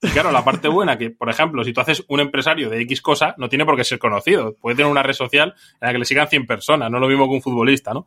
Y 0.00 0.08
claro, 0.08 0.30
la 0.30 0.44
parte 0.44 0.68
buena 0.68 0.96
que, 0.96 1.10
por 1.10 1.28
ejemplo, 1.28 1.64
si 1.64 1.72
tú 1.72 1.80
haces 1.80 2.04
un 2.08 2.20
empresario 2.20 2.70
de 2.70 2.80
X 2.82 3.02
cosa, 3.02 3.34
no 3.36 3.48
tiene 3.48 3.64
por 3.64 3.76
qué 3.76 3.84
ser 3.84 3.98
conocido. 3.98 4.54
Puede 4.54 4.76
tener 4.76 4.90
una 4.90 5.02
red 5.02 5.14
social 5.14 5.54
en 5.80 5.86
la 5.86 5.92
que 5.92 5.98
le 5.98 6.04
sigan 6.04 6.28
100 6.28 6.46
personas, 6.46 6.90
no 6.90 7.00
lo 7.00 7.08
mismo 7.08 7.26
que 7.26 7.34
un 7.34 7.42
futbolista, 7.42 7.92
¿no? 7.92 8.06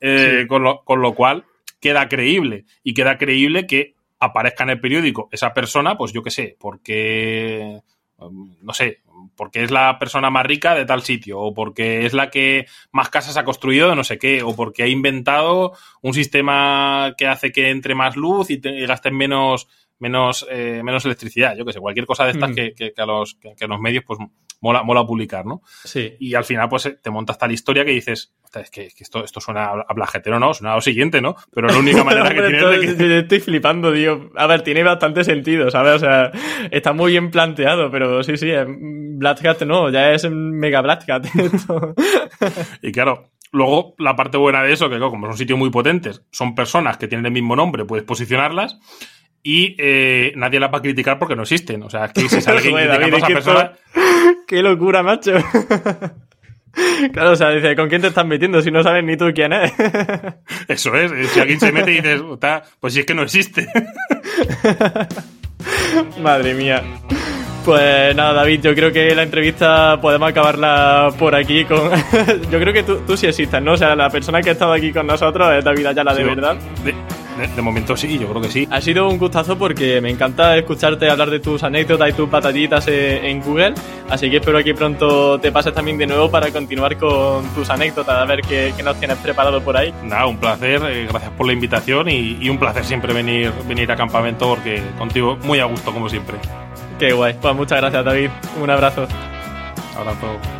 Eh, 0.00 0.46
con, 0.48 0.62
lo, 0.62 0.82
con 0.84 1.00
lo 1.00 1.14
cual, 1.14 1.44
queda 1.80 2.08
creíble. 2.08 2.64
Y 2.82 2.94
queda 2.94 3.18
creíble 3.18 3.66
que 3.66 3.94
aparezca 4.18 4.64
en 4.64 4.70
el 4.70 4.80
periódico 4.80 5.28
esa 5.30 5.54
persona, 5.54 5.96
pues 5.96 6.12
yo 6.12 6.22
qué 6.22 6.30
sé, 6.30 6.56
porque, 6.58 7.80
um, 8.16 8.56
no 8.60 8.72
sé, 8.72 9.02
porque 9.36 9.62
es 9.62 9.70
la 9.70 9.98
persona 9.98 10.30
más 10.30 10.44
rica 10.44 10.74
de 10.74 10.84
tal 10.84 11.02
sitio, 11.02 11.38
o 11.38 11.54
porque 11.54 12.04
es 12.04 12.14
la 12.14 12.30
que 12.30 12.66
más 12.90 13.10
casas 13.10 13.36
ha 13.36 13.44
construido 13.44 13.88
de 13.88 13.96
no 13.96 14.04
sé 14.04 14.18
qué, 14.18 14.42
o 14.42 14.56
porque 14.56 14.82
ha 14.82 14.88
inventado 14.88 15.72
un 16.02 16.14
sistema 16.14 17.14
que 17.16 17.26
hace 17.26 17.52
que 17.52 17.70
entre 17.70 17.94
más 17.94 18.16
luz 18.16 18.50
y, 18.50 18.58
te, 18.58 18.70
y 18.70 18.86
gasten 18.86 19.16
menos 19.16 19.68
menos, 19.98 20.46
eh, 20.50 20.80
menos 20.84 21.04
electricidad, 21.04 21.56
yo 21.56 21.64
que 21.64 21.72
sé, 21.72 21.80
cualquier 21.80 22.06
cosa 22.06 22.24
de 22.24 22.30
estas 22.32 22.50
Mm. 22.50 22.54
que, 22.54 22.74
que- 22.74 22.92
que 22.92 23.02
a 23.02 23.06
los, 23.06 23.34
que, 23.34 23.54
que 23.56 23.64
a 23.64 23.68
los 23.68 23.80
medios 23.80 24.04
pues 24.06 24.18
mola, 24.60 24.82
mola 24.82 25.04
publicar, 25.06 25.46
¿no? 25.46 25.62
Sí. 25.84 26.14
Y 26.18 26.34
al 26.34 26.44
final 26.44 26.68
pues 26.68 26.96
te 27.00 27.10
montas 27.10 27.38
tal 27.38 27.52
historia 27.52 27.84
que 27.84 27.92
dices, 27.92 28.34
"Ostras, 28.42 28.64
es 28.64 28.70
que, 28.70 28.86
es 28.86 28.94
que 28.94 29.04
esto, 29.04 29.22
esto 29.24 29.40
suena 29.40 29.66
a 29.66 29.94
blajetero, 29.94 30.40
¿no? 30.40 30.52
Suena 30.54 30.72
a 30.72 30.76
lo 30.76 30.80
siguiente, 30.80 31.20
¿no? 31.20 31.36
Pero 31.54 31.68
la 31.68 31.76
única 31.78 32.02
manera 32.04 32.28
que 32.30 32.40
tienes 32.42 32.60
de 32.64 32.74
estoy, 32.86 32.96
que... 32.96 33.18
estoy 33.20 33.40
flipando, 33.40 33.92
tío. 33.92 34.30
A 34.36 34.46
ver, 34.48 34.62
tiene 34.62 34.82
bastante 34.82 35.22
sentido, 35.24 35.70
¿sabes? 35.70 35.94
O 35.96 35.98
sea, 36.00 36.32
está 36.70 36.92
muy 36.92 37.12
bien 37.12 37.30
planteado, 37.30 37.90
pero 37.90 38.22
sí, 38.24 38.36
sí, 38.36 38.50
Black 38.66 39.44
Hat 39.44 39.62
no, 39.62 39.90
ya 39.90 40.12
es 40.12 40.28
mega 40.30 40.80
Black 40.80 41.08
Hat. 41.08 41.26
Y 42.82 42.92
claro, 42.92 43.30
luego 43.52 43.94
la 43.98 44.14
parte 44.16 44.36
buena 44.38 44.62
de 44.62 44.72
eso, 44.72 44.88
que 44.90 44.98
como 44.98 45.26
son 45.26 45.36
sitios 45.36 45.58
muy 45.58 45.70
potentes, 45.70 46.22
son 46.30 46.54
personas 46.54 46.96
que 46.98 47.08
tienen 47.08 47.26
el 47.26 47.32
mismo 47.32 47.56
nombre, 47.56 47.84
puedes 47.84 48.04
posicionarlas 48.04 48.78
y 49.42 49.74
eh, 49.78 50.32
nadie 50.36 50.60
las 50.60 50.72
va 50.72 50.78
a 50.78 50.82
criticar 50.82 51.18
porque 51.18 51.36
no 51.36 51.42
existen. 51.42 51.82
O 51.82 51.90
sea, 51.90 52.06
es 52.06 52.12
que 52.12 52.28
si 52.28 52.40
sale 52.40 52.58
alguien 52.58 52.74
Joder, 52.74 53.14
a 53.14 53.16
esa 53.16 53.26
persona... 53.26 53.72
¡Qué 54.46 54.62
locura, 54.62 55.02
macho! 55.02 55.32
Claro, 57.12 57.32
o 57.32 57.36
sea, 57.36 57.50
dice, 57.50 57.74
¿con 57.74 57.88
quién 57.88 58.02
te 58.02 58.08
estás 58.08 58.26
metiendo 58.26 58.62
si 58.62 58.70
no 58.70 58.84
sabes 58.84 59.02
ni 59.02 59.16
tú 59.16 59.32
quién 59.34 59.52
es? 59.52 59.72
Eso 60.68 60.94
es, 60.94 61.10
eh, 61.10 61.24
si 61.24 61.40
alguien 61.40 61.58
se 61.58 61.72
mete 61.72 61.90
y 61.90 61.96
dices, 61.96 62.20
"Ota, 62.20 62.62
pues 62.78 62.94
si 62.94 63.00
es 63.00 63.06
que 63.06 63.14
no 63.14 63.22
existe. 63.22 63.66
Madre 66.22 66.54
mía. 66.54 66.82
Pues 67.64 68.14
nada, 68.14 68.32
David, 68.32 68.60
yo 68.62 68.74
creo 68.74 68.92
que 68.92 69.14
la 69.14 69.24
entrevista 69.24 70.00
podemos 70.00 70.30
acabarla 70.30 71.10
por 71.18 71.34
aquí 71.34 71.64
con... 71.64 71.90
yo 72.50 72.58
creo 72.60 72.72
que 72.72 72.82
tú, 72.82 72.98
tú 73.06 73.16
sí 73.16 73.26
existes, 73.26 73.60
¿no? 73.60 73.72
O 73.72 73.76
sea, 73.76 73.94
la 73.96 74.08
persona 74.08 74.40
que 74.40 74.50
ha 74.50 74.52
estado 74.52 74.72
aquí 74.72 74.92
con 74.92 75.06
nosotros 75.06 75.52
es 75.54 75.64
David 75.64 75.86
Ayala 75.86 76.14
de 76.14 76.22
Sí, 76.22 76.28
verdad. 76.28 76.56
De, 76.84 76.94
De, 77.38 77.62
momento 77.62 77.96
sí, 77.96 78.18
yo 78.18 78.28
creo 78.28 78.42
que 78.42 78.48
sí. 78.48 78.68
Ha 78.70 78.80
sido 78.80 79.08
un 79.08 79.18
gustazo 79.18 79.56
porque 79.56 80.00
me 80.00 80.10
encanta 80.10 80.56
escucharte 80.56 81.08
hablar 81.08 81.30
de 81.30 81.40
tus 81.40 81.62
anécdotas 81.62 82.10
y 82.10 82.12
tus 82.12 82.30
batallitas 82.30 82.88
eh, 82.88 83.30
en 83.30 83.40
Google. 83.40 83.74
Así 84.10 84.30
que 84.30 84.38
espero 84.38 84.62
que 84.62 84.74
pronto 84.74 85.38
te 85.38 85.52
pases 85.52 85.72
también 85.72 85.98
de 85.98 86.06
nuevo 86.06 86.30
para 86.30 86.50
continuar 86.50 86.96
con 86.96 87.44
tus 87.54 87.70
anécdotas, 87.70 88.16
a 88.16 88.24
ver 88.24 88.42
qué, 88.42 88.72
nos 88.82 88.98
tienes 88.98 89.18
preparado 89.18 89.60
por 89.62 89.76
ahí. 89.76 89.94
Nada, 90.02 90.26
un 90.26 90.38
placer, 90.38 90.82
eh, 90.84 91.06
gracias 91.08 91.32
por 91.32 91.46
la 91.46 91.52
invitación 91.52 92.08
y, 92.08 92.48
un 92.48 92.58
placer 92.58 92.84
siempre 92.84 93.12
venir, 93.12 93.52
venir 93.68 93.92
a 93.92 93.96
campamento 93.96 94.48
porque 94.48 94.82
contigo 94.96 95.36
muy 95.44 95.60
a 95.60 95.64
gusto 95.66 95.92
como 95.92 96.08
siempre. 96.08 96.38
Qué 96.98 97.12
guay. 97.12 97.36
Pues 97.40 97.54
muchas 97.54 97.78
gracias 97.80 98.04
David. 98.04 98.30
Un 98.60 98.70
abrazo. 98.70 99.06
Abrazo. 99.96 100.57